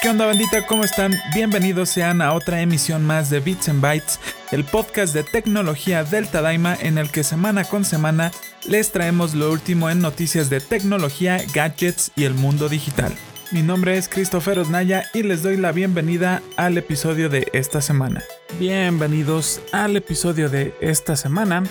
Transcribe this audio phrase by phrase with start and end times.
[0.00, 0.66] ¿Qué onda bandita?
[0.66, 1.14] ¿Cómo están?
[1.34, 4.18] Bienvenidos sean a otra emisión más de Bits and Bytes,
[4.50, 8.30] el podcast de tecnología del Tadaima en el que semana con semana
[8.66, 13.14] les traemos lo último en noticias de tecnología, gadgets y el mundo digital.
[13.52, 18.24] Mi nombre es Christopher Osnaya y les doy la bienvenida al episodio de esta semana.
[18.58, 21.64] Bienvenidos al episodio de esta semana.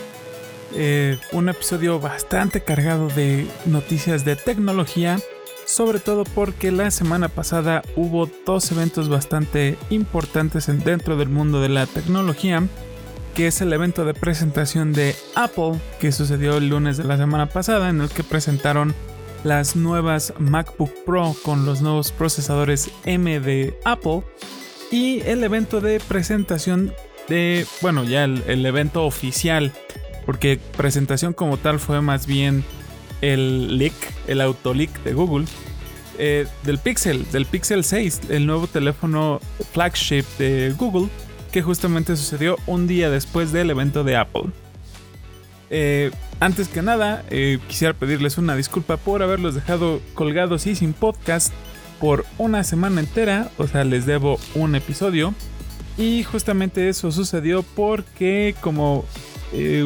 [0.75, 5.17] Eh, un episodio bastante cargado de noticias de tecnología
[5.69, 11.69] sobre todo porque la semana pasada hubo dos eventos bastante importantes dentro del mundo de
[11.69, 12.63] la tecnología,
[13.35, 17.45] que es el evento de presentación de Apple, que sucedió el lunes de la semana
[17.45, 18.95] pasada, en el que presentaron
[19.43, 24.23] las nuevas MacBook Pro con los nuevos procesadores M de Apple,
[24.89, 26.95] y el evento de presentación
[27.27, 29.71] de, bueno, ya el, el evento oficial,
[30.25, 32.63] porque presentación como tal fue más bien
[33.21, 33.93] el leak,
[34.27, 35.45] el autoleak de Google,
[36.21, 39.39] eh, del Pixel, del Pixel 6, el nuevo teléfono
[39.71, 41.09] flagship de Google,
[41.51, 44.43] que justamente sucedió un día después del evento de Apple.
[45.69, 50.91] Eh, antes que nada, eh, quisiera pedirles una disculpa por haberlos dejado colgados y sin
[50.93, 51.53] podcast
[52.01, 55.33] por una semana entera, o sea, les debo un episodio.
[55.97, 59.05] Y justamente eso sucedió porque, como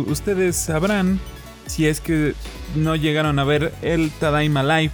[0.08, 1.20] ustedes sabrán,
[1.66, 2.33] si es que
[2.75, 4.92] no llegaron a ver el Tadaima Live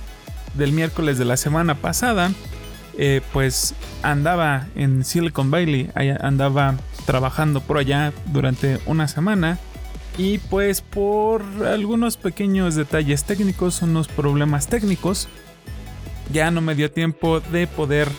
[0.53, 2.31] del miércoles de la semana pasada,
[2.97, 5.89] eh, pues andaba en Silicon Valley,
[6.19, 9.57] andaba trabajando por allá durante una semana
[10.17, 15.29] y pues por algunos pequeños detalles técnicos, unos problemas técnicos,
[16.33, 18.09] ya no me dio tiempo de poder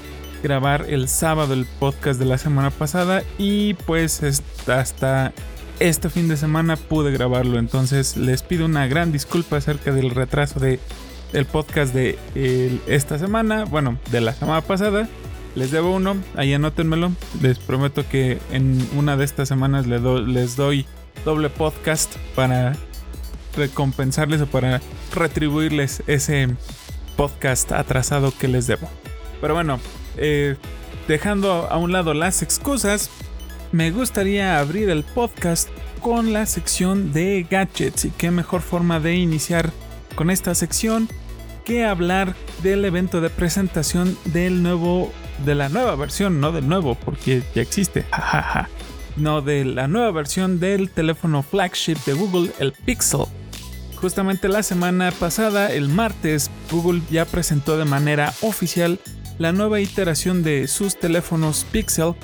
[0.42, 4.22] grabar el sábado el podcast de la semana pasada y pues
[4.66, 5.32] hasta
[5.80, 7.58] este fin de semana pude grabarlo.
[7.58, 10.78] Entonces les pido una gran disculpa acerca del retraso de
[11.50, 12.18] podcast de
[12.86, 15.08] esta semana, bueno, de la semana pasada.
[15.54, 17.12] Les debo uno, ahí anótenmelo.
[17.42, 20.86] Les prometo que en una de estas semanas les, les doy
[21.24, 22.76] doble podcast para
[23.56, 24.80] recompensarles o para
[25.14, 26.48] retribuirles ese
[27.16, 28.88] podcast atrasado que les debo.
[29.40, 29.80] Pero bueno,
[30.16, 30.56] eh,
[31.08, 33.10] dejando a un lado las excusas,
[33.72, 35.68] me gustaría abrir el podcast
[36.00, 39.70] con la sección de gadgets y qué mejor forma de iniciar
[40.14, 41.08] con esta sección
[41.64, 45.12] que hablar del evento de presentación del nuevo
[45.44, 48.04] de la nueva versión, no del nuevo porque ya existe,
[49.16, 53.26] no de la nueva versión del teléfono flagship de Google, el Pixel.
[53.94, 58.98] Justamente la semana pasada, el martes, Google ya presentó de manera oficial
[59.38, 62.14] la nueva iteración de sus teléfonos Pixel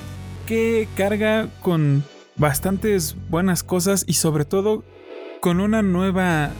[0.47, 2.05] que carga con
[2.37, 4.85] bastantes buenas cosas y sobre todo
[5.41, 6.51] con una nueva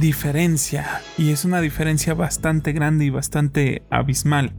[0.00, 4.52] diferencia y es una diferencia bastante grande y bastante abismal.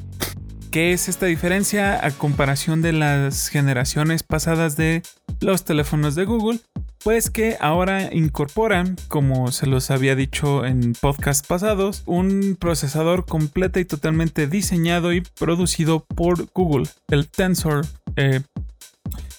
[0.71, 5.01] ¿Qué es esta diferencia a comparación de las generaciones pasadas de
[5.41, 6.59] los teléfonos de Google?
[7.03, 13.79] Pues que ahora incorporan, como se los había dicho en podcasts pasados, un procesador completo
[13.79, 17.85] y totalmente diseñado y producido por Google, el Tensor
[18.17, 18.41] eh,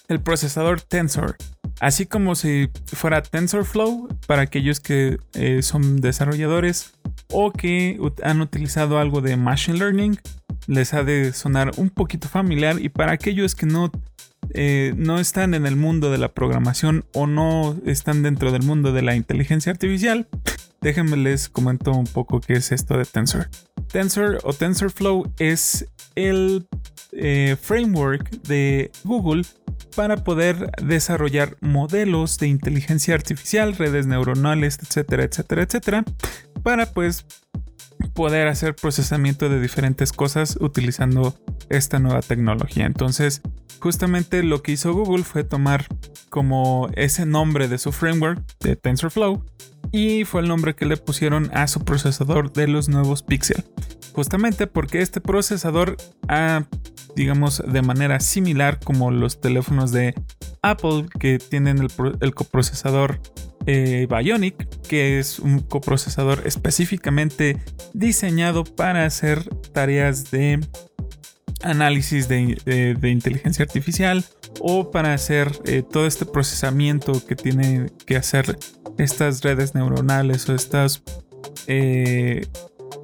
[0.09, 1.37] el procesador Tensor,
[1.79, 6.93] así como si fuera TensorFlow para aquellos que eh, son desarrolladores
[7.31, 10.19] o que han utilizado algo de Machine Learning,
[10.67, 13.91] les ha de sonar un poquito familiar y para aquellos que no,
[14.53, 18.91] eh, no están en el mundo de la programación o no están dentro del mundo
[18.91, 20.27] de la inteligencia artificial,
[20.81, 23.47] déjenme les comento un poco qué es esto de Tensor.
[23.91, 26.67] Tensor o TensorFlow es el
[27.11, 29.43] eh, framework de Google
[29.95, 36.05] para poder desarrollar modelos de inteligencia artificial, redes neuronales, etcétera, etcétera, etcétera,
[36.63, 37.25] para pues
[38.13, 41.35] poder hacer procesamiento de diferentes cosas utilizando
[41.69, 42.85] esta nueva tecnología.
[42.85, 43.41] Entonces,
[43.79, 45.85] justamente lo que hizo Google fue tomar
[46.29, 49.43] como ese nombre de su framework de TensorFlow
[49.91, 53.63] y fue el nombre que le pusieron a su procesador de los nuevos Pixel.
[54.13, 55.97] Justamente porque este procesador
[56.27, 56.65] ha
[57.15, 60.15] digamos, de manera similar como los teléfonos de
[60.61, 61.87] Apple que tienen
[62.21, 63.19] el, coprocesador
[63.65, 67.57] eh, Bionic, que es un coprocesador específicamente
[67.93, 69.43] diseñado para hacer
[69.73, 70.59] tareas de
[71.61, 74.23] análisis de, inteligencia artificial
[74.59, 78.57] o para hacer eh, todo este procesamiento que tiene que hacer
[78.97, 81.03] estas redes neuronales o estos
[81.67, 82.47] eh,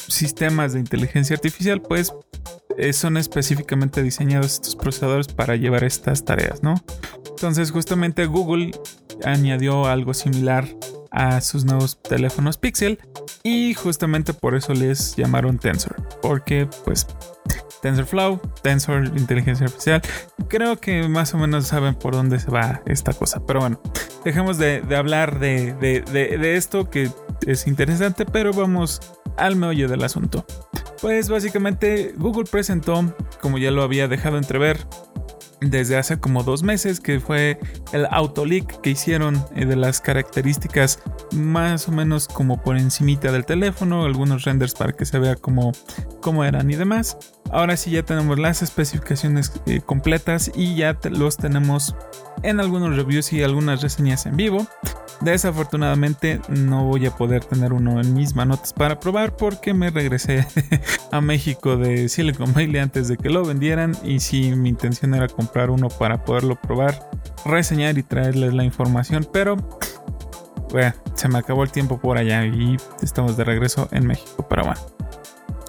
[0.07, 2.13] sistemas de inteligencia artificial, pues
[2.77, 6.75] eh, son específicamente diseñados estos procesadores para llevar estas tareas, ¿no?
[7.29, 8.71] Entonces justamente Google
[9.23, 10.67] añadió algo similar
[11.11, 12.99] a sus nuevos teléfonos Pixel
[13.43, 17.07] y justamente por eso les llamaron Tensor, porque pues
[17.85, 20.01] TensorFlow, Tensor, inteligencia artificial.
[20.47, 23.45] Creo que más o menos saben por dónde se va esta cosa.
[23.45, 23.79] Pero bueno,
[24.23, 27.11] dejemos de, hablar de, de esto que
[27.45, 29.01] es interesante, pero vamos
[29.37, 30.47] al meollo del asunto.
[30.99, 34.79] Pues básicamente Google presentó, como ya lo había dejado entrever,
[35.69, 37.59] desde hace como dos meses, que fue
[37.91, 40.99] el autoleak que hicieron eh, de las características
[41.33, 45.71] más o menos como por encimita del teléfono, algunos renders para que se vea como,
[46.21, 47.17] cómo eran y demás.
[47.51, 51.95] Ahora sí ya tenemos las especificaciones eh, completas y ya los tenemos
[52.43, 54.67] en algunos reviews y algunas reseñas en vivo.
[55.21, 60.45] Desafortunadamente no voy a poder tener uno en mis manotas para probar porque me regresé
[61.11, 65.27] a México de Silicon Valley antes de que lo vendieran y si mi intención era
[65.27, 67.09] comprar uno para poderlo probar,
[67.45, 69.57] reseñar y traerles la información, pero
[71.15, 74.81] se me acabó el tiempo por allá y estamos de regreso en México, pero bueno.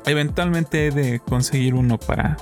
[0.07, 2.37] Eventualmente he de conseguir uno para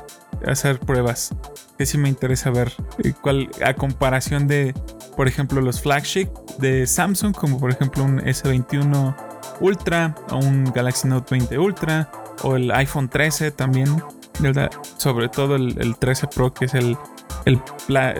[0.46, 1.34] hacer pruebas.
[1.78, 4.74] Que sí me interesa ver eh, cuál, a comparación de,
[5.16, 9.16] por ejemplo, los flagship de Samsung, como por ejemplo un S21
[9.60, 12.10] Ultra o un Galaxy Note 20 Ultra
[12.42, 14.02] o el iPhone 13 también,
[14.96, 16.96] sobre todo el, 13 Pro que es el,
[17.44, 17.58] el,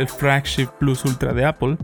[0.08, 1.76] flagship Plus Ultra de Apple.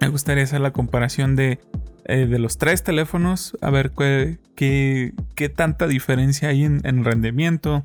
[0.00, 1.60] Me gustaría hacer la comparación de
[2.04, 7.84] eh, de los tres teléfonos, a ver qué, qué, tanta diferencia hay en, rendimiento,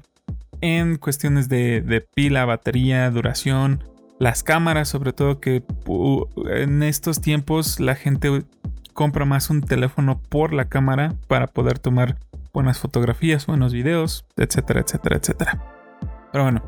[0.62, 3.84] en cuestiones de, pila, batería, duración,
[4.20, 5.64] las cámaras, sobre todo que
[6.50, 8.44] en estos tiempos la gente
[8.94, 12.18] compra más un teléfono por la cámara para poder tomar
[12.58, 15.64] buenas fotografías, buenos videos, etcétera, etcétera, etcétera.
[16.32, 16.64] Pero bueno,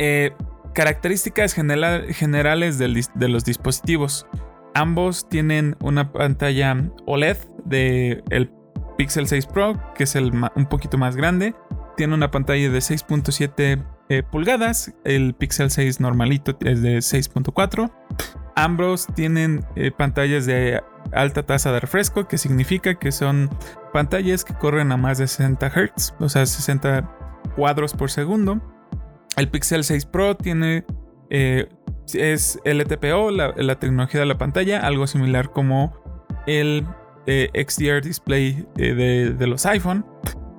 [0.00, 0.32] eh,
[0.74, 4.26] características generales de los dispositivos.
[4.74, 8.50] Ambos tienen una pantalla OLED de el
[8.96, 11.54] Pixel 6 Pro, que es el un poquito más grande.
[11.96, 14.94] Tiene una pantalla de 6.7 eh, pulgadas.
[15.04, 17.92] El Pixel 6 normalito es de 6.4.
[18.56, 20.82] Ambos tienen eh, pantallas de
[21.12, 23.50] alta tasa de refresco, que significa que son
[23.92, 27.08] pantallas que corren a más de 60 Hz, o sea, 60
[27.56, 28.60] cuadros por segundo.
[29.36, 30.84] El Pixel 6 Pro tiene
[31.30, 31.68] eh,
[32.14, 35.94] es LTPO, la, tecnología de la pantalla, algo similar como
[36.46, 36.86] el
[37.26, 40.06] XDR display de, los iPhone,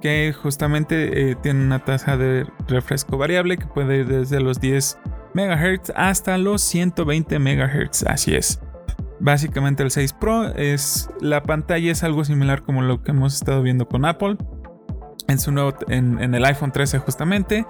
[0.01, 4.97] que justamente tiene una tasa de refresco variable que puede ir desde los 10
[5.33, 8.61] MHz hasta los 120 MHz, así es.
[9.19, 13.61] Básicamente el 6 Pro es la pantalla es algo similar como lo que hemos estado
[13.61, 14.37] viendo con Apple
[15.27, 17.65] en su nuevo en el iPhone 13 justamente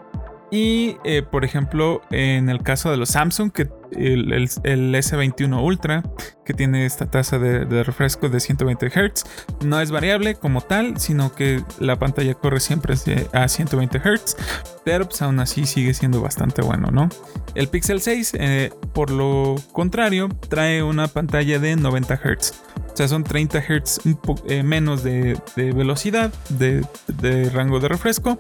[0.51, 6.03] y eh, por ejemplo, en el caso de los Samsung, que el, S21 Ultra,
[6.45, 9.24] que tiene esta tasa de, refresco de 120 Hz,
[9.65, 12.95] no es variable como tal, sino que la pantalla corre siempre
[13.33, 14.38] a 120 Hz,
[14.83, 17.09] pero pues aún así sigue siendo bastante bueno, ¿no?
[17.56, 22.53] El Pixel 6, eh, por lo contrario, trae una pantalla de 90 Hz.
[22.91, 24.01] O sea, son 30 Hz
[24.47, 28.39] eh, menos de, velocidad, de, de rango de refresco,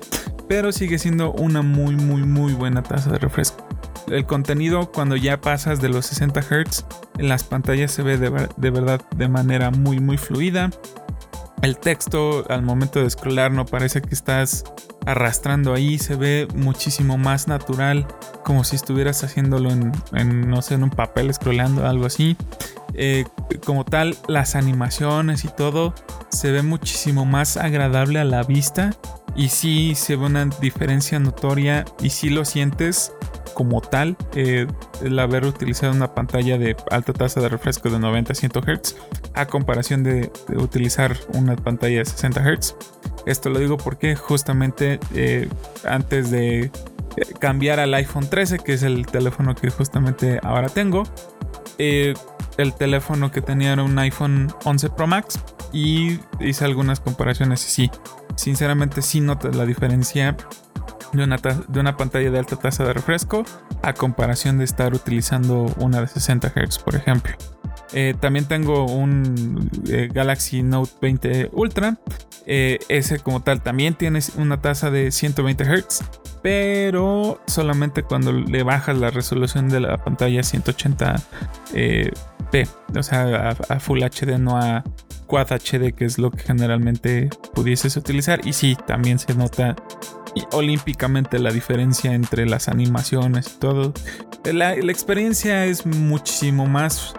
[0.49, 3.68] pero sigue siendo una muy, muy, muy buena tasa de refresco.
[4.09, 6.85] El contenido cuando ya pasas de los 60 Hz
[7.17, 10.71] en las pantallas se ve de, verdad de manera muy, muy fluida.
[11.61, 14.63] El texto al momento de scrollar no parece que estás
[15.05, 18.07] arrastrando ahí, se ve muchísimo más natural,
[18.43, 22.37] como si estuvieras haciéndolo en, no sé, en un papel, scrollando, algo así.
[22.93, 23.25] Eh,
[23.65, 25.93] como tal, las animaciones y todo
[26.29, 28.91] se ve muchísimo más agradable a la vista
[29.35, 33.13] y sí se ve una diferencia notoria y sí lo sientes
[33.59, 34.67] como tal eh,
[35.01, 38.95] el haber utilizado una pantalla de alta tasa de refresco de 90 a 100 Hz
[39.33, 42.75] a comparación de, utilizar una pantalla de 60 Hz.
[43.25, 45.49] Esto lo digo porque justamente eh,
[45.83, 46.71] antes de eh,
[47.41, 51.03] cambiar al iPhone 13, que es el teléfono que justamente ahora tengo,
[51.77, 55.37] el teléfono que tenía era un iPhone 11 Pro Max
[55.73, 57.91] y hice algunas comparaciones y sí,
[58.37, 60.37] sinceramente sí notas la diferencia
[61.13, 63.43] de una, pantalla de alta tasa de refresco
[63.81, 67.33] a comparación de estar utilizando una de 60 Hz, por ejemplo.
[67.93, 71.97] Eh, también tengo un eh, Galaxy Note 20 Ultra.
[72.45, 76.03] Eh, ese como tal también tiene una tasa de 120 Hz,
[76.41, 82.67] pero solamente cuando le bajas la resolución de la pantalla a 180p,
[82.97, 84.83] o sea, a Full HD, no a
[85.27, 88.41] Quad HD, que es lo que generalmente pudieses utilizar.
[88.47, 89.75] Y sí, también se nota
[90.51, 93.93] olímpicamente la diferencia entre las animaciones y todo.
[94.43, 97.13] La, experiencia es muchísimo más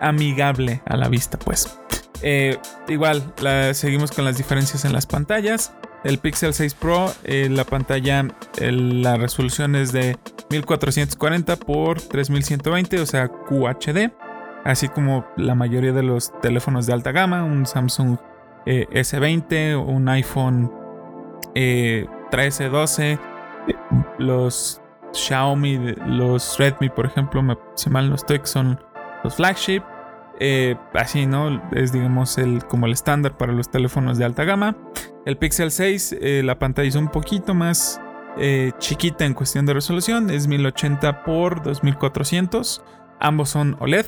[0.00, 1.78] amigable a la vista, pues.
[2.22, 3.32] Eh, igual,
[3.72, 5.72] seguimos con las diferencias en las pantallas.
[6.04, 8.26] El Pixel 6 Pro, eh, la pantalla,
[8.60, 10.16] la resolución es de
[10.50, 14.12] 1440 por 3120, o sea, QHD.
[14.64, 18.18] Así como la mayoría de los teléfonos de alta gama, un Samsung
[18.66, 20.70] eh, S20, un iPhone
[21.54, 23.18] 13, eh, 12,
[24.18, 24.80] los
[25.12, 27.42] Xiaomi, los Redmi, por ejemplo,
[27.74, 28.80] si mal no estoy, son
[29.24, 29.82] los flagship.
[30.40, 31.60] Eh, así, ¿no?
[31.72, 34.76] Es, digamos, el, como el estándar para los teléfonos de alta gama.
[35.26, 38.00] El Pixel 6, eh, la pantalla es un poquito más
[38.38, 42.84] eh, chiquita en cuestión de resolución, es 1080 x 2400.
[43.18, 44.06] Ambos son OLED.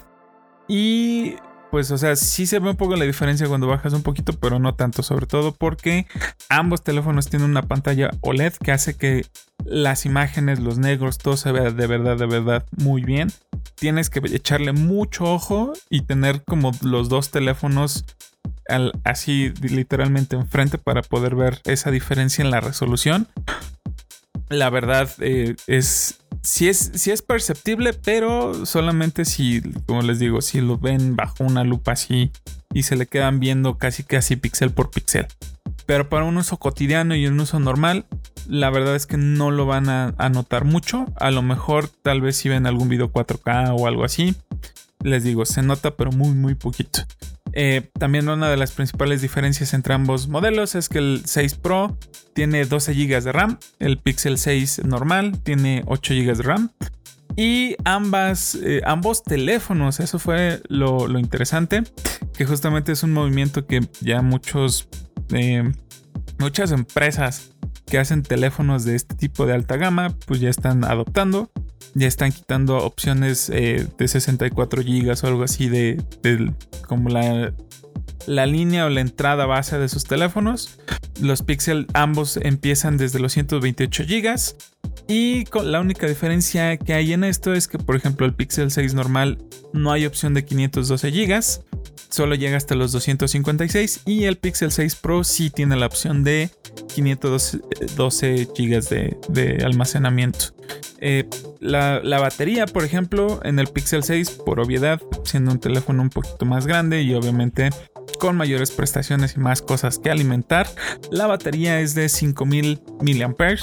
[0.69, 1.35] Y
[1.71, 4.59] pues, o sea, sí se ve un poco la diferencia cuando bajas un poquito, pero
[4.59, 6.07] no tanto, sobre todo porque
[6.49, 9.27] ambos teléfonos tienen una pantalla OLED que hace que
[9.65, 13.33] las imágenes, los negros, todo se vea de verdad, de verdad muy bien.
[13.77, 18.05] Tienes que echarle mucho ojo y tener como los dos teléfonos
[19.05, 23.27] así literalmente enfrente para poder ver esa diferencia en la resolución.
[24.51, 30.61] La verdad eh, es sí es, es perceptible, pero solamente si, como les digo, si
[30.61, 32.33] lo ven bajo una lupa así
[32.73, 35.27] y se le quedan viendo casi casi píxel por píxel.
[35.87, 38.07] Pero para un uso cotidiano y un uso normal,
[38.49, 41.07] la verdad es que no lo van a, notar mucho.
[41.17, 44.35] A lo mejor tal vez si ven algún video 4K o algo así.
[45.03, 47.01] Les digo, se nota pero muy muy poquito.
[47.53, 51.99] Eh, también una de las principales diferencias entre ambos modelos es que el 6 Pro
[52.35, 56.71] tiene 12 GB de RAM, el Pixel 6 normal tiene 8 GB de RAM.
[57.37, 61.85] Y ambas, eh, ambos teléfonos, eso fue lo, interesante,
[62.37, 64.89] que justamente es un movimiento que ya muchos,
[65.33, 65.73] eh,
[66.39, 67.53] muchas empresas
[67.87, 71.51] que hacen teléfonos de este tipo de alta gama, pues ya están adoptando
[71.95, 76.03] ya están quitando opciones eh, de 64 GB o algo así de,
[76.87, 77.53] como la,
[78.27, 80.79] la línea o la entrada base de sus teléfonos.
[81.21, 84.37] Los Pixel ambos empiezan desde los 128 GB.
[85.09, 88.95] Y la única diferencia que hay en esto es que, por ejemplo, el Pixel 6
[88.95, 89.39] normal
[89.73, 91.43] no hay opción de 512 GB,
[92.11, 96.51] solo llega hasta los 256 y el Pixel 6 Pro sí tiene la opción de
[96.95, 100.47] 512 GB de, almacenamiento.
[101.01, 101.25] Eh,
[101.61, 106.45] la, batería, por ejemplo, en el Pixel 6, por obviedad, siendo un teléfono un poquito
[106.45, 107.71] más grande y obviamente
[108.21, 110.69] con mayores prestaciones y más cosas que alimentar,
[111.11, 113.57] la batería es de 5000 mAh.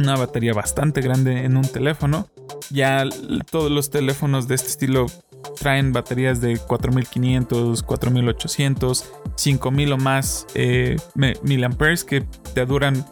[0.00, 2.28] Una batería bastante grande en un teléfono.
[2.70, 3.04] Ya
[3.50, 5.06] todos los teléfonos de este estilo
[5.60, 10.96] traen baterías de 4500, 4800, 5000 o más eh,
[11.42, 12.22] miliamperes que
[12.54, 13.04] te duran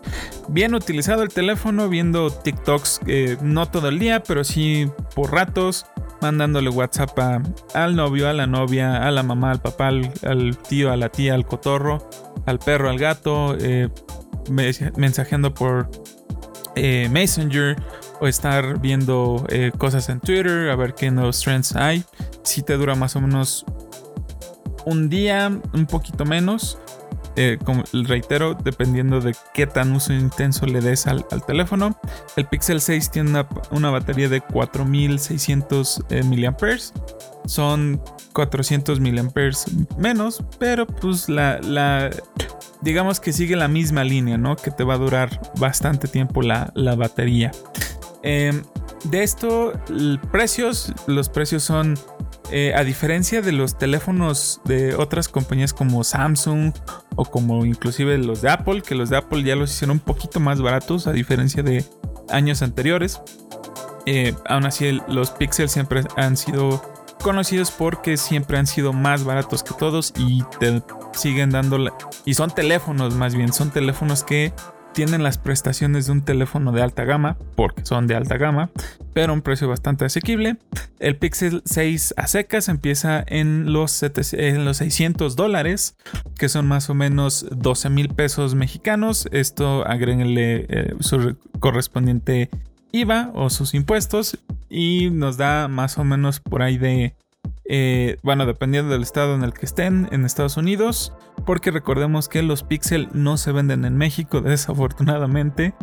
[0.49, 5.87] bien utilizado el teléfono, viendo TikToks eh, no todo el día, pero sí por ratos,
[6.25, 7.19] mandándole WhatsApp
[7.75, 11.35] al novio, a la novia, a la mamá, al papá, al, tío, a la tía,
[11.35, 12.09] al cotorro,
[12.47, 13.89] al perro, al gato, eh,
[14.97, 15.91] mensajeando por
[16.77, 17.77] Messenger
[18.21, 19.47] o estar viendo
[19.79, 22.05] cosas en Twitter, a ver qué nuevos trends hay
[22.43, 23.65] si te dura más o menos
[24.85, 26.79] un día, un poquito menos.
[27.37, 31.99] Eh, como reitero, dependiendo de qué tan uso intenso le des al, teléfono.
[32.37, 36.77] El Pixel 6 tiene una, batería de 4600 eh, mAh.
[37.47, 38.01] Son
[38.35, 39.11] 400 mAh
[39.99, 42.11] menos, pero pues la,
[42.83, 44.55] digamos que sigue la misma línea, ¿no?
[44.55, 47.51] Que te va a durar bastante tiempo la, la batería.
[48.23, 48.63] Em,
[49.05, 49.73] de esto,
[50.31, 51.99] precios, los precios son
[52.51, 56.73] eh, a diferencia de los teléfonos de otras compañías como Samsung
[57.17, 60.41] o como inclusive los de Apple, que los de Apple ya los hicieron un poquito
[60.41, 61.85] más baratos a diferencia de
[62.29, 63.21] años anteriores.
[64.07, 66.83] Eh, aún así los Pixel siempre han sido
[67.23, 70.83] conocidos porque siempre han sido más baratos que todos y te
[71.15, 71.79] siguen dando
[72.27, 74.53] y son teléfonos más bien son teléfonos que
[74.95, 78.71] tienen las prestaciones de un teléfono de alta gama, porque son de alta gama,
[79.13, 80.57] pero un precio bastante asequible.
[81.01, 85.97] El Pixel 6 a secas empieza en los, en los 600 dólares,
[86.39, 89.29] que son más o menos 12 mil pesos mexicanos.
[89.33, 92.49] Esto agréguenle eh, su correspondiente
[92.93, 94.39] IVA o sus impuestos
[94.71, 97.17] y nos da más o menos por ahí de
[97.67, 101.15] eh, bueno, dependiendo del estado en el que estén en Estados Unidos,
[101.47, 105.75] porque recordemos que los Pixel no se venden en México, desafortunadamente.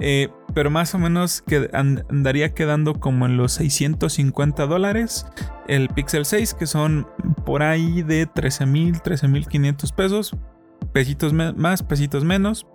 [0.00, 5.24] Eh, pero más o menos que andaría quedando como en los 650 dólares
[5.68, 7.06] el Pixel 6, que son
[7.46, 10.36] por ahí de 13 mil, 13 mil 500 pesos,
[10.92, 12.66] pesitos más, pesitos menos.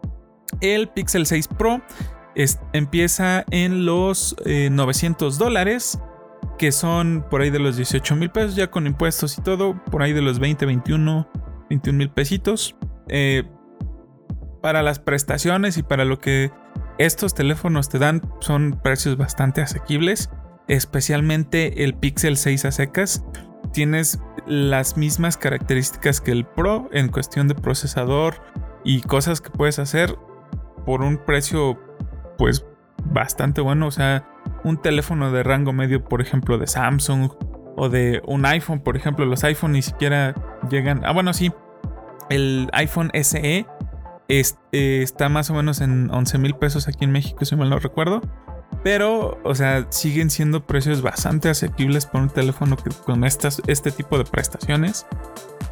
[0.62, 1.82] El Pixel 6 Pro
[2.72, 6.00] empieza en los 900 eh, dólares
[6.60, 10.04] que son por ahí de los 18 mil pesos, ya con impuestos y todo, por
[10.04, 11.28] ahí de los 20, 21,
[11.70, 12.76] 21 mil pesitos.
[13.08, 13.44] Eh,
[14.62, 16.52] para las prestaciones y para lo que
[16.98, 20.30] estos teléfonos te dan son precios bastante asequibles,
[20.68, 23.24] especialmente el Pixel 6 a secas.
[23.72, 28.42] Tienes las mismas características que el Pro en cuestión de procesador
[28.84, 30.18] y cosas que puedes hacer
[30.86, 31.80] por un precio
[32.38, 32.66] pues
[33.06, 34.28] bastante bueno, o sea,
[34.64, 37.32] un teléfono de rango medio, por ejemplo, de Samsung
[37.76, 40.36] o de un iPhone, por ejemplo, los iPhone ni siquiera
[40.70, 41.52] llegan, ah bueno, sí,
[42.30, 43.66] el iPhone SE
[44.30, 47.80] eh, está más o menos en 11 mil pesos aquí en México, si mal no
[47.80, 48.22] recuerdo.
[48.84, 53.92] Pero, o sea, siguen siendo precios bastante asequibles por un teléfono que, con estas, este
[53.92, 55.06] tipo de prestaciones.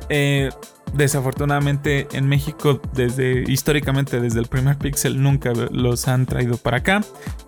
[0.09, 0.49] Eh,
[0.93, 7.01] desafortunadamente en México, desde históricamente, desde el primer Pixel, nunca los han traído para acá.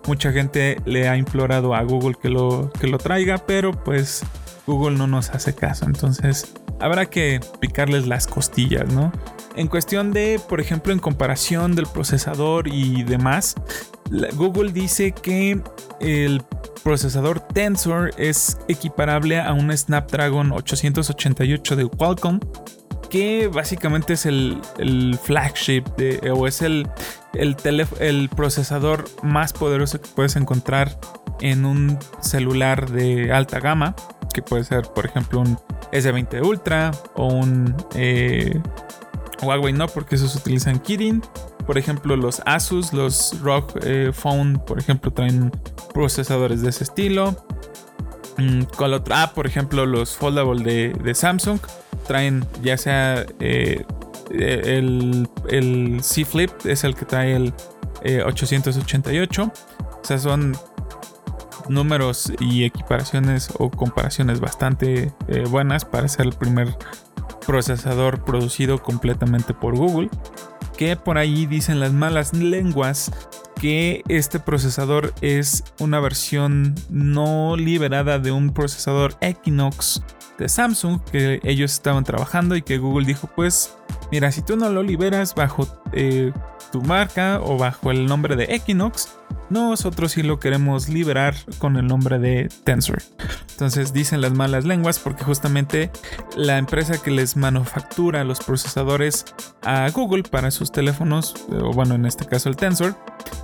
[0.06, 4.22] Mucha gente le ha implorado a Google que lo, que lo traiga, pero pues
[4.66, 5.86] Google no nos hace caso.
[5.86, 9.12] Entonces, habrá que picarles las costillas, ¿no?
[9.56, 13.56] En cuestión de, por ejemplo, en comparación del procesador y demás,
[14.34, 15.60] Google dice que
[16.00, 16.42] el
[16.82, 22.40] procesador Tensor es equiparable a un Snapdragon 888 de Qualcomm,
[23.10, 24.60] que básicamente es el,
[25.22, 25.84] flagship
[26.32, 26.88] o es el,
[27.34, 27.56] el,
[27.98, 30.98] el procesador más poderoso que puedes encontrar
[31.40, 33.94] en un celular de alta gama,
[34.32, 35.58] que puede ser, por ejemplo, un
[35.92, 38.60] S20 Ultra o un eh,
[39.42, 41.22] Huawei no, porque esos utilizan Kirin.
[41.66, 45.50] Por ejemplo, los Asus, los ROG eh, Phone, por ejemplo, traen
[45.94, 47.36] procesadores de ese estilo.
[48.36, 51.60] Mm, con otro, ah, por ejemplo, los Foldable de, Samsung
[52.10, 53.84] traen ya sea eh,
[54.32, 57.54] el, el C Flip, es el que trae el
[58.24, 59.44] 888.
[59.44, 60.56] O sea, son
[61.68, 65.12] números y equiparaciones o comparaciones bastante
[65.50, 66.76] buenas para ser el primer
[67.46, 70.10] procesador producido completamente por Google,
[70.76, 73.12] que por ahí dicen las malas lenguas
[73.60, 80.02] que este procesador es una versión no liberada de un procesador Equinox
[80.40, 83.76] de Samsung que ellos estaban trabajando y que Google dijo pues
[84.10, 86.32] mira si tú no lo liberas bajo eh,
[86.72, 89.08] tu marca o bajo el nombre de Equinox
[89.50, 93.02] nosotros sí lo queremos liberar con el nombre de Tensor.
[93.50, 95.90] Entonces dicen las malas lenguas porque justamente
[96.36, 99.26] la empresa que les manufactura los procesadores
[99.62, 102.94] a Google para sus teléfonos, o bueno, en este caso el Tensor,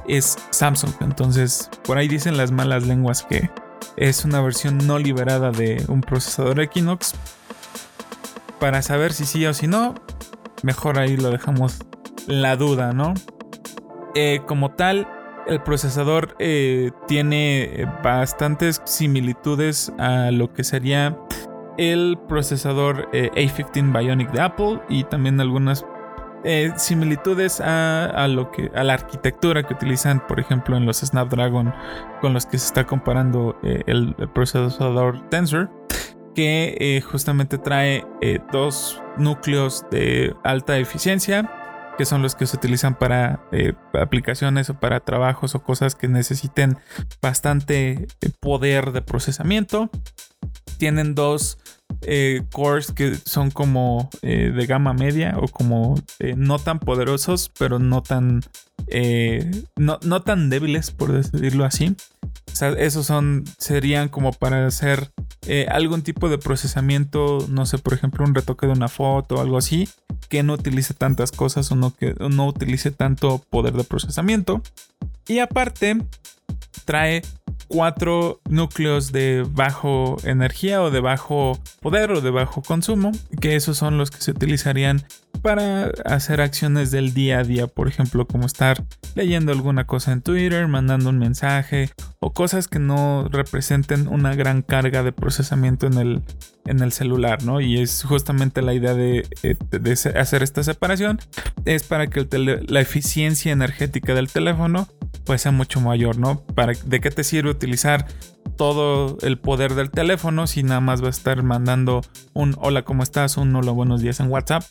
[0.09, 0.93] es Samsung.
[1.01, 3.51] Entonces por ahí dicen las malas lenguas que
[3.97, 7.15] es una versión no liberada de un procesador Equinox.
[8.61, 9.95] Para saber si sí o si no,
[10.63, 11.79] mejor ahí lo dejamos
[12.27, 13.15] la duda, ¿no?
[14.15, 15.07] Eh, como tal,
[15.47, 21.17] el procesador eh, tiene bastantes similitudes a lo que sería
[21.79, 25.85] el procesador eh, A15 Bionic de Apple y también algunas
[26.47, 31.75] eh, similitudes a, lo que a la arquitectura que utilizan por ejemplo en los Snapdragon
[32.21, 35.71] con los que se está comparando el, procesador Tensor
[36.35, 38.07] que justamente trae
[38.53, 41.51] dos núcleos de alta eficiencia
[41.97, 46.09] que son los que se utilizan para eh, aplicaciones o para trabajos o cosas que
[46.09, 46.79] necesiten
[47.23, 49.91] bastante eh, poder de procesamiento.
[50.79, 51.59] Tienen dos
[52.03, 56.01] eh, cores que son como de gama media o como
[56.37, 58.43] no tan poderosos, pero no tan,
[59.77, 61.97] no, no tan débiles, por decirlo así.
[62.57, 65.11] O sea, esos son, serían como para hacer
[65.47, 69.41] eh, algún tipo de procesamiento, no sé, por ejemplo, un retoque de una foto o
[69.43, 69.89] algo así,
[70.31, 74.63] que no utilice tantas cosas o no, que no utilice tanto poder de procesamiento.
[75.29, 75.99] Y aparte,
[76.87, 77.21] trae
[77.69, 83.77] cuatro núcleos de bajo energía o de bajo poder o de bajo consumo, que esos
[83.77, 85.05] son los que se utilizarían
[85.43, 90.23] para hacer acciones del día a día, por ejemplo, como estar leyendo alguna cosa en
[90.23, 95.95] Twitter, mandando un mensaje o cosas que no representen una gran carga de procesamiento en
[95.99, 96.23] el,
[96.65, 97.61] en el celular, ¿no?
[97.61, 99.57] Y es justamente la idea de, eh,
[100.17, 101.21] hacer esta separación,
[101.65, 102.27] es para que
[102.67, 104.89] la eficiencia energética del teléfono
[105.27, 106.41] pues sea mucho mayor, ¿no?
[106.55, 108.07] Para, ¿De qué te sirve utilizar
[108.57, 112.01] todo el poder del teléfono si nada más va a estar mandando
[112.33, 113.37] un hola, ¿cómo estás?
[113.37, 114.63] un hola, buenos días en WhatsApp?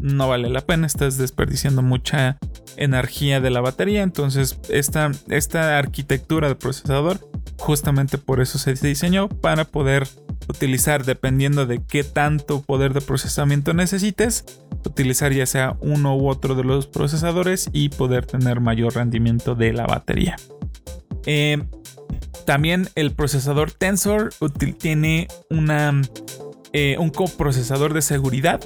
[0.00, 2.38] No vale la pena, estás desperdiciando mucha
[2.76, 4.02] energía de la batería.
[4.02, 7.18] Entonces, esta, esta arquitectura de procesador,
[7.58, 10.06] justamente por eso se diseñó para poder
[10.48, 14.44] utilizar, dependiendo de qué tanto poder de procesamiento necesites,
[14.84, 19.72] utilizar ya sea uno u otro de los procesadores y poder tener mayor rendimiento de
[19.72, 20.36] la batería.
[21.26, 21.62] Eh,
[22.46, 24.30] también el procesador Tensor
[24.78, 26.00] tiene una,
[26.72, 28.60] eh, un coprocesador de seguridad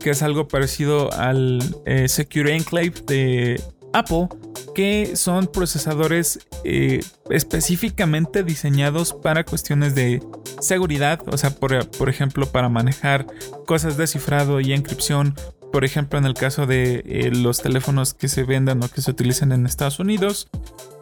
[0.00, 3.62] que es algo parecido al eh, Secure Enclave de
[3.92, 4.28] Apple,
[4.74, 10.22] que son procesadores eh, específicamente diseñados para cuestiones de
[10.60, 13.26] seguridad, o sea, por, por, ejemplo, para manejar
[13.66, 15.34] cosas de cifrado y encripción.
[15.72, 19.10] Por ejemplo, en el caso de eh, los teléfonos que se vendan o que se
[19.10, 20.48] utilizan en Estados Unidos,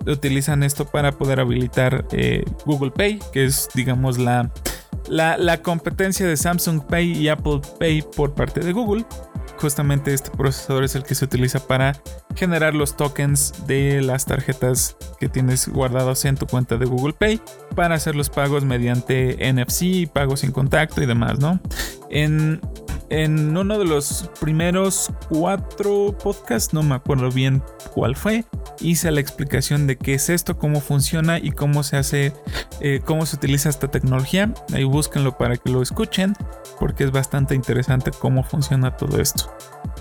[0.07, 4.51] utilizan esto para poder habilitar eh, Google Pay, que es, digamos, la,
[5.09, 9.05] la, la competencia de Samsung Pay y Apple Pay por parte de Google
[9.59, 12.01] justamente este procesador es el que se utiliza para
[12.35, 17.41] generar los tokens de las tarjetas que tienes guardados en tu cuenta de Google Pay
[17.75, 21.61] para hacer los pagos mediante NFC, pagos sin contacto y demás, ¿no?
[22.11, 22.61] En,
[23.11, 27.63] en uno de los primeros cuatro podcasts, no me acuerdo bien
[27.95, 28.45] cuál fue,
[28.81, 32.33] hice la explicación de qué es esto, cómo funciona y cómo se hace,
[32.81, 34.53] eh, cómo se utiliza esta tecnología.
[34.73, 36.35] Ahí búsquenlo para que lo escuchen,
[36.79, 39.51] porque es bastante interesante cómo funciona todo esto.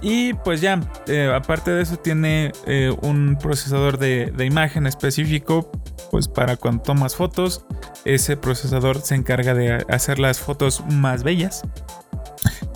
[0.01, 5.71] Y pues ya, eh, aparte de eso, tiene eh, un procesador de, de imagen específico,
[6.11, 7.65] pues para cuando tomas fotos,
[8.03, 11.63] ese procesador se encarga de hacer las fotos más bellas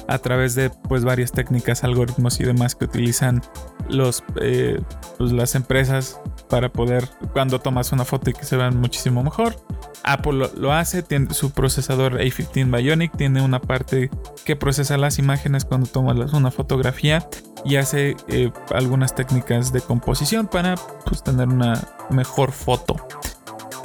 [0.10, 3.42] a través de pues varias técnicas, algoritmos y demás que utilizan
[3.90, 4.82] los, eh,
[5.18, 6.20] pues, las empresas
[6.50, 9.56] para poder cuando tomas una foto y que se vean muchísimo mejor.
[10.04, 14.10] Apple lo, hace, tiene su procesador A15 Bionic, tiene una parte
[14.46, 17.28] que procesa las imágenes cuando tomas una fotografía
[17.64, 20.74] y hace eh, algunas técnicas de composición para
[21.06, 22.96] pues, tener una mejor foto.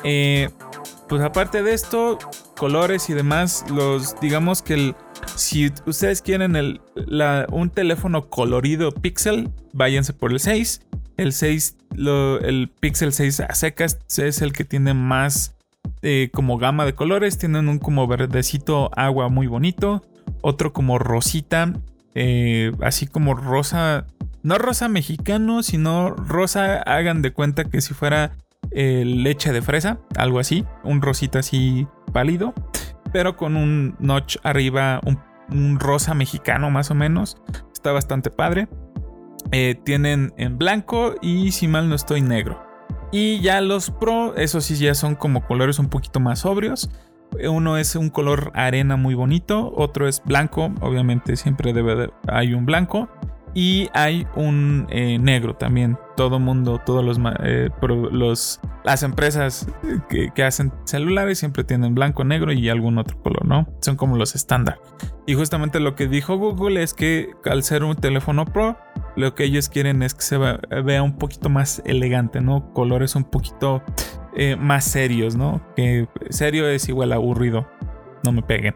[0.05, 0.49] Eh,
[1.09, 2.19] pues aparte de esto,
[2.57, 4.97] colores y demás, los digamos que el,
[5.37, 6.81] si ustedes quieren el,
[7.51, 10.83] un teléfono colorido Pixel, váyanse por el 6.
[11.17, 11.77] El 6,
[12.43, 15.55] el Pixel 6 a secas es el que tiene más
[16.03, 17.39] eh, como gama de colores.
[17.39, 20.03] Tienen un como verdecito agua muy bonito.
[20.41, 21.73] Otro como rosita.
[22.15, 24.07] Eh, así como rosa.
[24.43, 26.83] No rosa mexicano, sino rosa.
[26.83, 28.33] Hagan de cuenta que si fuera
[28.71, 29.99] eh, leche de fresa.
[30.17, 30.65] Algo así.
[30.83, 32.55] Un rosita así pálido
[33.15, 37.37] pero con un notch arriba, un, rosa mexicano más o menos.
[37.73, 38.67] Está bastante padre.
[39.53, 42.61] Eh, tienen en blanco y si mal no estoy negro.
[43.13, 46.91] Y ya los Pro, esos sí ya son como colores un poquito más sobrios.
[47.49, 52.53] Uno es un color arena muy bonito, otro es blanco, obviamente siempre debe haber, hay
[52.53, 53.09] un blanco.
[53.55, 55.97] Y hay un eh, negro también.
[56.17, 57.71] Todo mundo, todos eh,
[58.11, 59.67] los las empresas
[60.09, 63.67] que, hacen celulares siempre tienen blanco, negro y algún otro color, ¿no?
[63.81, 64.79] Son como los estándar.
[65.27, 68.77] Y justamente lo que dijo Google es que al ser un teléfono Pro,
[69.17, 72.73] lo que ellos quieren es que se vea un poquito más elegante, ¿no?
[72.75, 73.83] Colores un poquito
[74.37, 75.63] eh, más serios, ¿no?
[75.77, 77.67] Que serio es igual a aburrido.
[78.23, 78.75] No me peguen.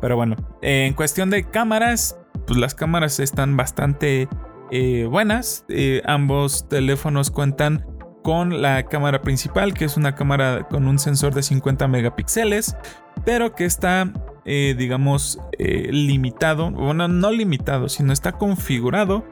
[0.00, 4.28] Pero bueno, en cuestión de cámaras, pues las cámaras están bastante
[4.70, 5.64] eh, buenas.
[5.68, 7.86] Eh, ambos teléfonos cuentan
[8.22, 12.76] con la cámara principal, que es una cámara con un sensor de 50 megapíxeles,
[13.24, 14.12] pero que está,
[14.46, 19.24] eh, digamos, limitado, bueno, no limitado, sino está configurado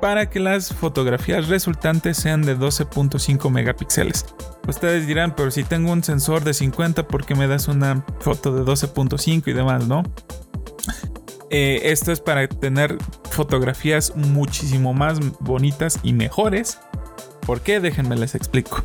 [0.00, 4.24] para que las fotografías resultantes sean de 12.5 megapíxeles.
[4.66, 8.54] Ustedes dirán, pero si tengo un sensor de 50, ¿por qué me das una foto
[8.54, 10.02] de 12.5 y demás, no?
[11.50, 12.96] Eh, esto es para tener
[13.30, 16.78] fotografías muchísimo más bonitas y mejores.
[17.44, 17.80] ¿Por qué?
[17.80, 18.84] Déjenme les explico.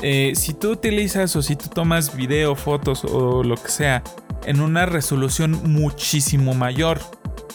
[0.00, 4.04] Eh, si tú utilizas o si tú tomas video, fotos o lo que sea
[4.46, 7.00] en una resolución muchísimo mayor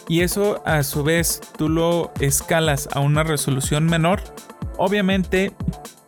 [0.09, 4.21] y eso a su vez tú lo escalas a una resolución menor,
[4.77, 5.53] obviamente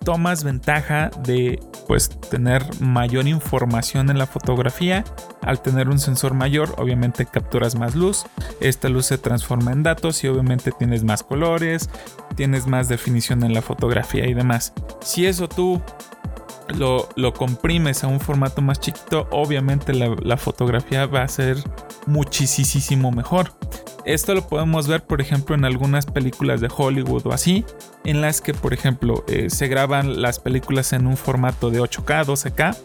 [0.05, 5.03] tomas ventaja de pues tener mayor información en la fotografía.
[5.41, 8.25] Al tener un sensor mayor, obviamente capturas más luz.
[8.61, 11.89] Esta luz se transforma en datos y obviamente tienes más colores,
[12.35, 14.71] tienes más definición en la fotografía y demás.
[15.01, 15.81] Si eso tú
[16.69, 21.57] lo, lo comprimes a un formato más chiquito, obviamente la, fotografía va a ser
[22.05, 23.51] muchísimo mejor.
[24.05, 27.65] Esto lo podemos ver, por ejemplo, en algunas películas de Hollywood o así,
[28.03, 32.25] en las que, por ejemplo, eh, se graban las películas en un formato de 8K,
[32.25, 32.77] 12K,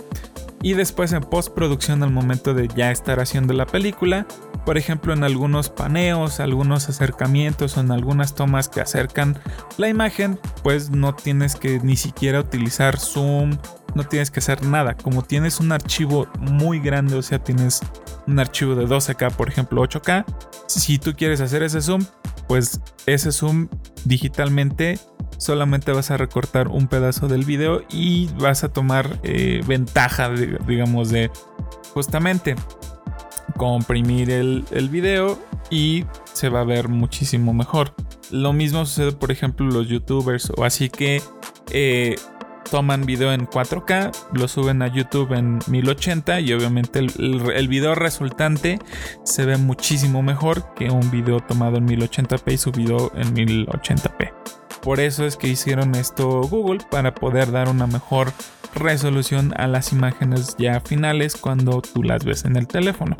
[0.62, 4.26] y después en postproducción al momento de ya estar haciendo la película,
[4.66, 9.38] por ejemplo en algunos paneos, algunos acercamientos o en algunas tomas que acercan
[9.78, 13.56] la imagen, pues no tienes que ni siquiera utilizar zoom,
[13.94, 17.80] no tienes que hacer nada, como tienes un archivo muy grande, o sea, tienes
[18.26, 20.24] un archivo de 12K, por ejemplo 8K,
[20.66, 22.04] si tú quieres hacer ese zoom,
[22.46, 23.68] pues ese zoom
[24.04, 24.98] digitalmente
[25.40, 31.10] solamente vas a recortar un pedazo del video y vas a tomar eh, ventaja, digamos,
[31.10, 31.30] de
[31.92, 32.54] justamente
[33.56, 35.38] comprimir el, el video
[35.70, 37.94] y se va a ver muchísimo mejor.
[38.30, 41.22] Lo mismo sucede, por ejemplo, los youtubers o así que
[41.70, 42.16] eh,
[42.70, 48.78] toman video en 4K, lo suben a YouTube en 1080 y obviamente el, video resultante
[49.24, 54.59] se ve muchísimo mejor que un video tomado en 1080p y subido en 1080p.
[54.82, 58.32] Por eso es que hicieron esto Google para poder dar una mejor
[58.74, 63.16] resolución a las imágenes ya finales cuando tú las ves en el teléfono.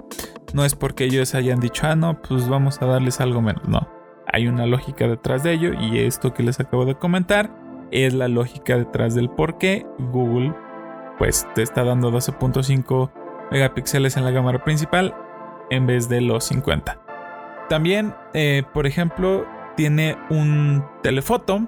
[0.54, 3.68] No es porque ellos hayan dicho, ah, no, pues vamos a darles algo menos.
[3.68, 3.88] No,
[4.32, 7.50] hay una lógica detrás de ello y esto que les acabo de comentar
[7.90, 10.54] es la lógica detrás del por qué Google
[11.18, 13.10] pues te está dando 12.5
[13.50, 15.14] megapíxeles en la cámara principal
[15.70, 16.98] en vez de los 50.
[17.68, 19.46] También, eh, por ejemplo,
[19.80, 21.66] tiene un telefoto.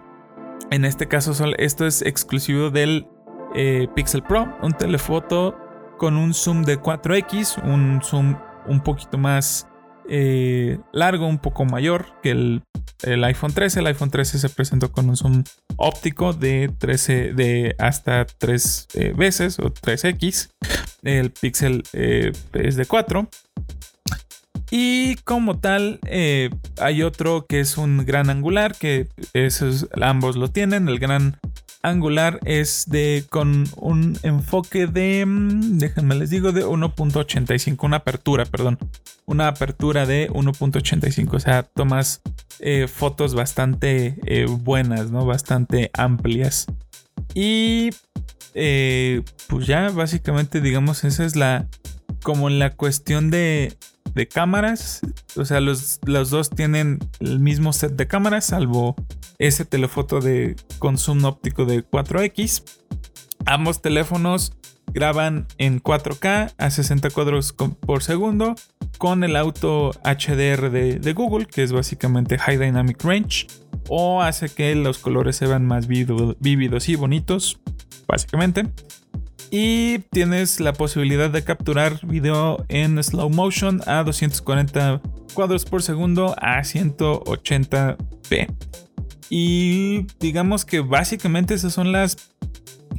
[0.70, 3.08] En este caso, esto es exclusivo del
[3.54, 5.56] eh, Pixel Pro, un telefoto
[5.96, 9.66] con un zoom de 4X, un zoom un poquito más
[10.10, 12.62] eh, largo, un poco mayor que el,
[13.24, 13.80] iPhone 13.
[13.80, 15.42] El iPhone 13 se presentó con un zoom
[15.76, 20.50] óptico de 13 de hasta 3 eh, veces o 3x.
[21.02, 23.26] El Pixel es de 4.
[24.74, 26.00] Y como tal,
[26.80, 30.88] hay otro que es un gran angular, que esos ambos lo tienen.
[30.88, 31.38] El gran
[31.82, 38.44] angular es de con un enfoque de mm, déjenme les digo de 1.85 una apertura
[38.44, 38.78] perdón.
[39.26, 42.22] Una apertura de 1.85 o sea tomas
[42.60, 46.66] eh, fotos bastante eh, buenas no bastante amplias.
[47.34, 47.90] Y
[48.54, 51.68] eh, pues ya básicamente digamos esa es la
[52.22, 53.76] como la cuestión de
[54.14, 55.00] de cámaras.
[55.36, 58.96] O sea, los, dos tienen el mismo set de cámaras, salvo
[59.38, 62.62] ese telefoto de consumo óptico de 4X.
[63.46, 64.52] Ambos teléfonos
[64.92, 68.54] graban en 4K a 60 cuadros por segundo
[68.98, 73.46] con el auto HDR de, Google, que es básicamente High Dynamic Range,
[73.88, 77.58] o hace que los colores se vean más vívidos y bonitos,
[78.06, 78.68] básicamente.
[79.54, 85.02] Y tienes la posibilidad de capturar video en slow motion a 240
[85.34, 88.46] cuadros por segundo a 180p.
[89.28, 92.16] Y digamos que básicamente esas son las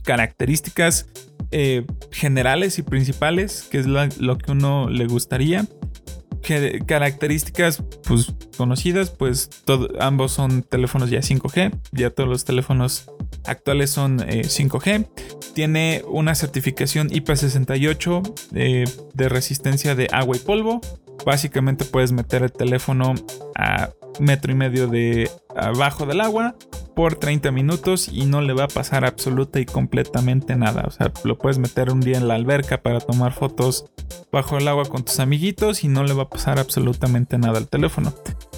[0.03, 1.07] características
[1.49, 5.65] eh, generales y principales, que es lo que uno le gustaría
[6.85, 9.49] características pues, conocidas, pues
[9.99, 13.09] ambos son teléfonos ya 5G, ya todos los teléfonos
[13.45, 15.01] actuales son 5G.
[15.01, 15.05] Eh,
[15.53, 20.81] Tiene una certificación IP68 eh, de resistencia de agua y polvo.
[21.25, 23.13] Básicamente puedes meter el teléfono
[23.55, 26.55] a metro y medio de abajo del agua
[26.95, 30.83] por 30 minutos y no le va a pasar absoluta y completamente nada.
[30.87, 33.85] O sea, lo puedes meter un día en la alberca para tomar fotos
[34.31, 37.67] bajo el agua con tus amiguitos y no le va a pasar absolutamente nada al
[37.67, 38.13] teléfono.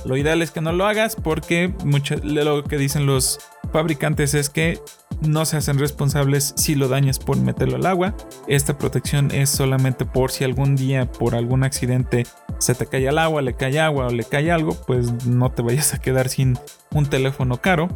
[0.05, 3.39] Lo ideal es que no lo hagas porque mucho, lo que dicen los
[3.73, 4.79] fabricantes es que
[5.21, 8.15] no se hacen responsables si lo dañas por meterlo al agua.
[8.47, 12.25] Esta protección es solamente por si algún día por algún accidente
[12.59, 15.61] se te cae al agua, le cae agua o le cae algo, pues no te
[15.61, 16.57] vayas a quedar sin
[16.95, 17.89] un teléfono caro.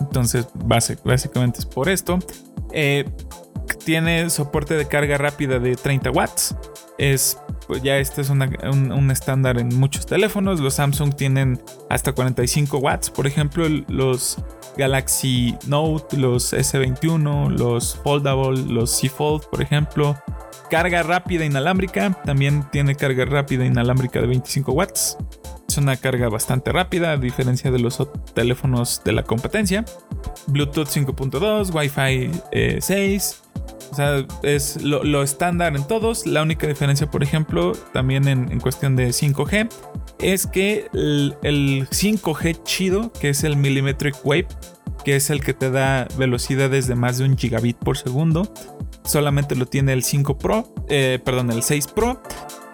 [0.00, 2.18] Entonces, básicamente es por esto.
[2.72, 3.04] Eh,
[3.84, 6.54] tiene soporte de carga rápida de 30 watts.
[6.98, 10.60] Es, pues ya este es un, estándar en muchos teléfonos.
[10.60, 13.10] Los Samsung tienen hasta 45 watts.
[13.10, 14.38] Por ejemplo, los
[14.76, 20.16] Galaxy Note, los S21, los Foldable, los C Fold, por ejemplo.
[20.70, 22.20] Carga rápida inalámbrica.
[22.24, 25.16] También tiene carga rápida inalámbrica de 25 watts.
[25.68, 28.02] Es una carga bastante rápida, a diferencia de los
[28.32, 29.84] teléfonos de la competencia.
[30.46, 33.42] Bluetooth 5.2, Wi-Fi 6.
[33.90, 36.26] O sea, es lo, estándar en todos.
[36.26, 39.68] La única diferencia, por ejemplo, también en, cuestión de 5G,
[40.20, 44.48] es que el, 5G chido, que es el Millimetric Wave,
[45.04, 48.52] que es el que te da velocidades de más de un gigabit por segundo,
[49.04, 52.22] solamente lo tiene el 5 Pro, eh, perdón, el 6 Pro.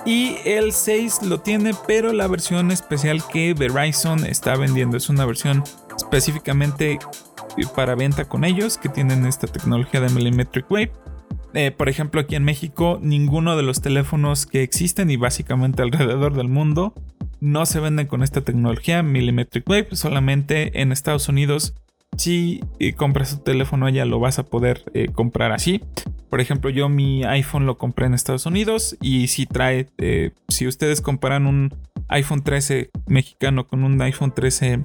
[0.06, 5.24] Y el 6 lo tiene, pero la versión especial que Verizon está vendiendo es una
[5.24, 5.64] versión
[5.96, 6.98] específicamente
[7.74, 10.92] para venta con ellos que tienen esta tecnología de Millimetric Wave.
[11.54, 16.34] Eh, por ejemplo, aquí en México, ninguno de los teléfonos que existen y básicamente alrededor
[16.34, 16.92] del mundo
[17.40, 19.88] no se venden con esta tecnología Millimetric Wave.
[19.92, 21.74] Solamente en Estados Unidos,
[22.16, 25.82] si eh, compras tu teléfono allá, lo vas a poder eh, comprar así.
[26.30, 30.66] Por ejemplo, yo mi iPhone lo compré en Estados Unidos y si trae, eh, si
[30.66, 31.72] ustedes comparan un
[32.08, 34.84] iPhone 13 mexicano con un iPhone 13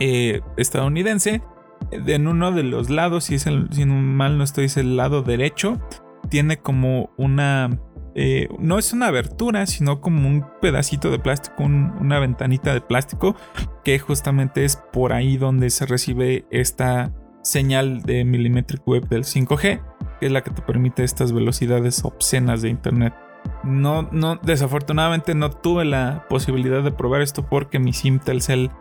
[0.00, 1.42] eh, estadounidense,
[1.90, 5.22] en uno de los lados, si, es el, si mal no estoy, es el lado
[5.22, 5.80] derecho,
[6.28, 7.78] tiene como una
[8.20, 13.36] eh, no es una abertura, sino como un pedacito de plástico, una ventanita de plástico,
[13.84, 19.80] que justamente es por ahí donde se recibe esta señal de Millimetric Web del 5G,
[20.18, 23.14] que es la que te permite estas velocidades obscenas de Internet.
[23.62, 28.72] No, no, desafortunadamente no tuve la posibilidad de probar esto porque mi SIM Telcel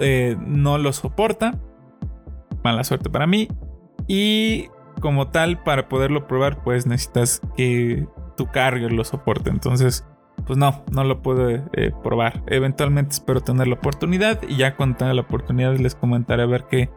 [0.00, 1.60] eh, no lo soporta.
[2.64, 3.48] Mala suerte para mí.
[4.06, 4.68] Y
[5.02, 9.50] como tal, para poderlo probar, pues necesitas que tu carrier lo soporte.
[9.50, 10.06] Entonces,
[10.46, 12.42] pues no, no lo puedo eh, probar.
[12.46, 16.64] Eventualmente espero tener la oportunidad y ya cuando tenga la oportunidad les comentaré a ver
[16.70, 16.88] qué,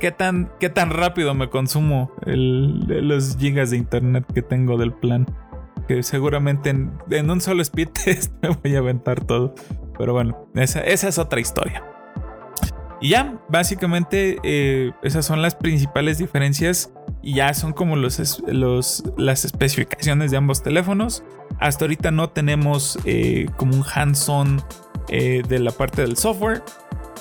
[0.00, 5.26] qué, tan, qué tan rápido me consumo los gigas de internet que tengo del plan.
[5.86, 9.54] Que seguramente en, un solo speed test me voy a aventar todo.
[9.96, 11.82] Pero bueno, esa, esa es otra historia.
[13.00, 19.04] Y ya, básicamente eh, esas son las principales diferencias y ya son como los, los,
[19.16, 21.22] las especificaciones de ambos teléfonos.
[21.58, 24.62] Hasta ahorita no tenemos eh, como un hands-on
[25.08, 26.62] eh, de la parte del software.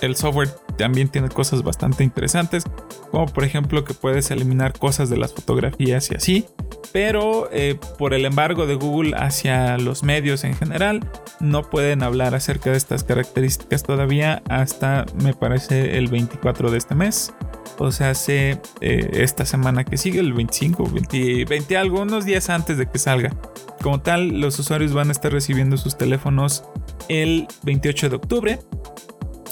[0.02, 2.64] El software también tiene cosas bastante interesantes,
[3.12, 6.46] como por ejemplo que puedes eliminar cosas de las fotografías y así.
[6.94, 11.10] Pero eh, por el embargo de Google hacia los medios en general,
[11.40, 16.96] no pueden hablar acerca de estas características todavía hasta me parece el 24 de este
[16.96, 17.34] mes.
[17.80, 22.78] O sea, hace eh, esta semana que sigue, el 25, 20, 20 algunos días antes
[22.78, 23.36] de que salga.
[23.82, 26.64] Como tal, los usuarios van a estar recibiendo sus teléfonos
[27.10, 28.60] el 28 de octubre.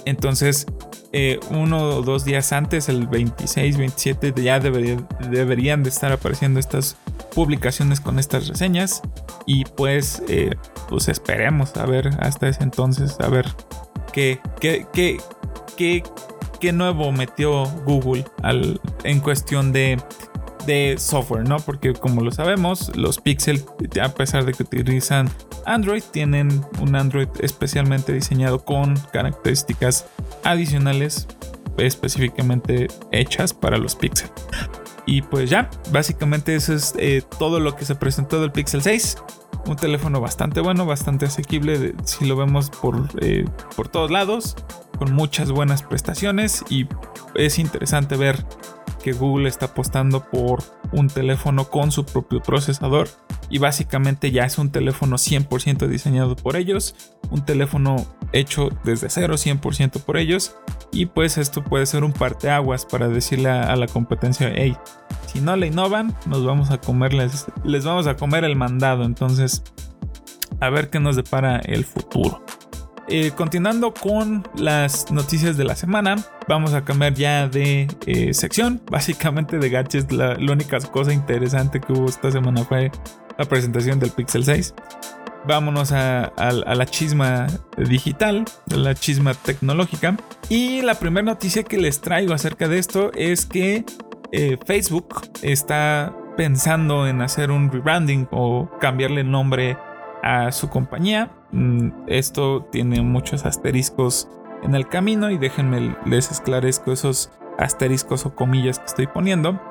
[0.06, 0.65] Entonces,
[1.12, 6.98] eh, uno o dos días antes, el 26, 27, ya deberían de estar apareciendo estas
[7.34, 9.02] publicaciones con estas reseñas.
[9.46, 10.52] Y pues, eh,
[10.89, 13.46] pues esperemos a ver hasta ese entonces, a ver
[14.13, 15.18] qué, qué, qué,
[15.76, 16.04] qué
[16.60, 20.02] qué nuevo metió Google al, en cuestión de,
[20.65, 21.58] de software, ¿no?
[21.58, 23.63] Porque como lo sabemos, los Pixel,
[24.01, 25.30] a pesar de que utilizan
[25.65, 30.06] Android, tienen un Android especialmente diseñado con características
[30.43, 31.28] adicionales
[31.78, 34.30] específicamente hechas para los Pixel.
[35.06, 39.17] Y pues ya, básicamente eso es eh, todo lo que se presentó del Pixel 6.
[39.67, 44.56] Un teléfono bastante bueno, bastante asequible si lo vemos por, eh, por todos lados
[44.97, 46.88] con muchas buenas prestaciones y
[47.36, 48.45] es interesante ver
[49.06, 53.08] que Google está apostando por un teléfono con su propio procesador
[53.52, 56.96] y básicamente ya es un teléfono 100% diseñado por ellos,
[57.30, 60.56] un teléfono hecho desde cero 100% por ellos
[60.91, 64.76] y pues esto puede ser un parteaguas para decirle a, la competencia, hey,
[65.28, 69.62] si no le innovan, nos vamos a comerles, les vamos a comer el mandado, entonces
[70.60, 72.44] a ver qué nos depara el futuro.
[73.08, 76.15] Eh, continuando con las noticias de la semana,
[76.48, 78.82] vamos a cambiar ya de eh, sección.
[78.89, 82.91] Básicamente de gadgets, la, única cosa interesante que hubo esta semana fue
[83.38, 84.74] la presentación del Pixel 6.
[85.48, 87.46] Vámonos a, la chisma
[87.78, 90.18] digital, la chisma tecnológica.
[90.50, 93.86] Y la primera noticia que les traigo acerca de esto es que
[94.32, 99.78] eh, Facebook está pensando en hacer un rebranding o cambiarle el nombre
[100.24, 101.32] a su compañía.
[101.56, 104.28] Mm, esto tiene muchos asteriscos
[104.62, 109.62] en el camino y déjenme les esclarezco esos asteriscos o comillas que estoy poniendo.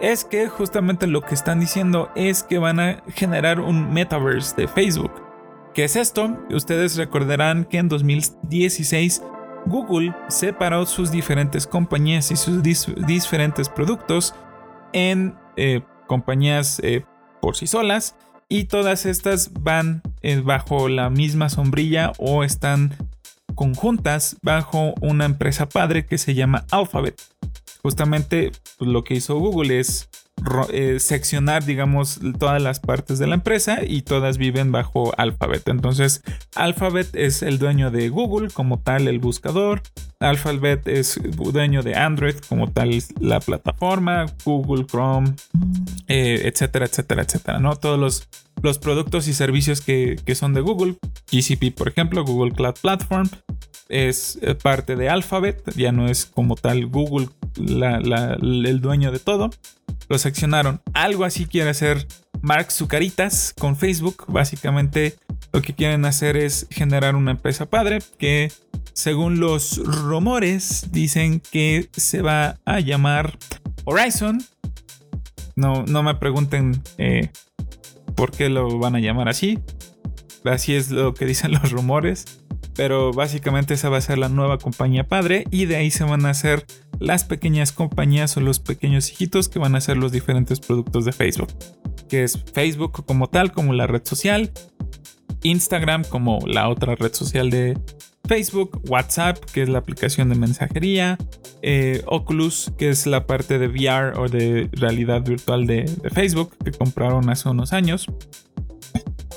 [0.00, 4.68] Es que justamente lo que están diciendo es que van a generar un metaverse de
[4.68, 5.12] Facebook.
[5.74, 6.34] ¿Qué es esto?
[6.50, 9.22] Ustedes recordarán que en 2016
[9.66, 14.34] Google separó sus diferentes compañías y sus diferentes productos
[14.94, 17.04] en eh, compañías eh,
[17.42, 18.16] por sí solas
[18.48, 22.94] y todas estas van eh, bajo la misma sombrilla o están
[23.54, 27.20] conjuntas bajo una empresa padre que se llama Alphabet.
[27.82, 30.08] Justamente pues, lo que hizo Google es
[30.70, 35.68] eh, seccionar, digamos, todas las partes de la empresa y todas viven bajo Alphabet.
[35.68, 36.22] Entonces,
[36.54, 39.82] Alphabet es el dueño de Google como tal, el buscador.
[40.20, 45.34] Alphabet es dueño de Android como tal, la plataforma, Google Chrome,
[46.08, 47.76] eh, etcétera, etcétera, etcétera, ¿no?
[47.76, 48.28] Todos los,
[48.62, 50.96] los productos y servicios que, que son de Google,
[51.32, 53.28] GCP, por ejemplo, Google Cloud Platform,
[53.88, 59.50] es eh, parte de Alphabet, ya no es como tal Google el dueño de todo.
[60.08, 60.80] Lo seccionaron.
[60.92, 62.06] Algo así quiere hacer
[62.42, 64.24] Mark Zucaritas con Facebook.
[64.28, 65.16] Básicamente
[65.52, 68.52] lo que quieren hacer es generar una empresa padre que
[68.92, 73.38] según los rumores dicen que se va a llamar
[73.84, 74.44] Horizon.
[75.56, 77.30] No, no me pregunten eh,
[78.14, 79.58] por qué lo van a llamar así.
[80.44, 82.43] Así es lo que dicen los rumores.
[82.76, 86.26] Pero básicamente esa va a ser la nueva compañía padre y de ahí se van
[86.26, 86.66] a hacer
[86.98, 91.12] las pequeñas compañías o los pequeños hijitos que van a ser los diferentes productos de
[91.12, 91.52] Facebook.
[92.08, 94.52] que es Facebook como tal, como la red social,
[95.42, 97.78] Instagram como la otra red social de
[98.26, 101.18] Facebook, WhatsApp, que es la aplicación de mensajería,
[101.62, 106.56] eh, Oculus, que es la parte de VR o de realidad virtual de, de Facebook,
[106.64, 108.06] que compraron hace unos años.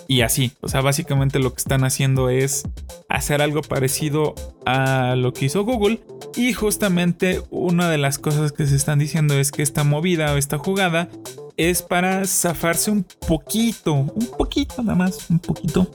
[0.07, 2.63] Y así, o sea, básicamente lo que están haciendo es
[3.09, 4.35] hacer algo parecido
[4.65, 6.01] a lo que hizo Google.
[6.35, 10.37] Y justamente una de las cosas que se están diciendo es que esta movida o
[10.37, 11.09] esta jugada
[11.57, 15.91] es para zafarse un poquito, un poquito nada más, un poquito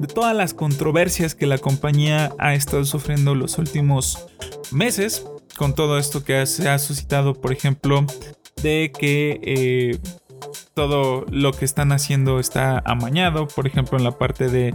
[0.00, 4.26] de todas las controversias que la compañía ha estado sufriendo los últimos
[4.72, 5.24] meses
[5.56, 8.04] con todo esto que se ha suscitado, por ejemplo,
[8.62, 9.98] de que eh,
[10.74, 14.74] todo lo que están haciendo está amañado, por ejemplo, en la parte de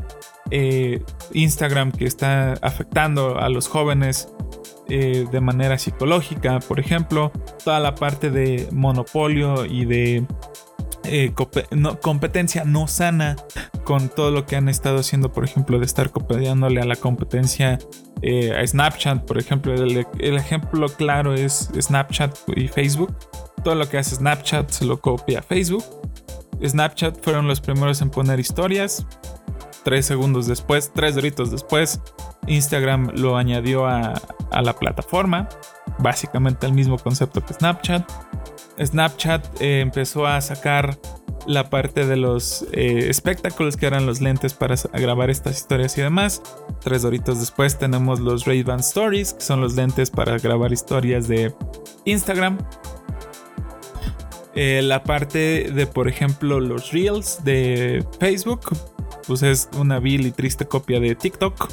[0.52, 1.04] eh,
[1.34, 4.30] Instagram que está afectando a los jóvenes
[4.90, 7.32] eh, de manera psicológica, por ejemplo,
[7.64, 10.26] toda la parte de monopolio y de
[11.04, 11.34] eh,
[12.02, 13.36] competencia no sana
[13.84, 17.80] con todo lo que han estado haciendo, por ejemplo, de estar copiándole a la competencia
[18.58, 23.16] a Snapchat, por ejemplo, el, ejemplo claro es Snapchat y Facebook.
[23.68, 25.84] Todo lo que hace Snapchat se lo copia a Facebook.
[26.66, 29.06] Snapchat fueron los primeros en poner historias.
[29.84, 32.00] Tres segundos después, tres doritos después,
[32.48, 34.14] Instagram lo añadió a,
[34.54, 35.50] la plataforma.
[36.00, 38.10] Básicamente el mismo concepto que Snapchat.
[38.82, 40.98] Snapchat eh, empezó a sacar
[41.46, 46.04] la parte de los eh, espectáculos que eran los lentes para grabar estas historias y
[46.04, 46.42] demás.
[46.80, 51.54] Tres doritos después tenemos los Ray-Ban Stories, que son los lentes para grabar historias de
[52.06, 52.60] Instagram.
[54.60, 58.76] Eh, la parte de, por ejemplo, los Reels de Facebook,
[59.28, 61.70] pues es una vil y triste copia de TikTok.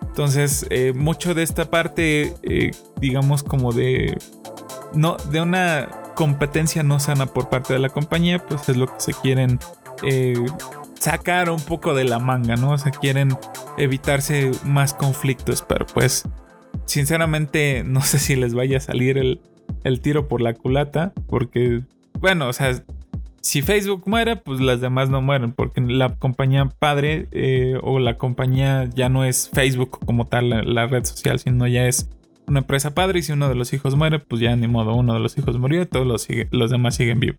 [0.00, 2.70] Entonces, eh, mucho de esta parte, eh,
[3.02, 4.16] digamos, como de.
[4.94, 8.98] No, de una competencia no sana por parte de la compañía, pues es lo que
[8.98, 9.58] se quieren
[10.98, 12.70] sacar un poco de la manga, ¿no?
[12.70, 13.36] O sea, quieren
[13.76, 16.26] evitarse más conflictos, pero pues,
[16.86, 19.42] sinceramente, no sé si les vaya a salir el,
[19.84, 21.82] el tiro por la culata, porque
[22.20, 22.82] bueno, o sea,
[23.46, 28.18] si Facebook muere, pues las demás no mueren, porque la compañía padre eh, o la
[28.18, 32.08] compañía ya no es Facebook como tal, la, red social, sino ya es
[32.48, 35.14] una empresa padre y si uno de los hijos muere, pues ya ni modo, uno
[35.14, 37.38] de los hijos murió y todos los, los demás siguen vivos.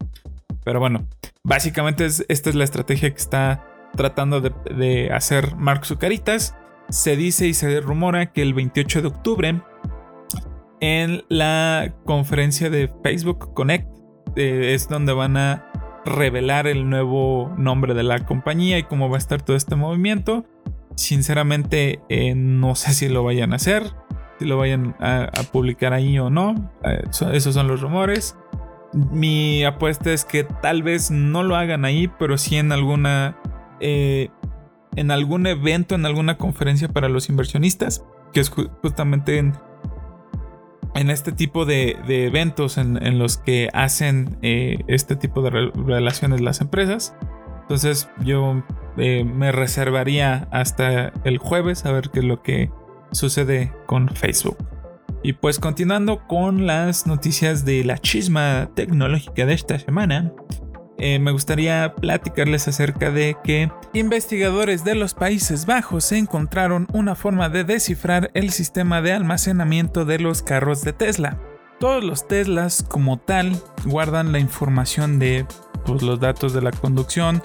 [0.63, 1.05] Pero bueno,
[1.43, 3.65] básicamente esta es la estrategia que está
[3.95, 6.55] tratando de, de hacer Mark Zucaritas.
[6.88, 9.61] Se dice y se rumora que el 28 de octubre
[10.80, 13.97] en la conferencia de Facebook Connect
[14.38, 15.71] eh, es donde van a
[16.05, 20.45] revelar el nuevo nombre de la compañía y cómo va a estar todo este movimiento.
[20.95, 23.83] Sinceramente, eh, no sé si lo vayan a hacer,
[24.38, 26.71] si lo vayan a, publicar ahí o no.
[26.83, 28.38] Eh, esos son los rumores.
[28.93, 33.38] Mi apuesta es que tal vez no lo hagan ahí, pero sí en alguna.
[33.79, 39.53] en algún evento, en alguna conferencia para los inversionistas, que es justamente en
[40.98, 46.62] en este tipo de, eventos en, los que hacen eh, este tipo de relaciones las
[46.62, 47.16] empresas.
[47.62, 48.64] Entonces yo
[48.98, 52.72] eh, me reservaría hasta el jueves a ver qué es lo que
[53.12, 54.58] sucede con Facebook.
[55.24, 60.32] Y pues continuando con las noticias de la chisma tecnológica de esta semana,
[61.00, 67.50] eh, me gustaría platicarles acerca de que investigadores de los Países Bajos encontraron una forma
[67.50, 71.38] de descifrar el sistema de almacenamiento de los carros de Tesla.
[71.80, 75.45] Todos los Teslas como tal guardan la información de
[75.86, 77.43] pues, los datos de la conducción,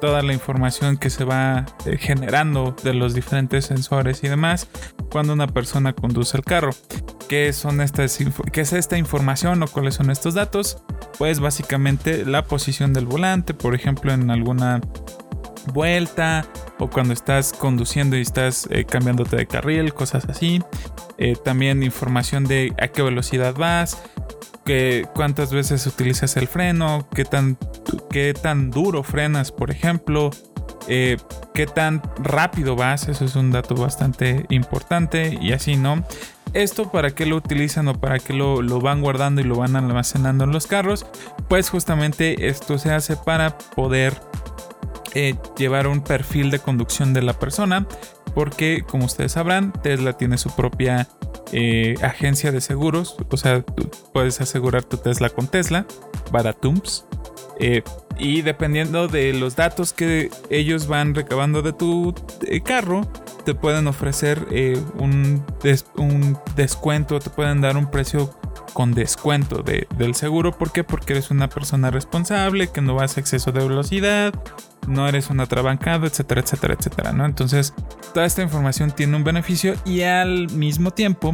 [0.00, 4.68] toda la información que se va eh, generando de los diferentes sensores y demás
[5.10, 6.70] cuando una persona conduce el carro.
[7.28, 8.18] ¿Qué, son estas,
[8.52, 10.78] ¿Qué es esta información o cuáles son estos datos?
[11.18, 14.80] Pues básicamente la posición del volante, por ejemplo en alguna
[15.72, 16.44] vuelta
[16.78, 20.62] o cuando estás conduciendo y estás eh, cambiándote de carril, cosas así.
[21.16, 24.02] Eh, también información de a qué velocidad vas,
[24.64, 27.58] que cuántas veces utilizas el freno, qué tan,
[28.10, 30.30] qué tan duro frenas, por ejemplo,
[30.88, 31.16] eh,
[31.52, 36.04] qué tan rápido vas, eso es un dato bastante importante y así, ¿no?
[36.52, 40.44] Esto para qué lo utilizan o para qué lo, van guardando y lo van almacenando
[40.44, 41.04] en los carros,
[41.48, 44.14] pues justamente esto se hace para poder
[45.14, 47.86] eh, llevar un perfil de conducción de la persona,
[48.34, 51.08] porque como ustedes sabrán, Tesla tiene su propia
[51.52, 55.86] eh, agencia de seguros, o sea, tú puedes asegurar tu Tesla con Tesla,
[56.32, 57.06] Baratums.
[57.60, 57.82] Eh,
[58.18, 62.12] y dependiendo de los datos que ellos van recabando de tu
[62.46, 63.08] eh, carro,
[63.44, 64.46] te pueden ofrecer
[64.98, 65.44] un,
[65.96, 68.34] un, descuento, te pueden dar un precio
[68.72, 70.52] con descuento del seguro.
[70.56, 70.84] ¿Por qué?
[70.84, 74.34] Porque eres una persona responsable, que no vas a exceso de velocidad,
[74.86, 77.24] no eres un atrabancado, etcétera, etcétera, etcétera, ¿no?
[77.24, 77.74] Entonces,
[78.12, 81.32] toda esta información tiene un beneficio y al mismo tiempo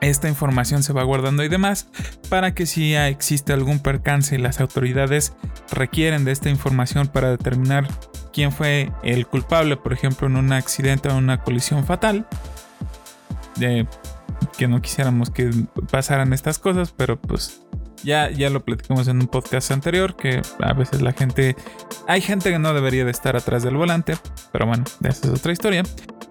[0.00, 1.88] esta información se va guardando y demás
[2.28, 5.32] para que si existe algún percance y las autoridades
[5.72, 7.88] requieren de esta información para determinar
[8.32, 12.26] quién fue el culpable, por ejemplo, en un accidente o una colisión fatal,
[13.56, 13.86] de
[14.56, 15.50] que no quisiéramos que
[15.90, 17.62] pasaran estas cosas, pero pues
[18.02, 21.56] ya, ya lo platicamos en un podcast anterior, que a veces la gente,
[22.06, 24.16] hay gente que no debería de estar atrás del volante,
[24.52, 25.82] pero bueno, esa es otra historia.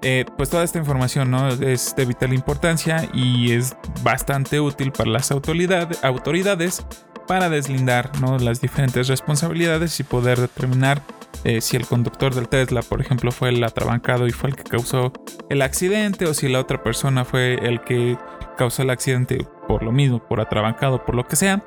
[0.01, 1.47] Eh, pues toda esta información ¿no?
[1.49, 6.85] es de vital importancia y es bastante útil para las autoridades
[7.27, 8.37] para deslindar ¿no?
[8.37, 11.01] las diferentes responsabilidades y poder determinar
[11.45, 14.63] eh, si el conductor del Tesla, por ejemplo, fue el atrabancado y fue el que
[14.63, 15.13] causó
[15.47, 18.17] el accidente, o si la otra persona fue el que
[18.57, 21.63] causó el accidente por lo mismo, por atrabancado, por lo que sea.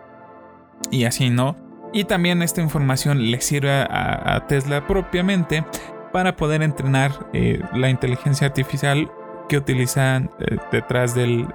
[0.91, 1.57] Y así, ¿no?
[1.93, 5.65] Y también esta información le sirve a, Tesla propiamente
[6.13, 9.09] para poder entrenar eh, la inteligencia artificial
[9.49, 11.47] que utilizan eh, detrás del,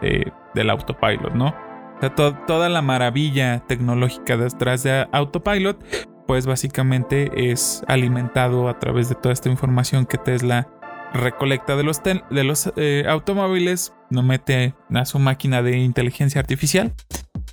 [0.54, 1.48] del, autopilot, ¿no?
[1.48, 5.84] O sea, toda la maravilla tecnológica detrás de autopilot
[6.28, 10.68] pues básicamente es alimentado a través de toda esta información que Tesla
[11.14, 16.94] recolecta de los, de los eh, automóviles, lo mete a su máquina de inteligencia artificial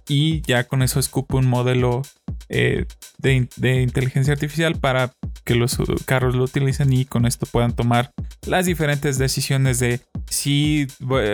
[0.09, 2.03] y ya con eso escupe un modelo
[2.49, 2.87] eh,
[3.19, 3.49] de,
[3.83, 5.13] inteligencia artificial para
[5.45, 8.13] que los carros lo utilicen y con esto puedan tomar
[8.47, 10.89] las diferentes decisiones de si,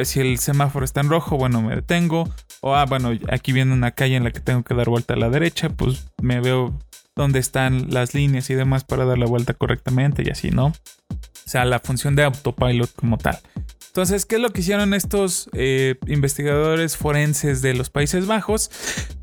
[0.05, 2.29] si el semáforo está en rojo, bueno, me detengo.
[2.61, 5.17] O, ah, bueno, aquí viene una calle en la que tengo que dar vuelta a
[5.17, 6.79] la derecha, pues me veo
[7.17, 10.67] dónde están las líneas y demás para dar la vuelta correctamente y así, ¿no?
[10.67, 13.39] O sea, la función de autopilot como tal.
[13.89, 18.71] Entonces, ¿qué es lo que hicieron estos eh, investigadores forenses de los Países Bajos?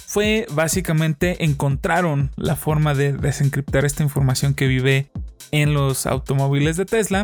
[0.07, 5.11] Fue básicamente encontraron la forma de desencriptar esta información que vive
[5.51, 7.23] en los automóviles de Tesla.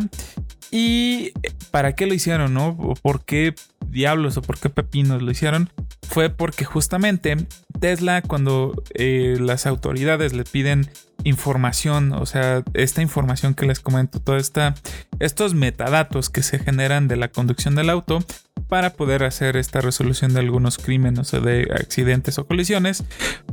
[0.69, 1.31] ¿Y
[1.71, 2.77] para qué lo hicieron, no?
[3.01, 3.55] ¿Por qué
[3.87, 5.71] diablos o por qué pepinos lo hicieron?
[6.01, 7.37] Fue porque justamente
[7.79, 10.89] Tesla cuando eh, las autoridades le piden
[11.23, 14.75] información, o sea, esta información que les comento, toda esta,
[15.19, 18.19] estos metadatos que se generan de la conducción del auto
[18.67, 23.03] para poder hacer esta resolución de algunos crímenes o de accidentes o colisiones,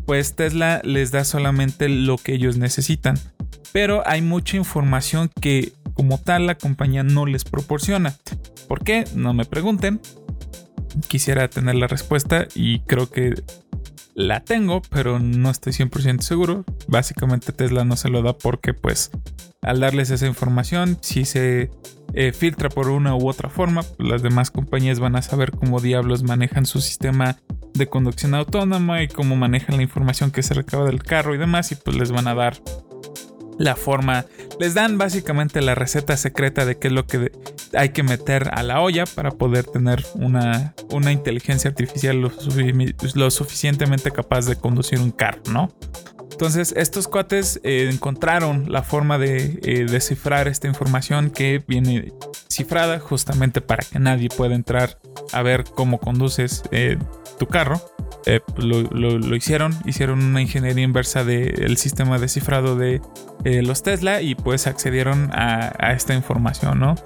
[0.05, 3.19] pues Tesla les da solamente lo que ellos necesitan.
[3.73, 8.15] Pero hay mucha información que como tal la compañía no les proporciona.
[8.69, 9.05] ¿Por qué?
[9.15, 10.01] No me pregunten.
[11.09, 13.35] Quisiera tener la respuesta y creo que
[14.15, 16.65] la tengo, pero no estoy 100% seguro.
[16.89, 19.11] Básicamente Tesla no se lo da porque pues
[19.63, 21.71] al darles esa información, si se
[22.15, 26.23] eh, filtra por una u otra forma, las demás compañías van a saber cómo diablos
[26.23, 27.37] manejan su sistema
[27.75, 31.73] de conducción autónoma y cómo manejan la información que se recaba del carro y demás
[31.73, 32.57] y pues les van a dar
[33.59, 34.27] la forma,
[34.61, 37.33] les dan básicamente la receta secreta de qué es lo que
[37.75, 44.11] hay que meter a la olla para poder tener una, una inteligencia artificial lo, suficientemente
[44.11, 45.73] capaz de conducir un carro, ¿no?
[46.31, 52.13] Entonces estos cuates eh, encontraron la forma de eh, descifrar esta información que viene
[52.49, 54.99] cifrada justamente para que nadie pueda entrar
[55.33, 56.99] a ver cómo conduces eh,
[57.39, 57.81] tu carro.
[58.27, 63.01] Eh, lo, hicieron, hicieron una ingeniería inversa del sistema de cifrado de
[63.45, 66.97] eh, los Tesla y pues accedieron a, esta información, ¿no?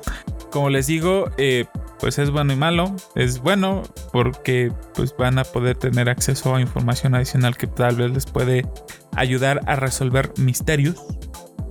[0.51, 1.67] Como les digo, eh,
[2.01, 2.97] pues es bueno y malo.
[3.15, 8.11] Es bueno porque pues van a poder tener acceso a información adicional que tal vez
[8.13, 8.67] les puede
[9.15, 11.05] ayudar a resolver misterios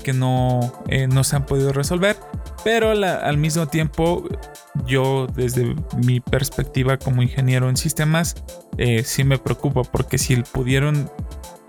[0.03, 0.59] que no,
[1.09, 2.15] no se han podido resolver.
[2.63, 4.27] Pero al mismo tiempo,
[4.85, 8.43] yo desde mi perspectiva como ingeniero en sistemas,
[8.77, 11.09] eh, sí me preocupa porque si pudieron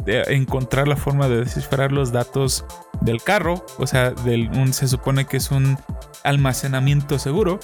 [0.07, 2.65] eh, encontrar la forma de descifrar los datos
[3.01, 5.79] del carro, o sea, del, se supone que es un
[6.25, 7.61] almacenamiento seguro,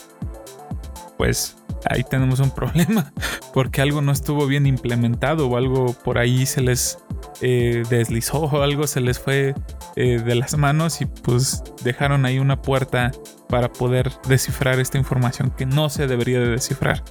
[1.17, 1.57] pues
[1.89, 3.13] ahí tenemos un problema
[3.53, 6.99] porque algo no estuvo bien implementado o algo por ahí se les
[7.43, 9.55] eh, deslizó o algo se les fue
[9.97, 13.13] eh, de las manos y pues dejaron ahí una puerta
[13.49, 17.05] para poder descifrar esta información que no se debería de descifrar.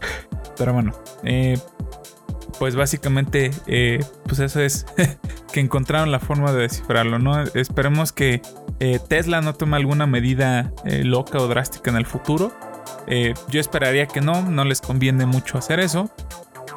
[0.57, 0.93] Pero bueno,
[1.23, 1.57] eh,
[2.59, 3.51] pues básicamente
[4.27, 4.85] pues eso es
[5.53, 7.41] que encontraron la forma de descifrarlo, ¿no?
[7.41, 8.41] Esperemos que
[9.07, 12.51] Tesla no tome alguna medida loca o drástica en el futuro.
[13.49, 16.11] Yo esperaría que no, no les conviene mucho hacer eso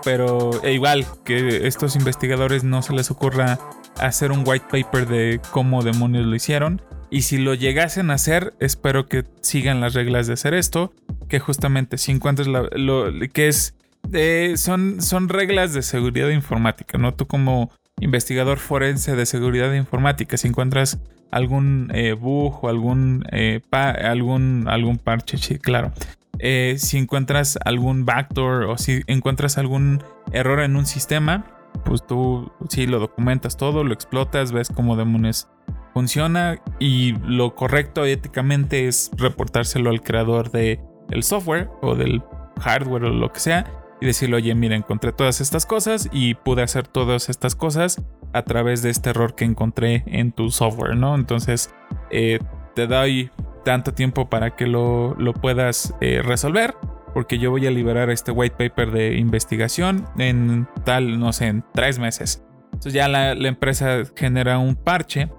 [0.05, 3.59] pero e igual que estos investigadores no se les ocurra
[3.99, 6.83] hacer un white paper de cómo demonios lo hicieron.
[7.11, 10.93] Y si lo llegasen a hacer, espero que sigan las reglas de hacer esto.
[11.29, 13.75] Que justamente si encuentras lo que es
[14.13, 17.15] eh, son, son reglas de seguridad informática, ¿no?
[17.15, 17.71] Tú como
[18.01, 20.99] investigador forense de seguridad informática, si encuentras
[21.31, 25.93] algún eh, bug o algún, eh, algún, algún parche, sí, claro.
[26.41, 31.45] Si encuentras algún backdoor o si encuentras algún error en un sistema,
[31.85, 35.49] pues tú sí lo documentas todo, lo explotas, ves cómo demonios
[35.93, 40.81] funciona y lo correcto éticamente es reportárselo al creador del
[41.11, 42.23] el software o del
[42.61, 43.67] hardware o lo que sea
[44.01, 48.43] y decirle, oye, mira, encontré todas estas cosas y pude hacer todas estas cosas a
[48.43, 51.15] través de este error que encontré en tu software, ¿no?
[51.15, 51.75] Entonces,
[52.11, 52.39] eh,
[52.75, 53.31] te doy
[53.65, 56.75] tanto tiempo para que lo, puedas eh, resolver,
[57.15, 61.65] porque yo voy a liberar este white paper de investigación en tal, no sé, en
[61.75, 62.45] tres meses.
[62.67, 65.31] Entonces ya la, empresa genera un parche,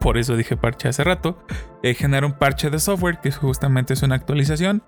[0.00, 1.44] por eso dije parche hace rato,
[1.82, 4.82] eh, genera un parche de software que justamente es una actualización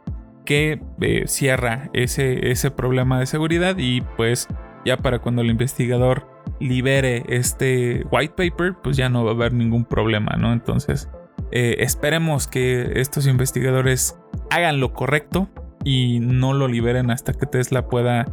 [0.44, 4.48] que eh, cierra ese, ese problema de seguridad y pues
[4.86, 6.28] ya para cuando el investigador
[6.60, 10.52] libere este white paper, pues ya no va a haber ningún problema, ¿no?
[10.52, 11.10] Entonces,
[11.52, 14.18] eh, esperemos que estos investigadores
[14.50, 15.48] hagan lo correcto
[15.84, 18.26] y no lo liberen hasta que Tesla pueda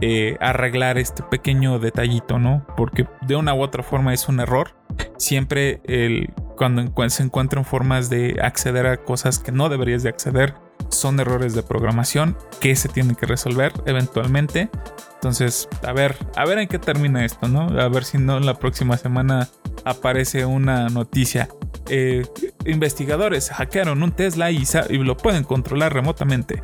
[0.00, 2.66] eh, arreglar este pequeño detallito, ¿no?
[2.76, 4.76] Porque de una u otra forma es un error.
[5.16, 10.54] Siempre el, cuando se encuentran formas de acceder a cosas que no deberías de acceder,
[10.90, 14.70] son errores de programación que se tienen que resolver eventualmente.
[15.14, 17.62] Entonces, a ver, a ver en qué termina esto, ¿no?
[17.80, 19.48] A ver si no la próxima semana
[19.84, 21.48] aparece una noticia.
[21.88, 22.26] Eh,
[22.66, 26.62] investigadores hackearon un Tesla y, y, lo pueden controlar remotamente.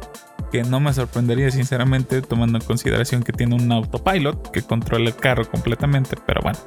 [0.52, 5.16] Que no me sorprendería sinceramente tomando en consideración que tiene un autopilot que controla el
[5.16, 6.16] carro completamente.
[6.24, 6.58] Pero bueno,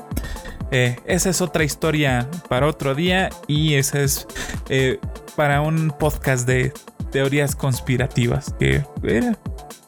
[0.72, 4.28] eh, esa es otra historia para otro día y esa es
[4.68, 5.00] eh,
[5.38, 6.74] para un podcast de
[7.18, 8.54] teorías conspirativas.
[8.60, 9.36] Que e,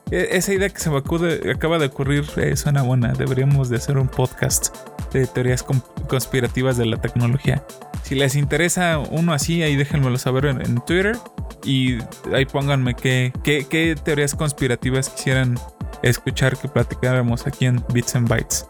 [0.10, 3.14] esa idea que se me acaba de ocurrir eh, suena buena.
[3.14, 4.76] Deberíamos de hacer un podcast
[5.14, 5.64] de teorías
[6.08, 7.64] conspirativas de la tecnología.
[8.02, 11.18] Si les interesa uno así, ahí déjenmelo saber en, Twitter.
[11.64, 12.00] Y
[12.34, 15.56] ahí pónganme qué, qué, teorías conspirativas quisieran
[16.02, 18.66] escuchar que platicáramos aquí en Bits and Bytes.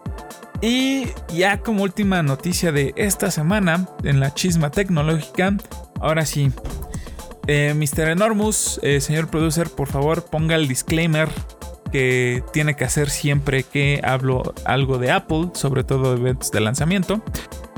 [0.61, 5.55] Y ya como última noticia de esta semana en la chisma tecnológica,
[6.01, 6.51] ahora sí,
[7.51, 8.09] eh, Mr.
[8.09, 11.29] Enormous, eh, señor producer, por favor ponga el disclaimer
[11.91, 16.59] que tiene que hacer siempre que hablo algo de Apple, sobre todo de eventos de
[16.59, 17.23] lanzamiento,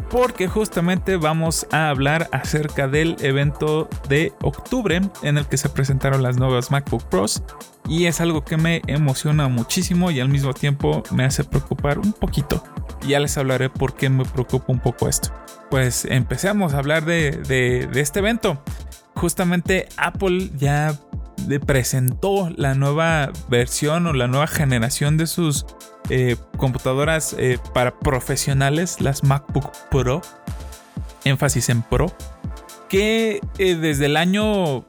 [0.10, 6.22] porque justamente vamos a hablar acerca del evento de octubre en el que se presentaron
[6.22, 7.42] las nuevas MacBook Pros
[7.88, 12.12] y es algo que me emociona muchísimo y al mismo tiempo me hace preocupar un
[12.12, 12.62] poquito.
[13.08, 15.30] Ya les hablaré por qué me preocupa un poco esto.
[15.70, 18.62] Pues empecemos a hablar de, de este evento
[19.22, 20.98] justamente Apple ya
[21.68, 25.68] presentó la nueva versión o la nueva generación de sus
[26.10, 30.22] eh, computadoras eh, para profesionales, las MacBook Pro,
[31.24, 32.12] énfasis en Pro,
[32.90, 34.88] que eh, desde el año,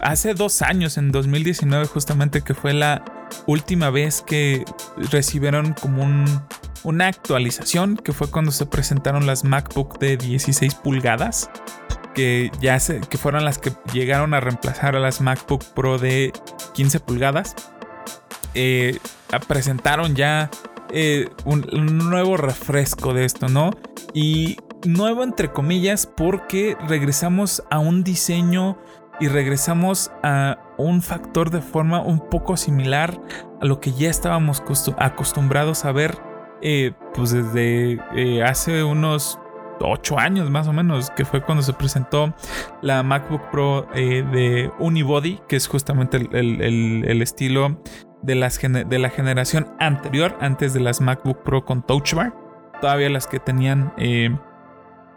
[0.00, 3.04] hace dos años, en 2019 justamente, que fue la
[3.46, 4.64] última vez que
[5.10, 6.24] recibieron como
[6.82, 11.50] una actualización, que fue cuando se presentaron las MacBook de 16 pulgadas
[12.14, 16.32] que ya que fueron las que llegaron a reemplazar a las MacBook Pro de
[16.74, 17.54] 15 pulgadas,
[18.54, 18.98] eh,
[19.46, 20.50] presentaron ya
[20.90, 21.66] eh, un,
[21.98, 23.72] nuevo refresco de esto, ¿no?
[24.12, 24.56] Y
[24.86, 28.78] nuevo entre comillas porque regresamos a un diseño
[29.20, 33.20] y regresamos a un factor de forma un poco similar
[33.60, 34.62] a lo que ya estábamos
[34.98, 36.18] acostumbrados a ver
[36.62, 38.00] eh, pues desde
[38.44, 39.38] hace unos
[39.80, 42.34] 8 años más o menos, que fue cuando se presentó
[42.82, 47.80] la MacBook Pro eh, de Unibody, que es justamente el, estilo
[48.22, 52.34] de, las, de la generación anterior, antes de las MacBook Pro con Touch Bar.
[52.80, 53.92] Todavía las que tenían...
[53.96, 54.36] Eh,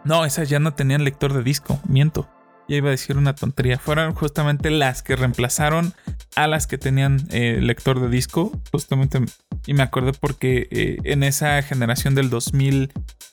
[0.04, 2.28] no, esas ya no tenían lector de disco, miento
[2.68, 5.94] ya iba a decir una tontería, fueron justamente las que reemplazaron
[6.36, 9.20] a las que tenían eh, lector de disco, justamente,
[9.66, 10.68] y me acordé porque
[11.04, 12.28] en esa generación del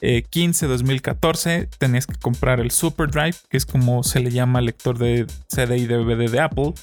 [0.01, 5.25] 2015-2014 tenías que comprar el Super Drive, que es como se le llama lector de
[5.47, 6.73] CD y DVD de Apple.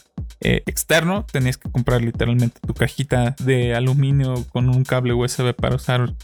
[0.41, 5.77] Eh, externo, tenías que comprar literalmente tu cajita de aluminio con un cable USB para
[5.77, 6.15] usar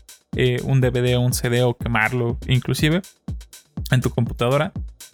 [0.62, 3.02] un DVD o un CD o quemarlo inclusive
[3.90, 4.72] en tu computadora.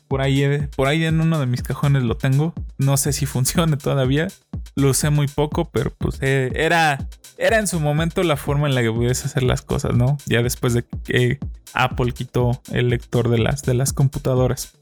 [0.08, 2.54] Por ahí, eh, por ahí en uno de mis cajones lo tengo.
[2.78, 4.28] No sé si funcione todavía.
[4.76, 7.06] Lo usé muy poco, pero pues eh, era,
[7.38, 10.18] era en su momento la forma en la que pudiese hacer las cosas, ¿no?
[10.26, 11.38] Ya después de que
[11.74, 14.72] Apple quitó el lector de las, de las computadoras.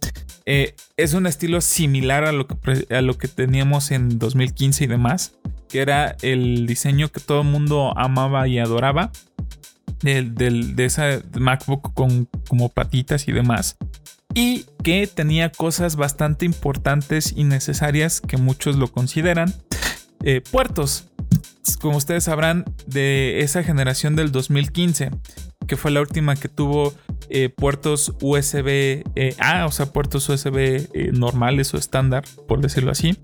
[0.45, 2.57] Eh, es un estilo similar a lo, que,
[2.95, 5.35] a lo que teníamos en 2015 y demás.
[5.69, 9.11] que era el diseño que todo el mundo amaba y adoraba.
[10.03, 10.35] Del,
[10.75, 13.77] de esa MacBook con como patitas y demás.
[14.35, 19.55] Y que tenía cosas bastante importantes y necesarias que muchos lo consideran.
[20.25, 21.09] Eh, puertos,
[21.81, 25.11] como ustedes sabrán, de esa generación del 2015,
[25.67, 26.95] que fue la última que tuvo
[27.29, 33.19] eh, puertos USB eh, A, o sea, puertos USB normales o estándar, por decirlo así,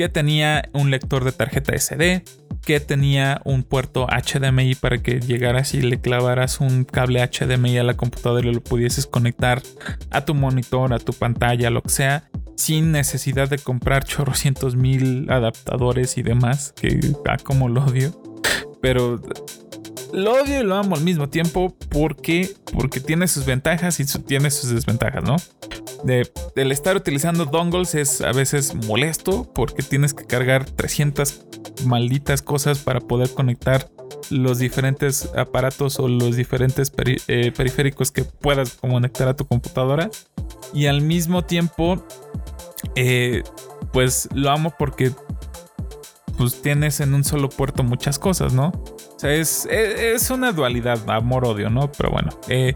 [0.00, 2.24] que tenía un lector de tarjeta SD,
[2.64, 7.82] que tenía un puerto HDMI para que llegaras y le clavaras un cable HDMI a
[7.82, 9.60] la computadora y lo pudieses conectar
[10.10, 15.30] a tu monitor, a tu pantalla, lo que sea, sin necesidad de comprar chorrocientos mil
[15.30, 18.18] adaptadores y demás, que ah, como lo odio.
[18.80, 19.20] Pero
[20.14, 24.50] lo odio y lo amo al mismo tiempo porque, porque tiene sus ventajas y tiene
[24.50, 25.36] sus desventajas, ¿no?
[26.06, 31.46] El estar utilizando dongles es a veces molesto porque tienes que cargar 300
[31.84, 33.88] malditas cosas para poder conectar
[34.30, 36.92] los diferentes aparatos o los diferentes
[37.28, 40.10] eh, periféricos que puedas conectar a tu computadora.
[40.72, 42.04] Y al mismo tiempo,
[42.94, 43.42] eh,
[43.92, 45.12] pues lo amo porque
[46.40, 48.68] pues tienes en un solo puerto muchas cosas, ¿no?
[48.68, 51.92] O sea, es, es, una dualidad, amor-odio, ¿no?
[51.92, 52.74] Pero bueno, eh,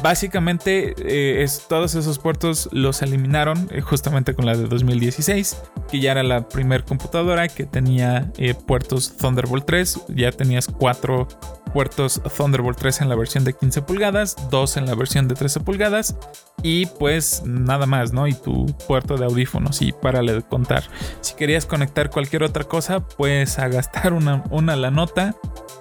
[0.00, 6.00] Básicamente, eh, es, todos esos puertos los eliminaron eh, justamente con la de 2016, que
[6.00, 8.32] ya era la primera computadora que tenía
[8.66, 10.00] puertos Thunderbolt 3.
[10.14, 11.28] Ya tenías cuatro
[11.72, 15.60] puertos Thunderbolt 3 en la versión de 15 pulgadas, dos en la versión de 13
[15.60, 16.16] pulgadas
[16.62, 18.26] y pues nada más, ¿no?
[18.26, 20.84] Y tu puerto de audífonos y párale de contar.
[21.20, 25.34] Si querías conectar cualquier otra cosa, pues a gastar una, una la nota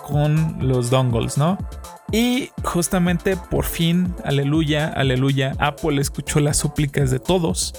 [0.05, 1.57] con los dongles, ¿no?
[2.11, 7.73] Y justamente por fin, aleluya, aleluya, Apple escuchó las súplicas de todos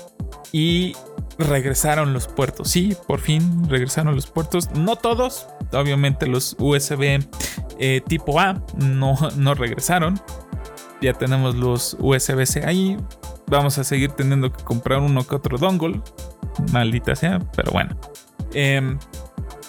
[0.53, 0.95] y
[1.39, 2.70] regresaron los puertos.
[2.70, 4.70] Sí, por fin regresaron los puertos.
[4.72, 7.20] No todos, obviamente los USB
[7.78, 10.20] eh, tipo A no, no regresaron.
[11.01, 12.97] Ya tenemos los USB-C ahí.
[13.47, 16.01] Vamos a seguir teniendo que comprar uno que otro dongle.
[16.72, 17.97] Maldita sea, pero bueno.
[18.53, 18.99] Em,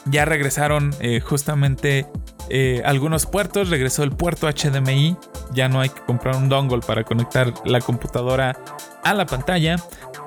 [0.05, 2.05] ya regresaron eh, justamente
[2.53, 5.15] eh, algunos puertos, regresó el puerto HDMI,
[5.53, 8.57] ya no hay que comprar un dongle para conectar la computadora
[9.05, 9.77] a la pantalla.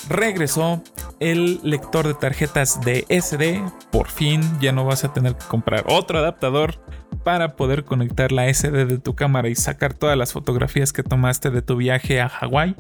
[0.08, 0.82] Regresó
[1.20, 5.84] el lector de tarjetas de SD, por fin ya no vas a tener que comprar
[5.86, 6.76] otro adaptador
[7.24, 11.50] para poder conectar la SD de tu cámara y sacar todas las fotografías que tomaste
[11.50, 12.74] de tu viaje a Hawái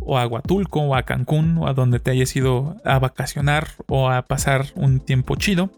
[0.00, 4.10] o a Huatulco o a Cancún o a donde te hayas ido a vacacionar o
[4.10, 5.70] a pasar un tiempo chido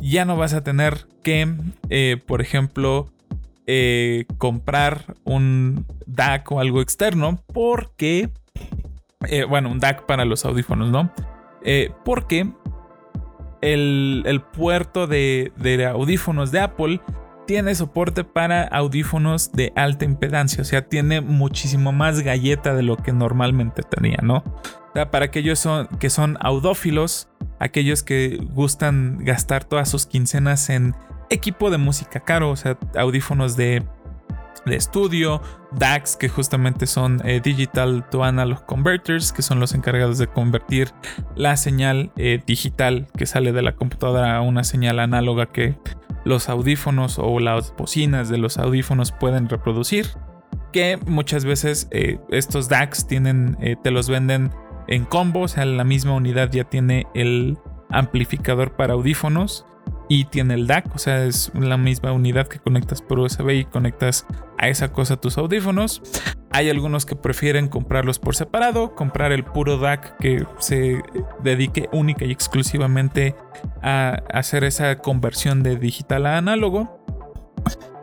[0.00, 1.54] ya no vas a tener que,
[1.88, 3.08] eh, por ejemplo,
[3.66, 8.30] eh, comprar un DAC o algo externo porque,
[9.28, 11.10] eh, bueno, un DAC para los audífonos, ¿no?
[12.06, 12.50] porque
[13.60, 17.00] el, puerto de, de audífonos de Apple
[17.50, 22.96] tiene soporte para audífonos de alta impedancia, o sea, tiene muchísimo más galleta de lo
[22.96, 24.44] que normalmente tenía, ¿no?
[25.10, 27.28] Para aquellos son, que son audófilos,
[27.60, 30.96] aquellos que gustan gastar todas sus quincenas en
[31.28, 33.84] equipo de música caro, o sea, audífonos de,
[34.66, 35.40] estudio,
[35.72, 40.92] DACs, que justamente son eh, Digital to Analog Converters, que son los encargados de convertir
[41.34, 45.76] la señal eh, digital que sale de la computadora a una señal análoga que
[46.24, 50.08] los audífonos o las bocinas de los audífonos pueden reproducir.
[50.72, 54.52] Que muchas veces eh, estos DACs tienen, te los venden
[54.86, 57.58] en combo, o sea, la misma unidad ya tiene el
[57.90, 59.66] amplificador para audífonos
[60.08, 63.64] y tiene el DAC, o sea, es la misma unidad que conectas por USB y
[63.64, 64.26] conectas
[64.58, 66.02] a esa cosa tus audífonos.
[66.50, 71.00] Hay algunos que prefieren comprarlos por separado, comprar el puro DAC que se
[71.44, 73.36] dedique única y exclusivamente
[73.82, 77.00] a hacer esa conversión de digital a análogo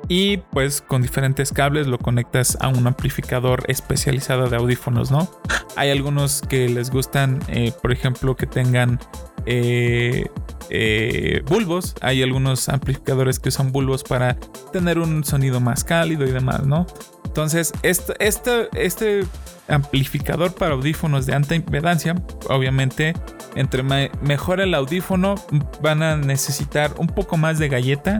[0.07, 5.29] y pues con diferentes cables lo conectas a un amplificador especializado de audífonos, ¿no?
[5.75, 8.99] Hay algunos que les gustan, eh, por ejemplo, que tengan
[9.45, 10.25] eh,
[10.69, 11.95] eh, bulbos.
[12.01, 14.35] Hay algunos amplificadores que son bulbos para
[14.71, 16.87] tener un sonido más cálido y demás, ¿no?
[17.25, 19.25] Entonces, este, este, este
[19.67, 22.15] amplificador para audífonos de alta impedancia,
[22.49, 23.13] obviamente,
[23.55, 25.35] entre mejor el audífono,
[25.81, 28.19] van a necesitar un poco más de galleta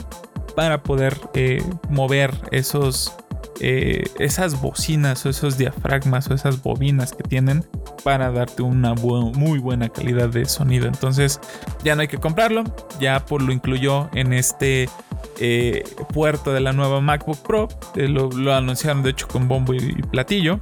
[0.57, 3.13] para poder eh, mover esos,
[3.59, 7.63] eh, esas bocinas o esos diafragmas o esas bobinas que tienen
[8.03, 10.87] para darte una muy buena calidad de sonido.
[10.87, 11.39] Entonces
[11.83, 12.63] ya no hay que comprarlo,
[12.99, 14.89] ya por lo incluyó en este
[15.39, 17.67] eh, puerto de la nueva MacBook Pro.
[17.93, 20.59] Lo, lo, anunciaron de hecho con bombo y platillo.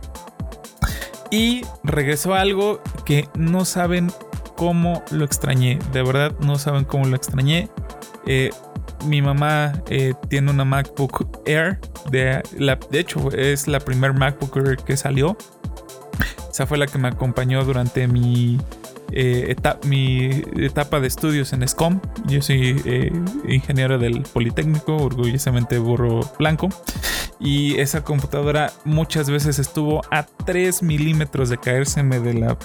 [1.31, 4.11] Y regresó algo que no saben
[4.57, 5.79] cómo lo extrañé.
[5.93, 7.69] De verdad, no saben cómo lo extrañé.
[9.05, 11.79] Mi mamá eh, tiene una MacBook Air.
[12.09, 15.37] De, la, de hecho, es la primer MacBook Air que salió.
[16.49, 18.59] Esa fue la que me acompañó durante mi,
[19.11, 21.99] eh, mi etapa de estudios en SCOM.
[22.25, 23.11] Yo soy
[23.47, 26.69] ingeniero del Politécnico, orgullosamente burro blanco.
[27.39, 32.57] Y esa computadora muchas veces estuvo a 3 milímetros de caérseme de la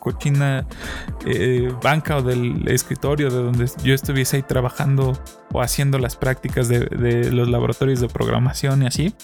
[0.00, 0.66] cochina
[1.26, 5.12] eh, banca o del escritorio de donde yo estuviese ahí trabajando
[5.52, 9.14] o haciendo las prácticas de, los laboratorios de programación y así.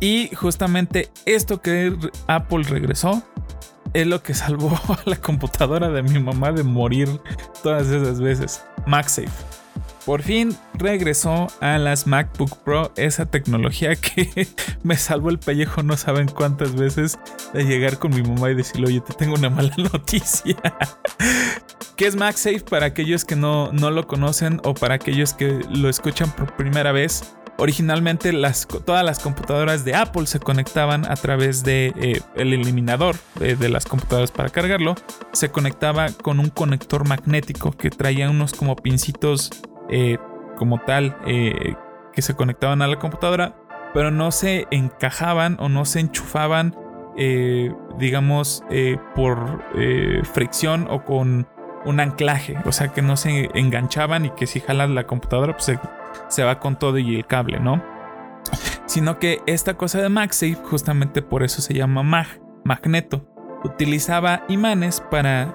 [0.00, 1.94] Y justamente esto que
[2.26, 3.22] Apple regresó
[3.92, 7.08] es lo que salvó a la computadora de mi mamá de morir
[7.62, 8.64] todas esas veces.
[8.86, 9.59] MagSafe.
[10.06, 14.48] Por fin regresó a las MacBook Pro esa tecnología que
[14.82, 17.18] me salvó el pellejo no saben cuántas veces
[17.52, 20.56] de llegar con mi mamá y decirle, oye, te tengo una mala noticia.
[21.96, 25.88] ¿Qué es MagSafe para aquellos que no, no lo conocen o para aquellos que lo
[25.90, 27.34] escuchan por primera vez?
[27.60, 33.16] Originalmente las, todas las computadoras de Apple se conectaban a través de eh, el eliminador
[33.38, 34.94] de, las computadoras para cargarlo.
[35.32, 39.50] Se conectaba con un conector magnético que traía unos como pincitos
[39.90, 40.18] eh,
[40.56, 41.74] como tal eh,
[42.12, 43.56] que se conectaban a la computadora,
[43.92, 46.76] pero no se encajaban o no se enchufaban,
[47.16, 48.62] eh, digamos,
[49.16, 49.64] por
[50.24, 51.48] fricción o con
[51.84, 55.78] un anclaje, o sea que no se enganchaban y que si jalas la computadora pues
[56.28, 57.82] se, va con todo y el cable, ¿no?
[58.86, 62.26] Sino que esta cosa de MagSafe, justamente por eso se llama Mag,
[62.64, 63.26] magneto,
[63.64, 65.54] utilizaba imanes para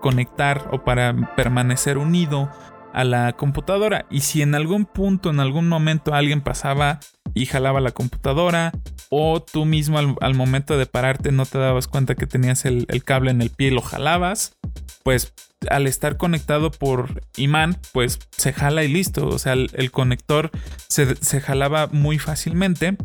[0.00, 2.50] conectar o para permanecer unido
[2.92, 4.06] a la computadora.
[4.10, 7.00] Y si en algún punto, en algún momento alguien pasaba
[7.34, 8.72] y jalaba la computadora,
[9.08, 13.30] o tú mismo al, momento de pararte no te dabas cuenta que tenías el, cable
[13.30, 14.56] en el pie y lo jalabas,
[15.02, 15.34] pues
[15.70, 19.28] al estar conectado por imán, pues se jala y listo.
[19.28, 20.50] O sea, el, conector
[20.88, 22.96] se, se, jalaba muy fácilmente.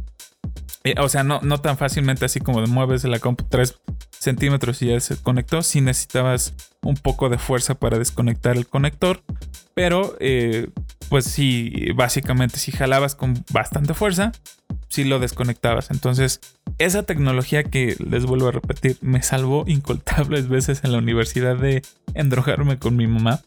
[0.87, 3.77] Eh, o sea, no, no tan fácilmente así como de mueves la compu 3
[4.11, 5.61] centímetros y ya se conectó.
[5.61, 9.21] Si necesitabas un poco de fuerza para desconectar el conector.
[9.73, 10.69] Pero, eh,
[11.09, 14.31] pues sí, básicamente si jalabas con bastante fuerza,
[14.87, 15.91] si lo desconectabas.
[15.91, 16.39] Entonces,
[16.77, 21.81] esa tecnología que les vuelvo a repetir, me salvó incontables veces en la universidad de
[22.13, 23.41] endrogarme con mi mamá.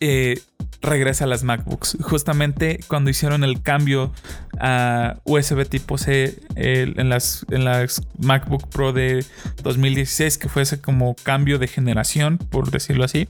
[0.00, 0.40] Eh,
[0.80, 1.98] regresa a las MacBooks.
[2.00, 4.12] Justamente cuando hicieron el cambio
[4.58, 9.24] a USB tipo C en, las, en las MacBook Pro de
[9.62, 13.28] 2016, que fue ese como cambio de generación, por decirlo así.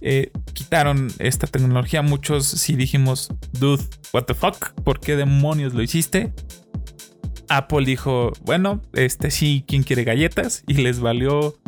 [0.00, 2.02] Eh, quitaron esta tecnología.
[2.02, 6.32] Muchos sí dijimos, dude, what the fuck, ¿por qué demonios lo hiciste?
[7.48, 10.64] Apple dijo, bueno, este sí, ¿quién quiere galletas?
[10.66, 11.58] Y les valió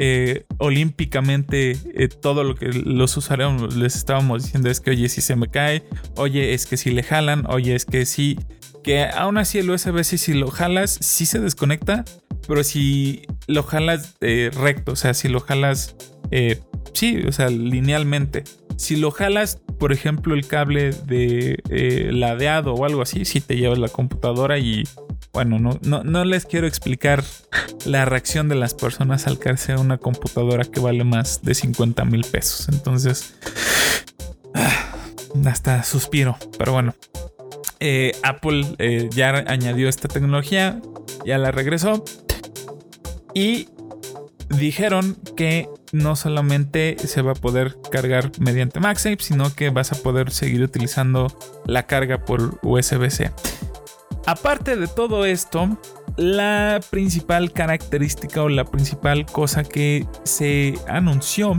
[0.00, 5.20] eh, olímpicamente eh, todo lo que los usuarios les estábamos diciendo es que, oye, si
[5.20, 5.82] se me cae,
[6.14, 8.38] oye, es que si le jalan, oye, es que sí,
[8.84, 12.04] que aún así el USB, si, si lo jalas, sí se desconecta,
[12.46, 15.96] pero si lo jalas eh, recto, o sea, si lo jalas,
[16.92, 18.44] sí, o sea, linealmente.
[18.76, 21.58] Si lo jalas, por ejemplo, el cable de
[22.12, 24.84] ladeado o algo así, si te llevas la computadora y
[25.32, 27.22] bueno, no, no, les quiero explicar
[27.84, 32.04] la reacción de las personas al caerse a una computadora que vale más de 50
[32.04, 32.68] mil pesos.
[32.68, 33.34] Entonces,
[34.54, 34.94] ah,
[35.46, 36.36] hasta suspiro.
[36.58, 36.94] Pero bueno,
[37.80, 40.80] eh, Apple eh, ya añadió esta tecnología,
[41.24, 42.04] ya la regresó.
[43.34, 43.68] Y
[44.48, 49.96] dijeron que no solamente se va a poder cargar mediante MagSafe, sino que vas a
[49.96, 51.28] poder seguir utilizando
[51.66, 53.30] la carga por USB-C.
[54.28, 55.78] Aparte de todo esto,
[56.18, 61.56] la principal característica o la principal cosa que se anunció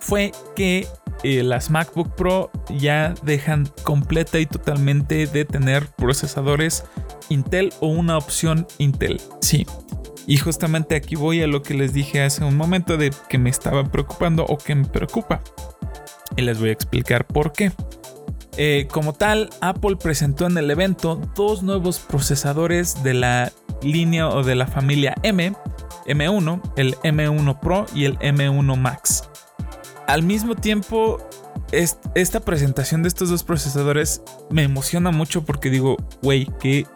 [0.00, 0.86] fue que
[1.22, 6.84] eh, las MacBook Pro ya dejan completa y totalmente de tener procesadores
[7.30, 9.18] Intel o una opción Intel.
[9.40, 9.66] Sí.
[10.26, 13.48] Y justamente aquí voy a lo que les dije hace un momento de que me
[13.48, 15.40] estaba preocupando o que me preocupa.
[16.36, 17.72] Y les voy a explicar por qué.
[18.56, 24.42] Eh, como tal, Apple presentó en el evento dos nuevos procesadores de la línea o
[24.42, 25.54] de la familia M,
[26.06, 29.24] M1, el M1 Pro y el M1 Max.
[30.06, 31.18] Al mismo tiempo,
[31.72, 36.86] esta presentación de estos dos procesadores me emociona mucho porque digo, güey, ¿qué,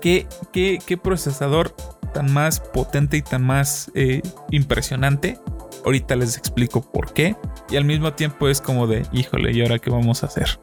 [0.00, 1.74] qué, qué, procesador
[2.14, 5.38] tan más potente y tan más eh, impresionante.
[5.84, 7.36] Ahorita les explico por qué.
[7.70, 10.58] Y al mismo tiempo es como de, híjole, ¿y ahora qué vamos a hacer?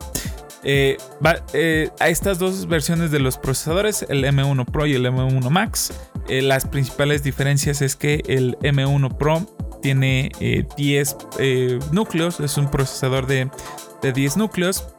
[0.64, 0.98] Eh,
[1.54, 5.94] eh, a estas dos versiones de los procesadores, el M1 Pro y el M1 Max,
[6.28, 9.46] eh, las principales diferencias es que el M1 Pro
[9.82, 10.32] tiene
[10.76, 11.18] 10
[11.92, 13.50] núcleos, es un procesador de,
[14.02, 14.97] de 10 núcleos.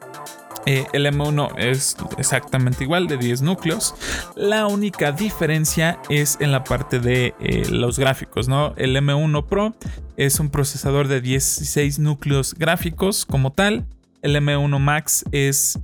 [0.93, 3.95] El M1 es exactamente igual de 10 núcleos.
[4.37, 7.35] La única diferencia es en la parte de
[7.71, 8.75] los gráficos, ¿no?
[8.77, 9.75] El M1 Pro
[10.17, 13.87] es un procesador de 16 núcleos gráficos como tal.
[14.23, 15.79] El M1 Max es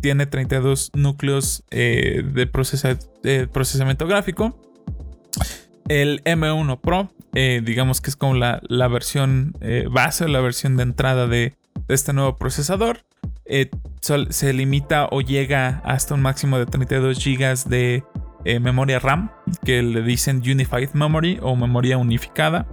[0.00, 4.58] tiene 32 núcleos eh, de, procesamiento gráfico.
[5.88, 10.84] El M1 Pro, eh, digamos que es como la, versión eh, base, la versión de
[10.84, 11.54] entrada de,
[11.88, 13.04] este nuevo procesador.
[14.00, 18.04] Se limita o llega hasta un máximo de 32 GB de
[18.60, 19.30] memoria RAM,
[19.64, 22.66] que le dicen Unified Memory o memoria unificada.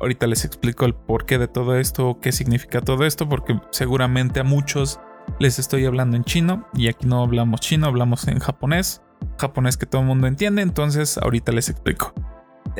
[0.00, 4.44] Ahorita les explico el porqué de todo esto, qué significa todo esto, porque seguramente a
[4.44, 4.98] muchos
[5.38, 9.02] les estoy hablando en chino y aquí no hablamos chino, hablamos en japonés,
[9.38, 12.14] japonés que todo el mundo entiende, entonces ahorita les explico.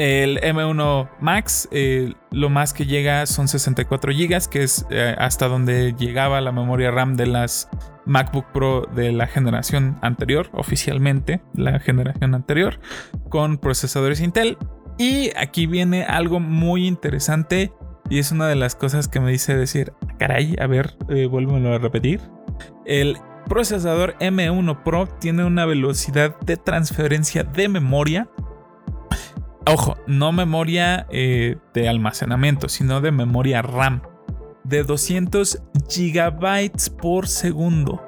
[0.00, 5.46] El M1 Max, eh, lo más que llega son 64 GB, que es eh, hasta
[5.46, 7.68] donde llegaba la memoria RAM de las
[8.06, 12.80] MacBook Pro de la generación anterior, oficialmente, la generación anterior,
[13.28, 14.56] con procesadores Intel.
[14.96, 17.70] Y aquí viene algo muy interesante
[18.08, 21.78] y es una de las cosas que me dice decir, caray, a ver, eh, a
[21.78, 22.22] repetir.
[22.86, 23.18] El
[23.50, 28.30] procesador M1 Pro tiene una velocidad de transferencia de memoria.
[29.66, 34.02] Ojo, no memoria eh, de almacenamiento, sino de memoria RAM.
[34.64, 38.02] De 200 gigabytes por segundo.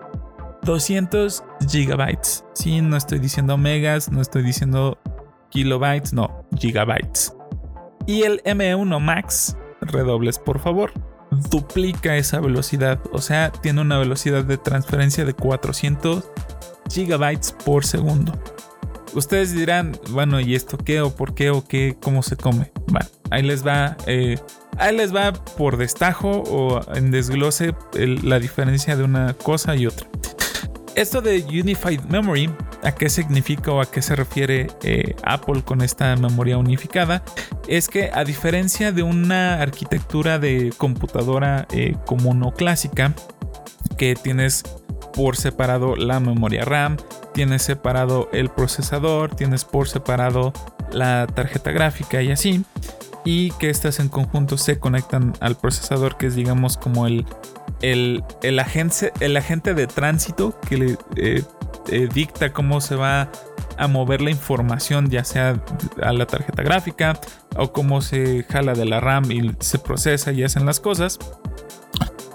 [0.63, 2.45] 200 gigabytes.
[2.55, 4.99] Sí, no estoy diciendo megas, no estoy diciendo
[5.51, 7.35] kilobytes, no, gigabytes.
[8.07, 10.93] Y el M1 Max, redobles por favor,
[11.51, 13.01] duplica esa velocidad.
[13.13, 16.31] O sea, tiene una velocidad de transferencia de 400
[16.91, 18.33] gigabytes por segundo.
[19.15, 21.97] Ustedes dirán, bueno, ¿y esto qué o por qué o qué?
[22.01, 22.73] ¿Cómo se come?
[22.87, 24.39] Bueno, ahí les va, eh,
[24.79, 30.09] ahí les va por destajo o en desglose la diferencia de una cosa y otra.
[30.95, 32.51] Esto de Unified Memory,
[32.83, 37.23] ¿a qué significa o a qué se refiere eh, Apple con esta memoria unificada?
[37.67, 43.15] Es que a diferencia de una arquitectura de computadora eh, común o clásica,
[43.97, 44.65] que tienes
[45.15, 46.97] por separado la memoria RAM,
[47.35, 50.53] tienes separado el procesador, tienes por separado
[50.93, 52.65] la tarjeta gráfica y así,
[53.25, 57.25] y que estas en conjunto se conectan al procesador, que es digamos como el
[57.83, 61.43] el, agente, el agente de tránsito que le eh,
[62.13, 63.31] dicta cómo se va
[63.77, 65.63] a mover la información, ya sea
[66.03, 67.19] a la tarjeta gráfica
[67.57, 71.19] o cómo se jala de la RAM y se procesa y hacen las cosas.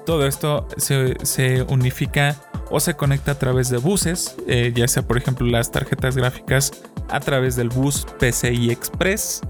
[0.06, 2.36] Todo esto se, unifica
[2.70, 6.72] o se conecta a través de buses, eh, ya sea por ejemplo las tarjetas gráficas
[7.10, 9.42] a través del bus PCI Express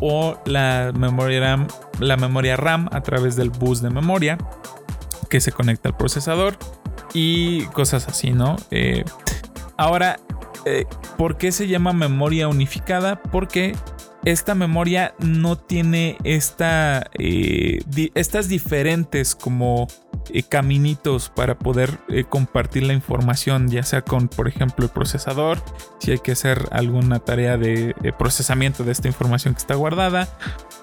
[0.00, 1.68] o la memoria RAM,
[2.00, 4.38] la memoria RAM a través del bus de memoria
[5.28, 6.56] que se conecta al procesador
[7.14, 8.56] y cosas así, ¿no?
[8.70, 9.04] Eh,
[9.76, 10.18] ahora,
[10.64, 13.22] eh, ¿por qué se llama memoria unificada?
[13.22, 13.74] Porque
[14.24, 17.80] esta memoria no tiene eh,
[18.14, 19.88] estas diferentes como
[20.48, 21.98] caminitos para poder
[22.28, 25.58] compartir la información, ya sea con, por ejemplo, el procesador,
[25.98, 30.28] si hay que hacer alguna tarea de procesamiento de esta información que está guardada,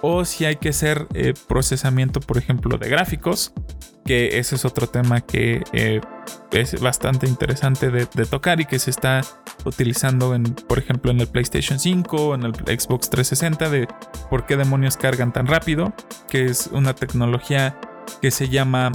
[0.01, 1.07] o si hay que hacer
[1.47, 3.53] procesamiento, por ejemplo, de gráficos
[4.05, 6.01] que ese es otro tema que eh,
[6.51, 9.21] es bastante interesante de, tocar y que se está
[9.65, 13.87] utilizando en, por ejemplo, en el PlayStation 5, en el Xbox 360, de
[14.29, 15.93] por qué demonios cargan tan rápido,
[16.29, 17.79] que es una tecnología
[18.21, 18.91] que se llama...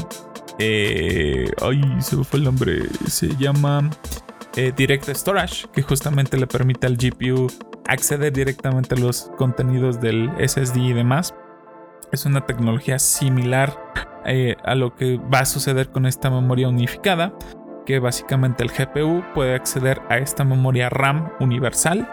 [0.59, 2.83] Eh, ay, se me fue el nombre.
[3.09, 3.91] Se llama
[4.57, 7.49] eh, Direct Storage, que justamente le permite al GPU
[7.87, 11.35] acceder directamente a los contenidos del SSD y demás.
[12.13, 13.77] Es una tecnología similar
[14.27, 17.33] eh, a lo que va a suceder con esta memoria unificada,
[17.87, 22.09] que básicamente el GPU puede acceder a esta memoria RAM universal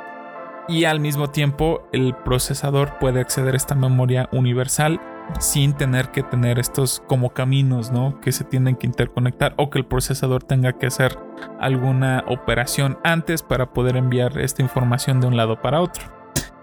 [0.67, 4.99] y al mismo tiempo el procesador puede acceder a esta memoria universal
[5.39, 8.19] sin tener que tener estos como caminos, ¿no?
[8.21, 11.17] Que se tienen que interconectar o que el procesador tenga que hacer
[11.59, 16.03] alguna operación antes para poder enviar esta información de un lado para otro.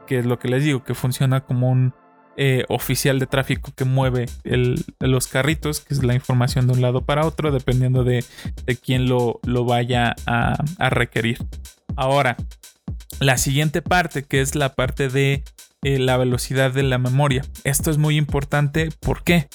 [0.06, 1.94] Que es lo que les digo, que funciona como un
[2.40, 4.26] eh, oficial de tráfico que mueve
[5.00, 8.24] los carritos, que es la información de un lado para otro, dependiendo de,
[8.80, 10.56] quién lo, vaya a,
[10.88, 11.38] requerir.
[11.96, 12.36] Ahora,
[13.18, 15.42] la siguiente parte, que es la parte de
[15.82, 17.44] eh, la velocidad de la memoria.
[17.64, 19.48] Esto es muy importante, ¿por qué?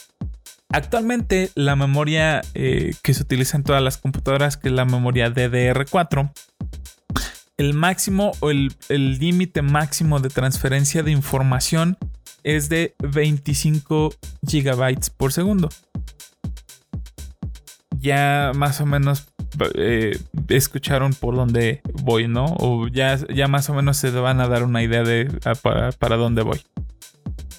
[0.67, 5.33] Actualmente la memoria eh, que se utiliza en todas las computadoras, que es la memoria
[5.33, 6.33] DDR4,
[7.55, 11.97] el máximo o el límite máximo de transferencia de información
[12.43, 14.13] es de 25
[14.47, 15.69] gigabytes por segundo.
[17.99, 19.27] Ya más o menos
[19.75, 20.17] eh,
[20.49, 22.45] escucharon por dónde voy, ¿no?
[22.59, 25.25] O ya, ya más o menos se van a dar una idea de
[25.61, 26.61] para, para dónde voy.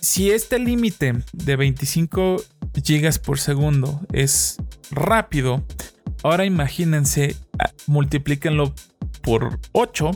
[0.01, 2.37] Si este límite de 25
[2.85, 4.59] gigas por segundo es
[4.91, 5.65] rápido,
[6.23, 8.75] ahora imagínense, ah, multiplíquenlo
[9.23, 10.11] por 8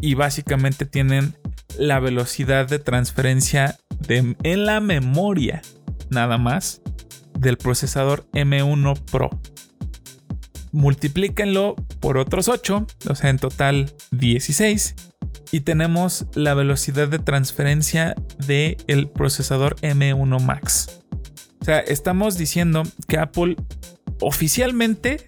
[0.00, 1.34] y básicamente tienen
[1.78, 5.62] la velocidad de transferencia de, en la memoria
[6.10, 6.82] nada más
[7.38, 9.30] del procesador M1 Pro.
[10.72, 14.94] Multiplíquenlo por otros 8, o sea, en total 16.
[15.52, 18.14] Y tenemos la velocidad de transferencia
[18.46, 21.00] del el procesador M1 Max.
[21.60, 23.56] O sea, estamos diciendo que Apple
[24.20, 25.26] oficialmente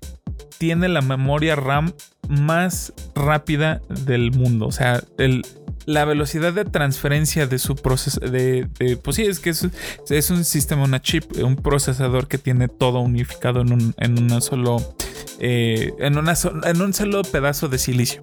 [0.58, 1.92] tiene la memoria RAM
[2.28, 4.66] más rápida del mundo.
[4.66, 5.42] O sea, el,
[5.86, 8.68] la velocidad de transferencia de su proceso de,
[9.02, 13.60] pues sí es que es, un sistema una chip un procesador que tiene todo unificado
[13.60, 14.96] en un en solo
[15.38, 16.34] eh, en una
[16.64, 18.20] en un solo pedazo de silicio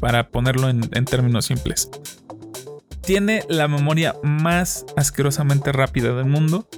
[0.00, 1.88] para ponerlo en, en términos simples.
[3.02, 6.68] Tiene la memoria más asquerosamente rápida del mundo.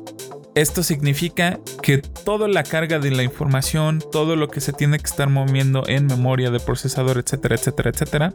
[0.54, 5.06] Esto significa que toda la carga de la información, todo lo que se tiene que
[5.06, 8.34] estar moviendo en memoria de procesador, etcétera, etcétera, etcétera,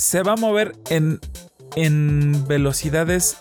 [0.00, 1.20] se va a mover en,
[1.76, 3.36] en velocidades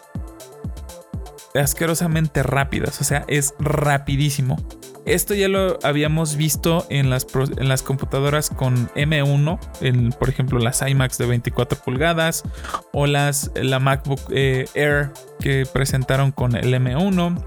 [1.55, 2.99] asquerosamente rápidas.
[2.99, 4.57] O sea, es rapidísimo.
[5.05, 7.25] Esto ya lo habíamos visto en las,
[7.57, 12.43] en las computadoras con M1, en, por ejemplo las iMacs de 24 pulgadas
[12.91, 17.43] o las, la MacBook eh, Air que presentaron con el M1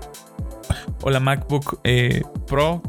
[1.03, 2.83] o la MacBook eh, Pro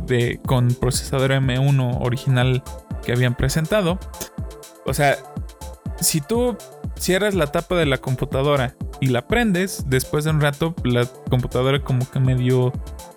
[0.47, 2.63] con procesador M1 original
[3.05, 3.99] que habían presentado.
[4.85, 5.17] O sea,
[6.03, 6.57] si tú
[6.97, 11.81] cierras la tapa de la computadora y la prendes, después de un rato la computadora
[11.81, 12.71] como que medio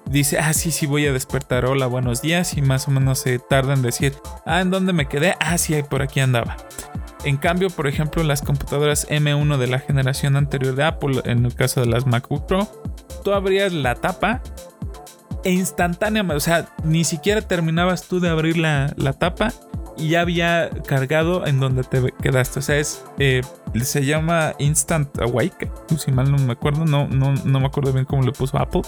[0.07, 3.39] dice, ah, sí, sí, voy a despertar, hola, buenos días, y más o menos se
[3.39, 4.14] tarda en decir,
[4.45, 5.34] ah, ¿en dónde me quedé?
[5.41, 6.57] Ah, sí, por aquí andaba.
[7.24, 11.55] En cambio, por ejemplo, las computadoras M1 de la generación anterior de Apple, en el
[11.55, 12.68] caso de las MacBook Pro,
[13.24, 14.43] tú abrías la tapa
[15.43, 19.53] e instantáneamente, o sea, ni siquiera terminabas tú de abrir la, la tapa
[19.97, 22.59] y ya había cargado en donde te quedaste.
[22.59, 23.42] O sea, es, eh,
[23.82, 25.70] se llama Instant Awake.
[25.99, 28.82] Si mal no me acuerdo, no, no, no me acuerdo bien cómo le puso Apple.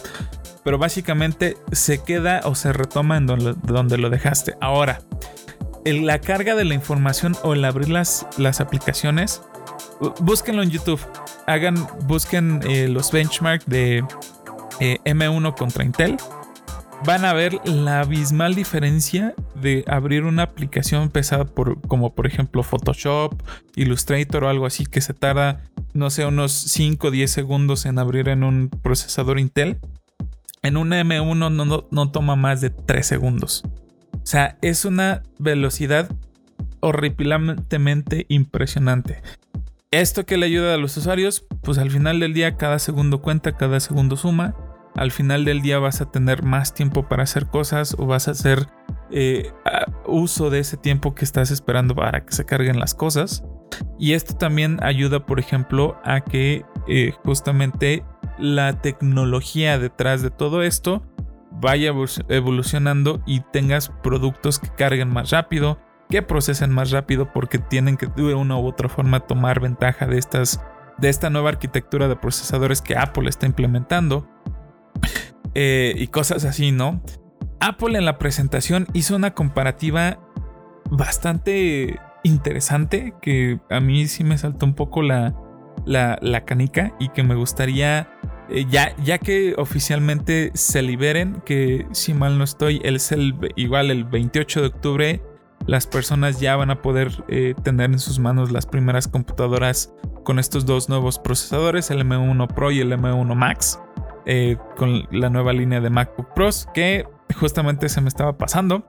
[0.64, 4.54] Pero básicamente se queda o se retoma en donde, donde lo dejaste.
[4.60, 5.00] Ahora,
[5.84, 9.42] la carga de la información o el abrir las, las aplicaciones,
[10.20, 11.00] búsquenlo en YouTube.
[11.46, 14.04] Hagan, busquen eh, los benchmarks de
[14.80, 16.18] eh, M1 contra Intel
[17.04, 22.62] van a ver la abismal diferencia de abrir una aplicación pesada por, como por ejemplo
[22.62, 23.40] Photoshop,
[23.76, 25.62] Illustrator o algo así que se tarda,
[25.94, 29.78] no sé, unos 5 o 10 segundos en abrir en un procesador Intel.
[30.62, 33.62] En un M1 no, no toma más de 3 segundos.
[34.14, 36.10] O sea, es una velocidad
[36.80, 39.22] horripilantemente impresionante.
[39.90, 43.56] Esto que le ayuda a los usuarios, pues al final del día cada segundo cuenta,
[43.56, 44.54] cada segundo suma
[44.98, 48.32] al final del día vas a tener más tiempo para hacer cosas o vas a
[48.32, 48.66] hacer
[49.10, 49.52] eh,
[50.06, 53.44] uso de ese tiempo que estás esperando para que se carguen las cosas.
[53.98, 58.04] Y esto también ayuda, por ejemplo, a que eh, justamente
[58.38, 61.02] la tecnología detrás de todo esto
[61.50, 61.92] vaya
[62.28, 68.06] evolucionando y tengas productos que carguen más rápido, que procesen más rápido porque tienen que
[68.06, 70.60] de una u otra forma tomar ventaja de estas
[70.98, 74.28] de esta nueva arquitectura de procesadores que Apple está implementando
[75.54, 77.02] eh, y cosas así, ¿no?
[77.60, 80.20] Apple en la presentación hizo una comparativa
[80.90, 85.34] bastante interesante que a mí sí me saltó un poco la,
[85.86, 88.08] la, canica y que me gustaría,
[88.48, 93.90] eh, ya, ya que oficialmente se liberen, que si mal no estoy, es el, igual
[93.90, 95.22] el 28 de octubre,
[95.66, 99.92] las personas ya van a poder eh, tener en sus manos las primeras computadoras
[100.24, 103.80] con estos dos nuevos procesadores, el M1 Pro y el M1 Max.
[104.30, 107.06] Eh, con la nueva línea de MacBook Pros que
[107.40, 108.84] justamente se me estaba pasando.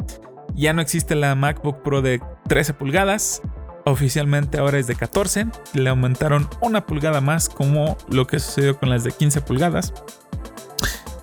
[0.54, 3.42] Ya no existe la MacBook Pro de 13 pulgadas.
[3.86, 5.48] Oficialmente ahora es de 14.
[5.74, 9.94] Le aumentaron una pulgada más como lo que sucedió con las de 15 pulgadas.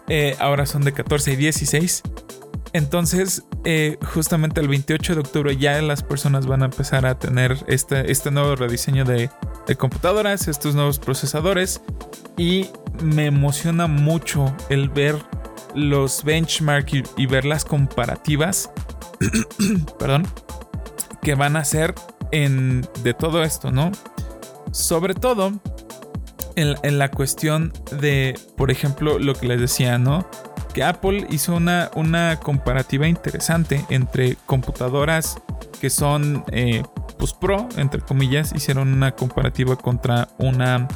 [0.09, 2.03] Eh, ahora son de 14 y 16.
[2.73, 7.59] Entonces, eh, justamente el 28 de octubre ya las personas van a empezar a tener
[7.67, 9.29] este, este nuevo rediseño de,
[9.67, 11.83] de computadoras, estos nuevos procesadores.
[12.37, 12.69] Y
[13.03, 15.17] me emociona mucho el ver
[15.75, 18.71] los benchmarks y, ver las comparativas,
[19.99, 20.27] perdón,
[21.23, 21.95] que van a hacer
[22.33, 23.93] en, de todo esto, ¿no?
[24.73, 25.53] Sobre todo
[26.57, 30.27] en, la cuestión de, por ejemplo, lo que les decía, ¿no?
[30.73, 35.39] Que Apple hizo una, una comparativa interesante entre computadoras
[35.81, 36.83] que son eh,
[37.19, 40.89] pues pro, entre comillas, hicieron una comparativa contra una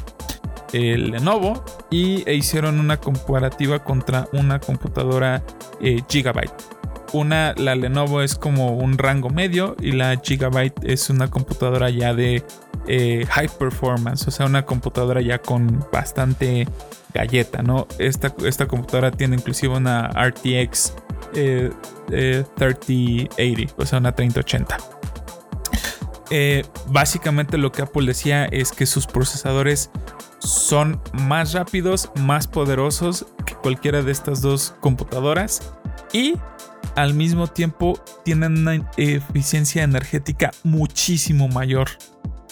[0.73, 5.43] Lenovo y e hicieron una comparativa contra una computadora
[5.81, 6.53] eh, Gigabyte.
[7.13, 12.13] Una, la Lenovo es como un rango medio y la Gigabyte es una computadora ya
[12.13, 12.43] de
[12.87, 16.67] eh, high performance, o sea, una computadora ya con bastante
[17.13, 17.87] galleta, ¿no?
[17.99, 20.93] Esta, esta computadora tiene inclusive una RTX
[21.33, 24.77] 3080, eh, o sea, una 3080.
[26.87, 29.91] Básicamente lo que Apple decía es que sus procesadores
[30.39, 35.73] son más rápidos, más poderosos que cualquiera de estas dos computadoras
[36.13, 36.35] y
[36.95, 41.89] al mismo tiempo tienen una eficiencia energética muchísimo mayor.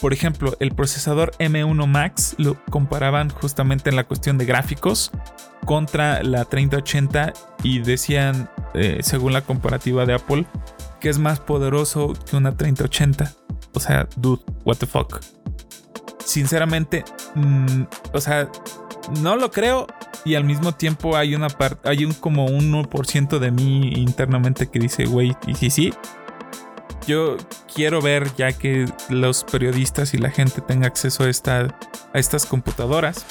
[0.01, 5.11] Por ejemplo, el procesador M1 Max lo comparaban justamente en la cuestión de gráficos
[5.65, 7.34] contra la 3080
[7.64, 10.45] y decían, eh, según la comparativa de Apple,
[11.01, 13.39] que es más poderoso que una 3080.
[13.74, 15.20] O sea, dude, what the fuck
[16.30, 17.04] sinceramente,
[17.36, 17.84] mm,
[18.14, 18.50] o sea,
[19.22, 19.88] no lo creo
[20.26, 24.80] y al mismo tiempo hay una parte, hay un como 1% de mí internamente que
[24.80, 25.94] dice, güey, y sí, sí.
[27.08, 27.38] Yo
[27.74, 31.76] quiero ver ya que los periodistas y la gente tenga acceso a, esta,
[32.14, 33.26] a estas computadoras,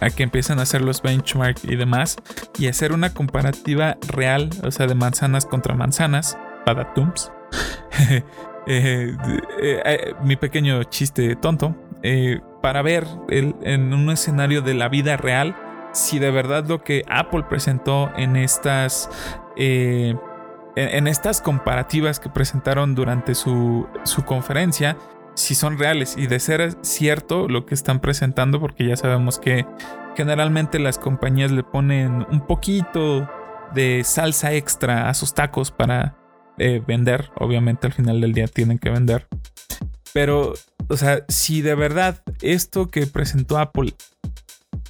[0.00, 2.16] a que empiezan a hacer los benchmarks y demás,
[2.56, 6.94] y hacer una comparativa real, o sea, de manzanas contra manzanas, para.
[8.70, 9.16] Eh,
[9.62, 11.74] eh, eh, mi pequeño chiste tonto.
[12.60, 15.56] para ver en un escenario de la vida real
[15.92, 19.08] si de verdad lo que Apple presentó en estas
[19.56, 24.96] en, estas comparativas que presentaron durante su, su, conferencia,
[25.34, 29.66] si son reales y de ser cierto lo que están presentando, porque ya sabemos que
[30.14, 33.28] generalmente las compañías le ponen un poquito
[33.72, 36.17] de salsa extra a sus tacos para
[36.58, 37.30] eh, vender.
[37.36, 39.26] Obviamente al final del día tienen que vender.
[40.12, 40.54] Pero,
[40.88, 43.94] o sea, si de verdad esto que presentó Apple,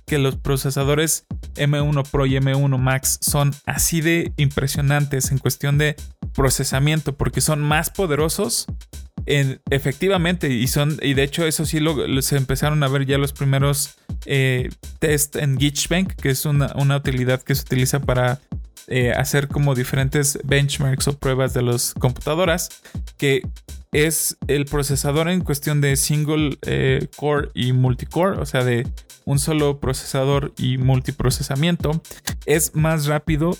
[0.06, 5.96] que los procesadores M1 Pro y M1 Max son así de impresionantes en cuestión de
[6.32, 8.66] procesamiento, porque son más poderosos,
[9.26, 11.78] efectivamente, y son, y de hecho, eso sí
[12.20, 16.96] se empezaron a ver ya los primeros eh, test en Geekbench, que es una, una,
[16.96, 18.40] utilidad que se utiliza para
[18.88, 22.70] eh, hacer como diferentes benchmarks o pruebas de las computadoras,
[23.16, 23.42] que
[23.92, 28.86] es el procesador en cuestión de single eh, core y multicore, o sea, de
[29.24, 32.02] un solo procesador y multiprocesamiento,
[32.46, 33.56] es más rápido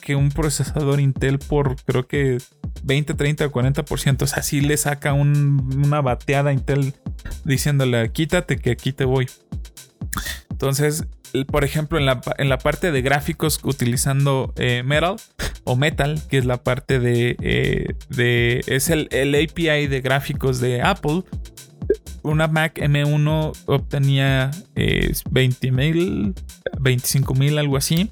[0.00, 2.38] que un procesador Intel por creo que
[2.82, 4.22] 20, 30 o 40%.
[4.22, 6.94] O sea, si le saca una bateada Intel
[7.44, 9.28] diciéndole quítate que aquí te voy.
[10.50, 11.04] Entonces,
[11.46, 15.16] por ejemplo, en la, en la parte de gráficos utilizando eh, Metal
[15.64, 20.60] o Metal, que es la parte de, eh, de es el, el, API de gráficos
[20.60, 21.22] de Apple,
[22.22, 26.34] una Mac M1 obtenía eh, 20 mil,
[26.78, 28.10] 25 mil, algo así.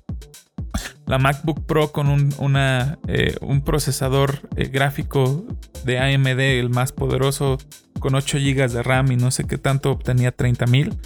[1.06, 4.40] La MacBook Pro con un, una, eh, un procesador
[4.70, 5.46] gráfico
[5.84, 7.58] de AMD, el más poderoso,
[7.98, 10.96] con 8 GB de RAM y no sé qué tanto, obtenía 30 mil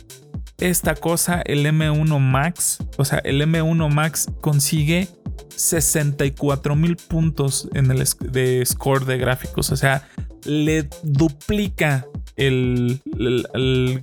[0.70, 5.08] esta cosa, el M1 Max, o sea, el M1 Max consigue
[5.56, 9.70] 64 mil puntos en el de score de gráficos.
[9.70, 10.08] O sea,
[10.44, 12.06] le duplica
[12.36, 13.00] el,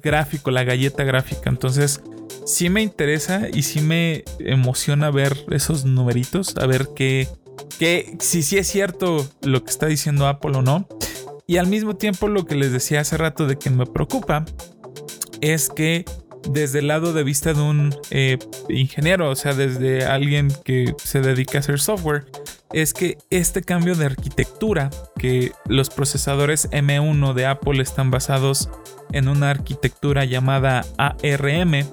[0.02, 1.50] gráfico, la galleta gráfica.
[1.50, 2.02] Entonces,
[2.46, 7.28] sí me interesa y sí me emociona ver esos numeritos, a ver qué,
[7.78, 10.88] qué si sí es cierto lo que está diciendo Apple o no.
[11.48, 14.46] Y al mismo tiempo, lo que les decía hace rato de que me preocupa
[15.42, 16.06] es que
[16.48, 18.38] desde el lado de vista de un eh,
[18.70, 22.26] ingeniero, o sea, desde alguien que se dedica a hacer software,
[22.72, 28.70] es que este cambio de arquitectura, que los procesadores M1 de Apple están basados
[29.12, 31.86] en una arquitectura llamada ARM,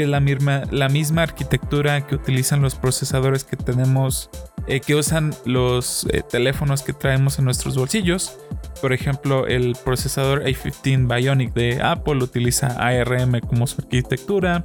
[0.00, 4.30] que es la misma, la misma arquitectura que utilizan los procesadores que tenemos,
[4.66, 8.34] eh, que usan los eh, teléfonos que traemos en nuestros bolsillos.
[8.80, 14.64] Por ejemplo, el procesador A15 Bionic de Apple utiliza ARM como su arquitectura.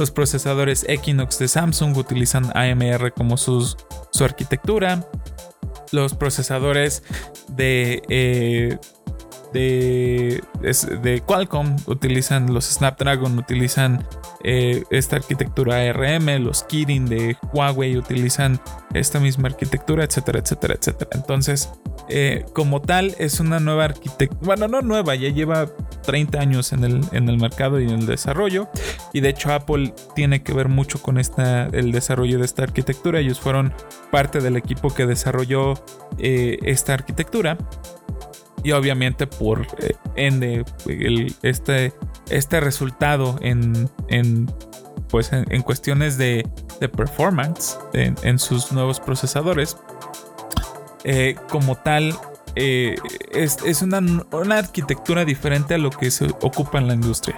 [0.00, 3.76] Los procesadores Equinox de Samsung utilizan AMR como su
[4.18, 5.06] arquitectura.
[5.92, 7.04] Los procesadores
[7.50, 8.78] de, eh,
[9.52, 14.06] de, Qualcomm utilizan los Snapdragon, utilizan
[14.44, 18.60] eh, esta arquitectura ARM, los Kirin de Huawei utilizan
[18.94, 21.10] esta misma arquitectura, etcétera, etcétera, etcétera.
[21.14, 21.70] Entonces,
[22.08, 25.68] eh, como tal, es una nueva arquitectura, bueno, no nueva, ya lleva
[26.02, 28.68] 30 años en el, en el mercado y en el desarrollo.
[29.12, 33.20] Y de hecho, Apple tiene que ver mucho con esta, el desarrollo de esta arquitectura.
[33.20, 33.72] Ellos fueron
[34.10, 35.74] parte del equipo que desarrolló
[36.18, 37.56] eh, esta arquitectura.
[38.64, 39.66] Y obviamente por
[40.16, 40.64] ende,
[41.42, 41.92] este
[42.30, 43.90] este resultado en,
[45.08, 46.48] pues en, cuestiones de,
[46.96, 49.76] performance en, sus nuevos procesadores.
[51.04, 52.14] Eh, como tal,
[52.54, 52.96] eh,
[53.32, 54.00] es, una,
[54.56, 57.36] arquitectura diferente a lo que se ocupa en la industria.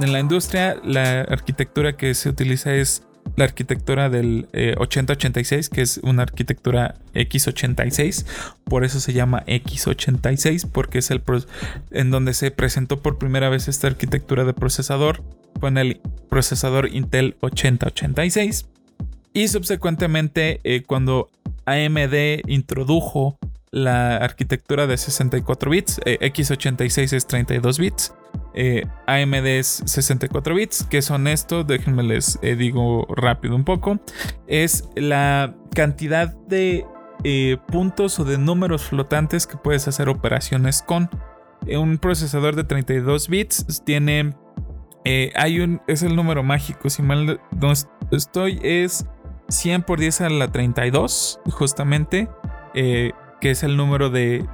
[0.00, 3.02] En la industria, la arquitectura que se utiliza es
[3.36, 4.48] la arquitectura del
[4.78, 8.26] 8086, eh, que es una arquitectura x86.
[8.64, 11.22] Por eso se llama x86, porque es el
[11.90, 15.22] en donde se presentó por primera vez esta arquitectura de procesador
[15.60, 18.66] con el procesador Intel 8086.
[19.34, 21.30] Y subsecuentemente, eh, cuando
[21.66, 23.38] AMD introdujo
[23.70, 28.14] la arquitectura de 64 bits, eh, x86 es 32 bits,
[28.60, 30.82] eh, AMD es 64 bits.
[30.82, 31.64] que son estos?
[31.64, 34.00] Déjenme les eh, digo rápido un poco.
[34.48, 36.84] Es la cantidad de
[37.22, 41.08] eh, puntos o de números flotantes que puedes hacer operaciones con.
[41.68, 44.34] Un procesador de 32 bits tiene.
[45.36, 45.80] hay un.
[45.86, 46.90] Es el número mágico.
[46.90, 47.72] Si mal no
[48.10, 49.06] estoy, es
[49.50, 52.28] 100 por 10 a la 32, justamente.
[52.74, 54.44] que es el número de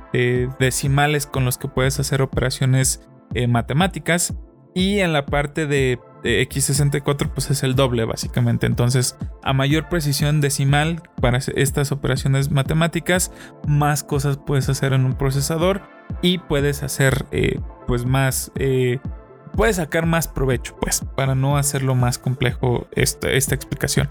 [0.59, 4.35] decimales con los que puedes hacer operaciones eh, matemáticas.
[4.75, 8.67] Y en la parte de, x64 pues es el doble básicamente.
[8.67, 13.31] Entonces a mayor precisión decimal para estas operaciones matemáticas,
[13.69, 15.83] más cosas puedes hacer en un procesador
[16.23, 18.51] y puedes hacer eh, pues más...
[18.57, 18.99] Eh,
[19.55, 24.11] puedes sacar más provecho pues para no hacerlo más complejo esta, esta explicación.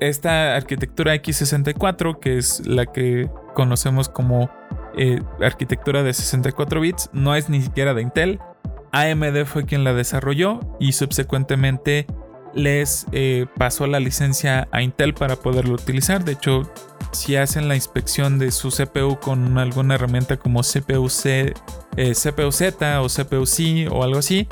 [0.00, 4.50] esta arquitectura x64 que es la que conocemos como
[4.96, 8.40] eh, arquitectura de 64 bits, no es ni siquiera de Intel.
[8.92, 12.06] AMD fue quien la desarrolló y subsecuentemente
[12.54, 16.24] les eh, pasó la licencia a Intel para poderlo utilizar.
[16.24, 16.70] De hecho,
[17.12, 21.54] si hacen la inspección de su CPU con alguna herramienta como CPU-C,
[21.96, 24.48] eh, CPU-Z o CPU-C o algo así,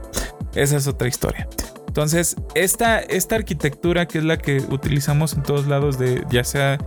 [0.55, 1.47] esa es otra historia.
[1.89, 6.77] Entonces, esta, esta arquitectura que es la que utilizamos en todos lados, de, ya sea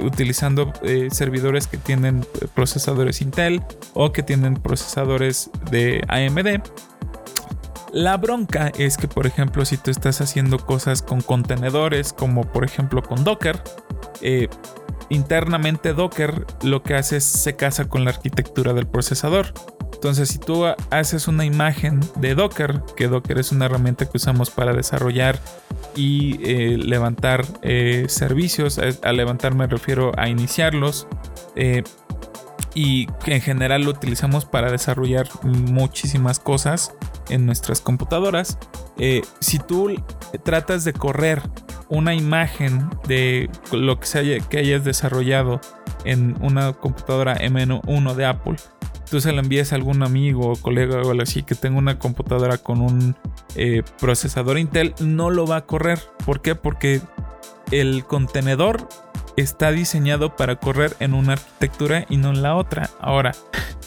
[0.00, 6.62] utilizando eh, servidores que tienen eh, procesadores Intel o que tienen procesadores de AMD.
[7.92, 12.64] La bronca es que, por ejemplo, si tú estás haciendo cosas con contenedores, como por
[12.64, 13.62] ejemplo con Docker,
[14.22, 14.48] eh,
[15.08, 19.52] internamente Docker lo que hace es se casa con la arquitectura del procesador.
[20.04, 24.50] Entonces, si tú haces una imagen de Docker, que Docker es una herramienta que usamos
[24.50, 25.38] para desarrollar
[25.96, 31.06] y eh, levantar eh, servicios, a, levantar me refiero a iniciarlos,
[31.56, 31.84] eh,
[32.74, 36.92] y que en general lo utilizamos para desarrollar muchísimas cosas
[37.30, 38.58] en nuestras computadoras.
[39.40, 39.94] si tú
[40.44, 41.40] tratas de correr
[41.88, 45.60] una imagen de lo que, se haya, que hayas desarrollado
[46.04, 48.56] en una computadora M1 de Apple
[49.10, 51.98] tú se la envías a algún amigo o colega o algo así que tenga una
[51.98, 53.14] computadora con un
[53.54, 56.00] eh, procesador Intel, no lo va a correr.
[56.26, 56.54] ¿Por qué?
[56.54, 57.00] Porque
[57.70, 58.88] el contenedor
[59.36, 62.90] está diseñado para correr en una arquitectura y no en la otra.
[63.00, 63.32] Ahora,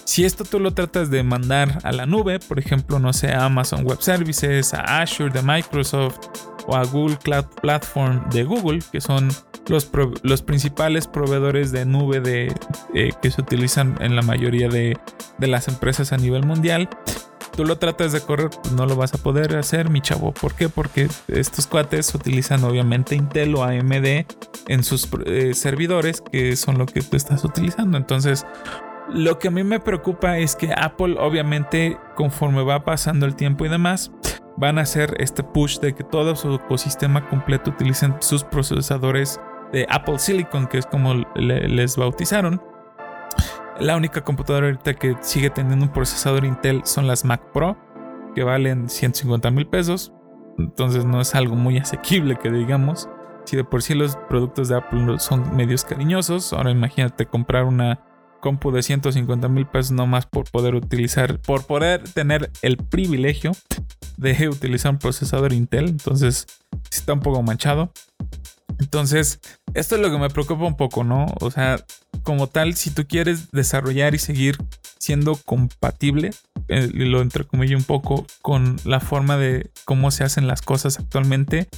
[0.04, 3.46] si esto tú lo tratas de mandar a la nube, por ejemplo, no sé, a
[3.46, 6.18] Amazon Web Services, a Azure de Microsoft
[6.66, 9.30] o a Google Cloud Platform de Google, que son
[9.70, 12.54] los, principales proveedores de nube de,
[12.94, 14.98] eh, que se utilizan en la mayoría de,
[15.40, 16.90] las empresas a nivel mundial.
[17.58, 20.32] Tú lo tratas de correr, pues no lo vas a poder hacer, mi chavo.
[20.32, 20.70] ¿Por qué?
[20.70, 24.26] Porque estos cuates utilizan obviamente Intel o AMD
[24.68, 27.98] en sus eh, servidores, que son lo que tú estás utilizando.
[27.98, 28.46] Entonces,
[29.10, 33.66] lo que a mí me preocupa es que Apple, obviamente, conforme va pasando el tiempo
[33.66, 34.12] y demás,
[34.56, 39.42] van a hacer este push de que todo su ecosistema completo utilicen sus procesadores
[39.74, 42.62] de Apple Silicon, que es como les bautizaron.
[43.80, 47.78] La única computadora ahorita que sigue teniendo un procesador Intel son las Mac Pro,
[48.34, 50.12] que valen 150 mil pesos.
[50.58, 53.08] Entonces no es algo muy asequible que digamos.
[53.46, 58.04] si de por sí los productos de Apple son medios cariñosos, ahora imagínate comprar una
[58.42, 63.52] compu de 150 mil pesos nomás por poder utilizar, por poder tener el privilegio
[64.18, 65.88] de utilizar un procesador Intel.
[65.88, 66.48] Entonces,
[66.92, 67.94] está un poco manchado.
[68.80, 69.40] Entonces,
[69.74, 71.28] esto es lo que me preocupa un poco, ¿no?
[71.40, 71.78] O sea,
[72.28, 74.58] como tal, si tú quieres desarrollar y seguir
[75.00, 76.32] siendo compatible,
[76.68, 81.70] eh, lo entrecomillo un poco, con la forma de cómo se hacen las cosas actualmente,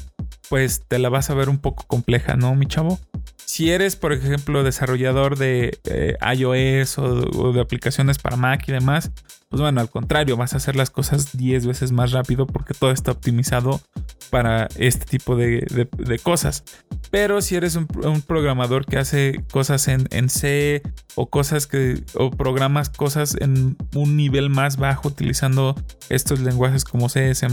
[0.50, 2.98] pues te la vas a ver un poco compleja, ¿no, mi chavo?
[3.46, 9.12] Si eres, por ejemplo, desarrollador de eh, iOS o, de aplicaciones para Mac y demás,
[9.50, 12.90] pues bueno, al contrario, vas a hacer las cosas 10 veces más rápido porque todo
[12.90, 13.82] está optimizado
[14.30, 15.88] para este tipo de,
[16.24, 16.64] cosas.
[17.12, 17.88] Pero si eres un,
[18.26, 20.82] programador que hace cosas en, C
[21.16, 25.76] o cosas que o programas cosas en un nivel más bajo utilizando
[26.10, 27.48] estos lenguajes como C, C++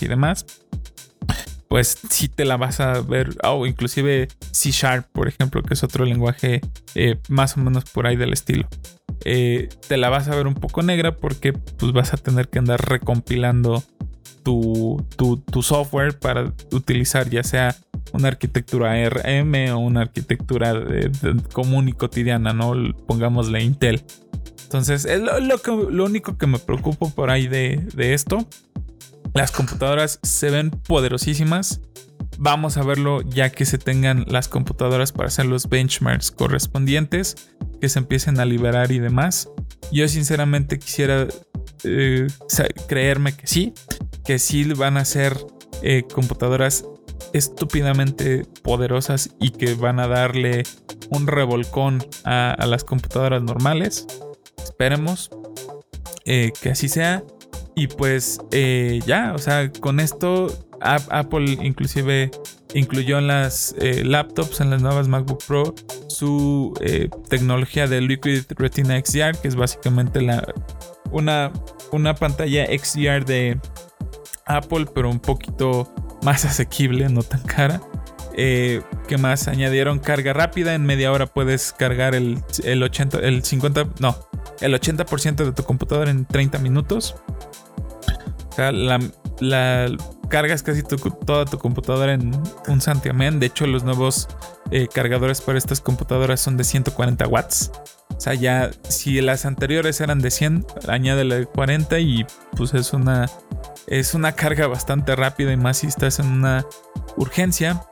[0.00, 0.46] y demás,
[1.70, 5.84] pues sí te la vas a ver, o inclusive C Sharp, por ejemplo, que es
[5.84, 6.60] otro lenguaje
[6.96, 8.68] eh, más o menos por ahí del estilo.
[9.24, 12.58] Eh, te la vas a ver un poco negra porque pues vas a tener que
[12.58, 13.84] andar recompilando
[14.42, 17.76] tu, tu, software para utilizar ya sea
[18.12, 20.74] una arquitectura RM o una arquitectura
[21.52, 22.74] común y cotidiana, ¿no?
[23.06, 24.02] Pongámosle Intel.
[24.64, 28.46] Entonces, es lo, lo, único que me preocupa por ahí de, de esto.
[29.34, 31.80] Las computadoras se ven poderosísimas.
[32.38, 37.50] Vamos a verlo ya que se tengan las computadoras para hacer los benchmarks correspondientes,
[37.80, 39.48] que se empiecen a liberar y demás.
[39.92, 41.26] Yo sinceramente quisiera
[41.84, 42.26] eh,
[42.88, 43.74] creerme que sí,
[44.24, 45.36] que sí van a ser
[45.82, 46.84] eh, computadoras
[47.32, 50.64] estúpidamente poderosas y que van a darle
[51.10, 54.06] un revolcón a, las computadoras normales.
[54.62, 55.30] Esperemos
[56.24, 57.22] eh, que así sea.
[57.76, 60.48] Y pues eh, ya, o sea, con esto
[60.80, 62.30] Apple inclusive
[62.74, 65.74] incluyó en las laptops, en las nuevas MacBook Pro,
[66.08, 66.74] su
[67.28, 70.52] tecnología de Liquid Retina XDR, que es básicamente la,
[71.10, 71.52] una,
[71.92, 73.58] una pantalla XDR de
[74.56, 77.80] Apple, pero un poquito más asequible, no tan cara.
[78.36, 79.48] Eh, ¿Qué más?
[79.48, 80.74] Añadieron carga rápida.
[80.74, 84.16] En media hora puedes cargar el, el 80, el 50, no,
[84.60, 87.16] el 80% de tu computadora en 30 minutos.
[88.50, 88.98] O sea, la,
[90.28, 92.32] cargas casi toda tu computadora en
[92.68, 93.40] un santiamén.
[93.40, 94.28] De hecho, los nuevos
[94.70, 97.72] eh, cargadores para estas computadoras son de 140 watts.
[98.16, 103.30] O sea, ya si las anteriores eran de 100, añádele 40 y pues es una
[103.86, 106.66] es una carga bastante rápida y más si estás en una
[107.16, 107.82] urgencia.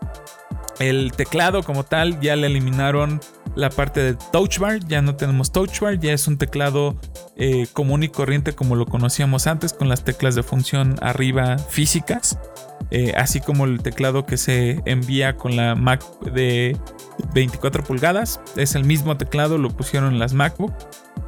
[0.79, 3.21] El teclado como tal ya le eliminaron
[3.57, 6.97] la parte de touch bar, ya no tenemos touch bar, ya es un teclado
[7.37, 12.39] eh, común y corriente como lo conocíamos antes con las teclas de función arriba físicas,
[12.93, 16.77] eh, así como el teclado que se envía con la Mac de
[17.35, 20.73] 24 pulgadas, es el mismo teclado, lo pusieron en las MacBook.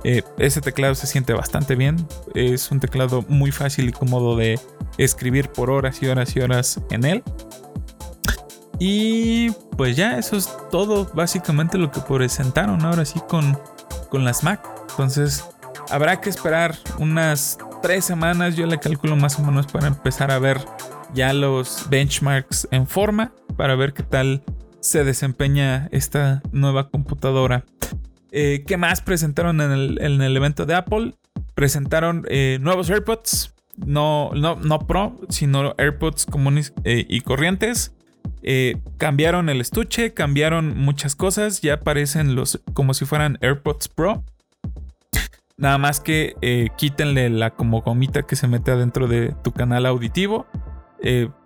[0.04, 1.96] Eh, ese teclado se siente bastante bien,
[2.34, 4.58] es un teclado muy fácil y cómodo de
[4.96, 7.22] escribir por horas y horas y horas en él.
[8.78, 13.58] Y pues ya, eso es todo básicamente lo que presentaron ahora sí con,
[14.08, 14.66] con las Mac.
[14.90, 15.44] Entonces,
[15.90, 20.38] habrá que esperar unas tres semanas, yo le calculo más o menos para empezar a
[20.38, 20.64] ver
[21.12, 24.42] ya los benchmarks en forma, para ver qué tal
[24.80, 27.64] se desempeña esta nueva computadora.
[28.32, 31.14] Eh, ¿Qué más presentaron en el, evento de Apple?
[31.54, 37.92] Presentaron eh, nuevos AirPods, no, no, no Pro, sino AirPods comunes eh, y corrientes.
[38.96, 44.24] Cambiaron el estuche, cambiaron muchas cosas, ya aparecen los como si fueran AirPods Pro.
[45.58, 50.46] Nada más que quítenle la como gomita que se mete adentro de tu canal auditivo.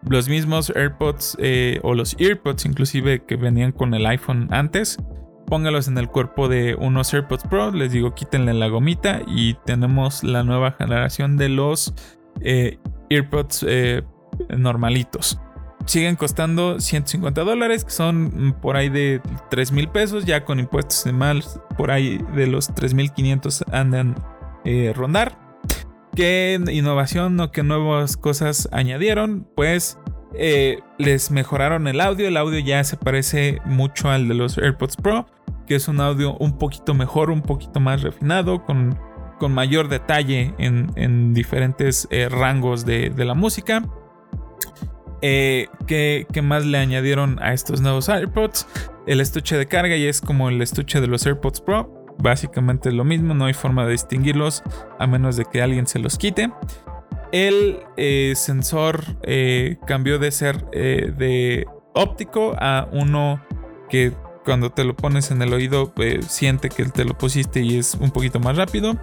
[0.09, 1.37] Los mismos AirPods
[1.83, 4.99] o los EarPods inclusive que venían con el iPhone antes.
[5.47, 7.71] Póngalos en el cuerpo de unos AirPods Pro.
[7.71, 11.95] Les digo, quítenle la gomita y tenemos la nueva generación de los
[13.11, 13.67] AirPods
[14.49, 15.39] normalitos
[15.87, 21.05] siguen costando 150 dólares, que son por ahí de 3 mil pesos, ya con impuestos
[21.05, 24.15] de más, por ahí de los 3.500 andan
[24.65, 25.39] eh, rondar.
[26.15, 29.49] ¿Qué innovación o qué nuevas cosas añadieron?
[29.57, 29.99] Pues
[30.37, 34.97] eh, les mejoraron el audio, el audio ya se parece mucho al de los AirPods
[34.97, 35.27] Pro,
[35.67, 38.99] que es un audio un poquito mejor, un poquito más refinado, con,
[39.39, 43.83] con mayor detalle en, diferentes eh, rangos de, de la música.
[45.27, 48.67] Eh, ¿qué, más le añadieron a estos nuevos AirPods?
[49.07, 52.15] El estuche de carga y es como el estuche de los AirPods Pro.
[52.19, 54.63] Básicamente es lo mismo, no hay forma de distinguirlos
[54.99, 56.51] a menos de que alguien se los quite.
[57.35, 63.45] El eh, sensor eh, cambió de ser de óptico a uno
[63.91, 64.13] que
[64.45, 67.95] cuando te lo pones en el oído pues, siente que te lo pusiste y es
[67.95, 68.97] un poquito más rápido.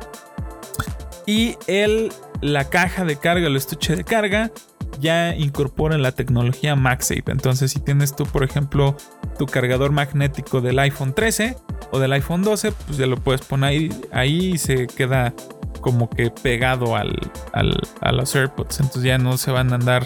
[1.26, 4.52] Y el, la caja de carga, el estuche de carga,
[5.00, 7.24] ya incorpora la tecnología MagSafe.
[7.28, 8.96] Entonces, si tienes tú, por ejemplo,
[9.38, 11.56] tu cargador magnético del iPhone 13
[11.92, 15.34] o del iPhone 12, pues ya lo puedes poner ahí, y se queda
[15.80, 18.80] como que pegado al, a los AirPods.
[18.80, 20.06] Entonces ya no se van a andar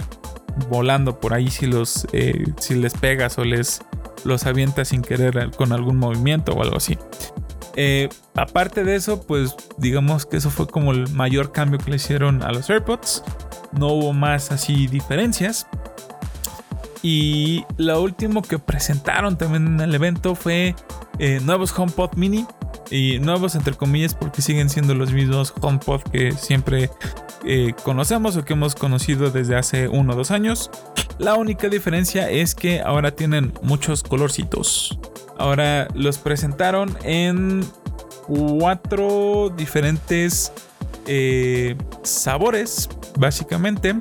[0.70, 3.82] volando por ahí si los eh, si les pegas o les
[4.24, 6.98] los avientas sin querer con algún movimiento o algo así.
[7.78, 11.98] Eh, aparte de eso, pues digamos que eso fue como el mayor cambio que le
[11.98, 13.24] hicieron a los AirPods
[13.78, 15.68] no hubo más así diferencias.
[17.08, 20.74] Y lo último que presentaron también en el evento fue
[21.20, 22.48] eh, nuevos HomePod mini.
[22.90, 26.90] Y nuevos entre comillas porque siguen siendo los mismos HomePod que siempre
[27.44, 30.72] eh, conocemos o que hemos conocido desde hace uno o dos años.
[31.20, 34.98] La única diferencia es que ahora tienen muchos colorcitos.
[35.38, 37.64] Ahora los presentaron en
[38.26, 40.52] cuatro diferentes
[41.06, 43.94] eh, sabores, básicamente.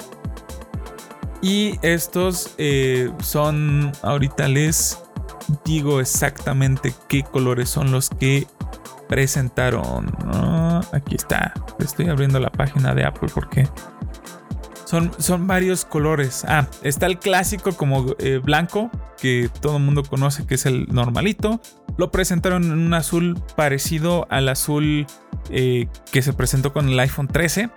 [1.45, 4.99] Y estos eh, son, ahorita les
[5.67, 8.47] digo exactamente qué colores son los que
[9.11, 10.11] presentaron.
[10.95, 13.69] Aquí está, estoy abriendo la página de Apple porque
[14.87, 16.47] son, son varios colores.
[16.49, 18.91] Ah, está el clásico como eh, blanco,
[19.21, 21.61] que todo el mundo conoce que es el normalito.
[21.99, 25.07] Lo presentaron en un azul parecido al azul
[25.51, 27.69] eh, que se presentó con el iPhone 13.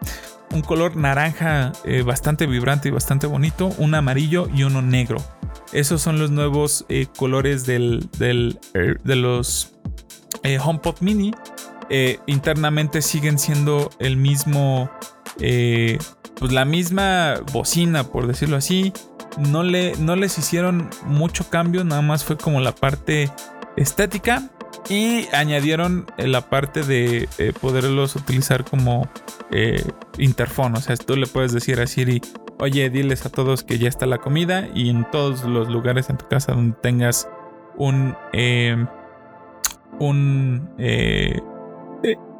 [0.51, 3.67] Un color naranja eh, bastante vibrante y bastante bonito.
[3.77, 5.17] Un amarillo y uno negro.
[5.73, 9.73] Esos son los nuevos eh, colores del, de los
[10.43, 11.33] HomePod mini.
[12.25, 14.89] internamente siguen siendo el mismo...
[15.37, 18.93] pues la misma bocina, por decirlo así.
[19.37, 23.29] No, le, no les hicieron mucho cambio, nada más fue como la parte
[23.75, 24.49] estética.
[24.89, 29.07] Y añadieron eh, la parte de eh, poderlos utilizar como
[29.51, 29.83] eh.
[30.17, 32.21] O sea, tú le puedes decir a Siri,
[32.59, 34.67] oye, diles a todos que ya está la comida.
[34.73, 37.29] Y en todos los lugares en tu casa donde tengas
[37.75, 38.87] un, em,
[39.99, 40.69] un,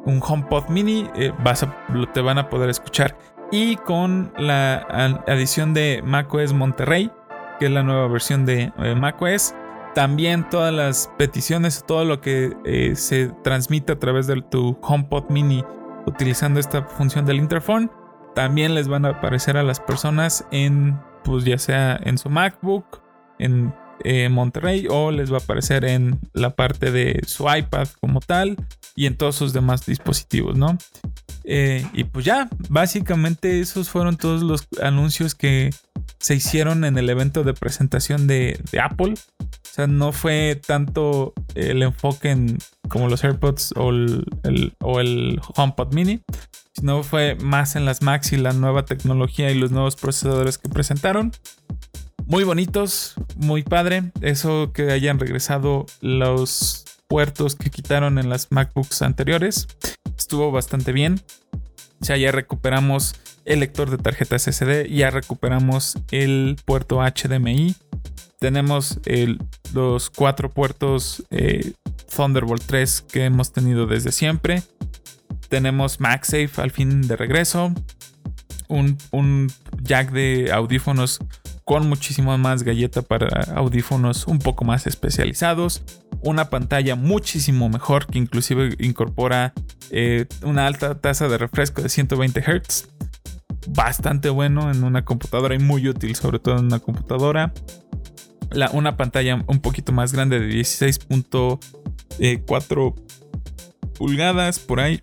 [0.04, 1.06] un HomePod mini,
[1.44, 1.66] vas
[2.14, 3.16] te van a poder escuchar.
[3.52, 4.78] Y con la
[5.26, 7.10] adición de macOS Monterrey,
[7.58, 9.54] que es la nueva versión de macOS
[9.98, 15.28] también todas las peticiones, todo lo que eh, se transmite a través de tu HomePod
[15.28, 15.64] mini
[16.06, 17.90] utilizando esta función del interphone,
[18.36, 23.02] también les van a aparecer a las personas en, pues ya sea en su MacBook,
[23.40, 28.20] en eh, Monterrey o les va a aparecer en la parte de su iPad como
[28.20, 28.54] tal
[28.94, 30.78] y en todos sus demás dispositivos, ¿no?
[31.42, 35.70] Eh, y pues ya, básicamente esos fueron todos los anuncios que
[36.18, 39.14] se hicieron en el evento de presentación de, Apple.
[39.78, 45.40] O sea, no fue tanto el enfoque en como los AirPods o el, o el
[45.54, 46.20] HomePod mini,
[46.72, 50.68] sino fue más en las Max y la nueva tecnología y los nuevos procesadores que
[50.68, 51.30] presentaron.
[52.26, 54.10] Muy bonitos, muy padre.
[54.20, 59.68] Eso que hayan regresado los puertos que quitaron en las MacBooks anteriores.
[60.18, 61.20] Estuvo bastante bien.
[62.00, 63.14] Ya ya recuperamos
[63.44, 67.76] el lector de tarjetas SD, ya recuperamos el puerto HDMI.
[68.38, 69.00] Tenemos
[69.74, 71.72] los cuatro puertos eh,
[72.14, 74.62] Thunderbolt 3 que hemos tenido desde siempre.
[75.48, 77.72] Tenemos MagSafe al fin de regreso.
[78.68, 79.50] Un, un
[79.82, 81.20] jack de audífonos
[81.68, 85.82] con muchísimo más galleta para audífonos un poco más especializados,
[86.22, 89.52] una pantalla muchísimo mejor que inclusive incorpora
[89.90, 92.88] eh, una alta tasa de refresco de 120 Hz,
[93.68, 97.52] bastante bueno en una computadora y muy útil sobre todo en una computadora.
[98.50, 101.60] La, una pantalla un poquito más grande de 16.4
[102.20, 102.42] eh,
[103.98, 105.02] pulgadas por ahí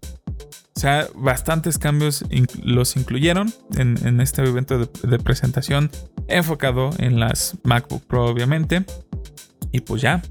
[0.76, 2.26] o sea, bastantes cambios
[2.61, 5.90] los incluyeron en, este evento de, presentación
[6.27, 8.84] enfocado en las MacBook Pro, obviamente.
[9.72, 10.22] Y pues ya,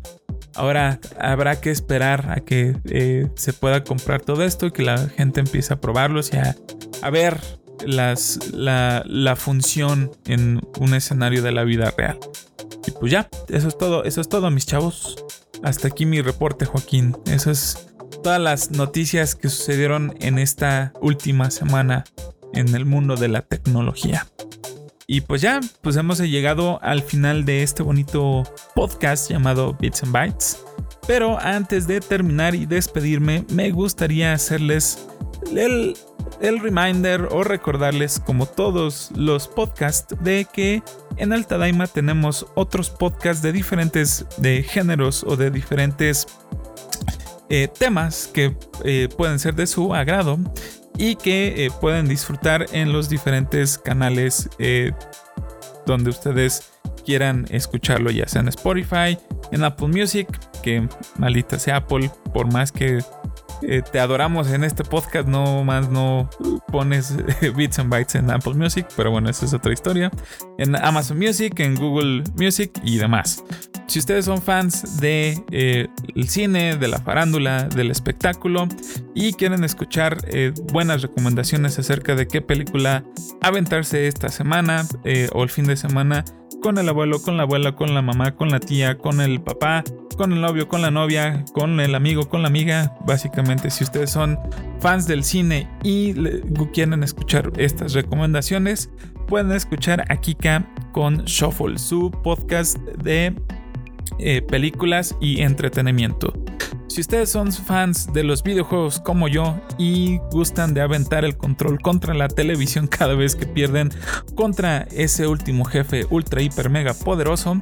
[0.54, 4.98] ahora habrá que esperar a que eh, se pueda comprar todo esto y que la
[5.08, 7.40] gente empiece a probarlos y a, ver
[7.86, 12.18] las, la, la función en un escenario de la vida real.
[12.86, 15.16] Y pues ya, eso es todo, eso es todo, mis chavos.
[15.62, 17.16] Hasta aquí mi reporte, Joaquín.
[17.26, 17.88] Eso es
[18.22, 22.04] todas las noticias que sucedieron en esta última semana
[22.52, 24.26] en el mundo de la tecnología.
[25.06, 28.42] Y pues ya, pues hemos llegado al final de este bonito
[28.74, 30.64] podcast llamado Bits and Bytes.
[31.06, 35.06] Pero antes de terminar y despedirme, me gustaría hacerles
[35.54, 35.94] el
[36.40, 40.82] reminder o recordarles como todos los podcasts de que
[41.16, 46.26] en Altadaima tenemos otros podcasts de diferentes de géneros o de diferentes
[47.50, 50.38] eh, temas que eh, pueden ser de su agrado
[50.96, 54.48] y que eh, pueden disfrutar en los diferentes canales
[55.86, 56.72] donde ustedes
[57.04, 59.18] quieran escucharlo, ya sea en Spotify,
[59.50, 60.26] en Apple Music,
[60.62, 60.88] que
[61.18, 62.98] maldita sea Apple, por más que
[63.68, 66.28] eh, te adoramos en este podcast, no más no
[66.70, 67.14] pones
[67.56, 70.10] bits and bytes en Apple Music, pero bueno, esa es otra historia.
[70.58, 73.42] En Amazon Music, en Google Music y demás.
[73.86, 75.88] Si ustedes son fans de eh,
[76.26, 78.66] cine, de la farándula, del espectáculo
[79.14, 83.04] y quieren escuchar eh, buenas recomendaciones acerca de qué película
[83.42, 84.86] aventarse esta semana
[85.32, 86.24] o el fin de semana,
[86.62, 89.84] con el abuelo, con la abuela, con la mamá, con la tía, con el papá,
[90.16, 92.96] con el novio, con la novia, con el amigo, con la amiga.
[93.06, 94.38] Básicamente, si ustedes son
[94.80, 96.14] fans del cine y
[96.72, 98.90] quieren escuchar estas recomendaciones,
[99.26, 103.34] pueden escuchar a Kika con Shuffle, su podcast de
[104.18, 106.32] eh, películas y entretenimiento.
[106.86, 111.80] Si ustedes son fans de los videojuegos como yo y gustan de aventar el control
[111.80, 113.90] contra la televisión cada vez que pierden
[114.36, 117.58] contra ese último jefe ultra hiper mega poderoso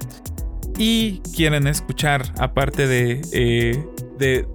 [0.79, 3.85] y quieren escuchar aparte de, eh,
[4.19, 4.47] de,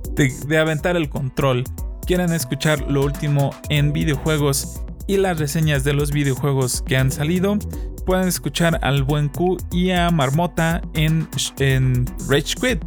[0.47, 1.63] de aventar el control,
[2.05, 7.57] quieren escuchar lo último en videojuegos y las reseñas de los videojuegos que han salido,
[8.05, 11.27] pueden escuchar al buen Q y a Marmota en,
[11.59, 12.81] en Rage Quit,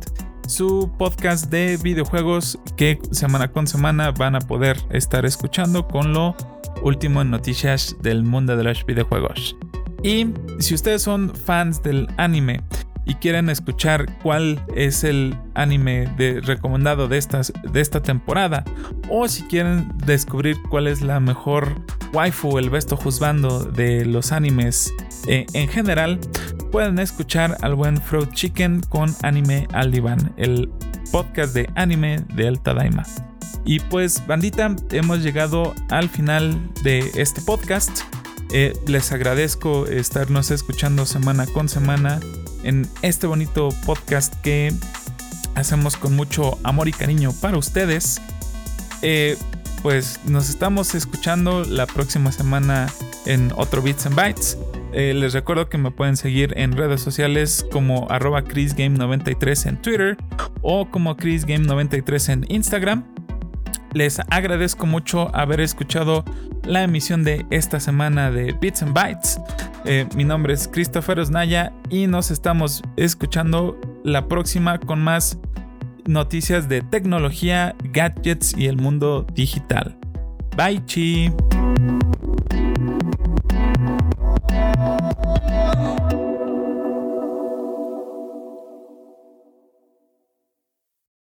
[0.47, 6.35] su podcast de videojuegos que semana con semana van a poder estar escuchando con lo
[6.83, 9.57] último en noticias del mundo de los videojuegos.
[10.03, 10.29] Y
[10.59, 12.63] si ustedes son fans del anime
[13.11, 18.63] y quieren escuchar cuál es el anime de, recomendado de, estas, de esta temporada,
[19.09, 21.75] o si quieren descubrir cuál es la mejor
[22.13, 24.95] waifu, el besto juzgando de los animes
[25.27, 26.21] eh, en general,
[26.71, 29.93] pueden escuchar al buen Fruit Chicken con Anime al
[30.37, 30.71] el
[31.11, 33.03] podcast de anime de El Tadaima.
[33.65, 38.03] Y pues, bandita, hemos llegado al final de este podcast.
[38.53, 42.21] Eh, les agradezco estarnos escuchando semana con semana
[42.63, 44.73] en este bonito podcast que
[45.55, 48.21] hacemos con mucho amor y cariño para ustedes.
[49.03, 49.37] Eh,
[49.83, 52.89] pues nos estamos escuchando la próxima semana
[53.27, 54.59] en otro Bits and Bytes.
[54.93, 60.17] Eh, les recuerdo que me pueden seguir en redes sociales como arroba chrisgame93 en Twitter
[60.63, 63.05] o como chrisgame93 en Instagram.
[63.93, 66.25] Les agradezco mucho haber escuchado
[66.65, 69.41] la emisión de esta semana de Bits and Bytes.
[69.85, 75.39] Eh, mi nombre es Christopher Osnaya y nos estamos escuchando la próxima con más
[76.07, 79.97] noticias de tecnología, gadgets y el mundo digital.
[80.57, 81.33] Bye chi.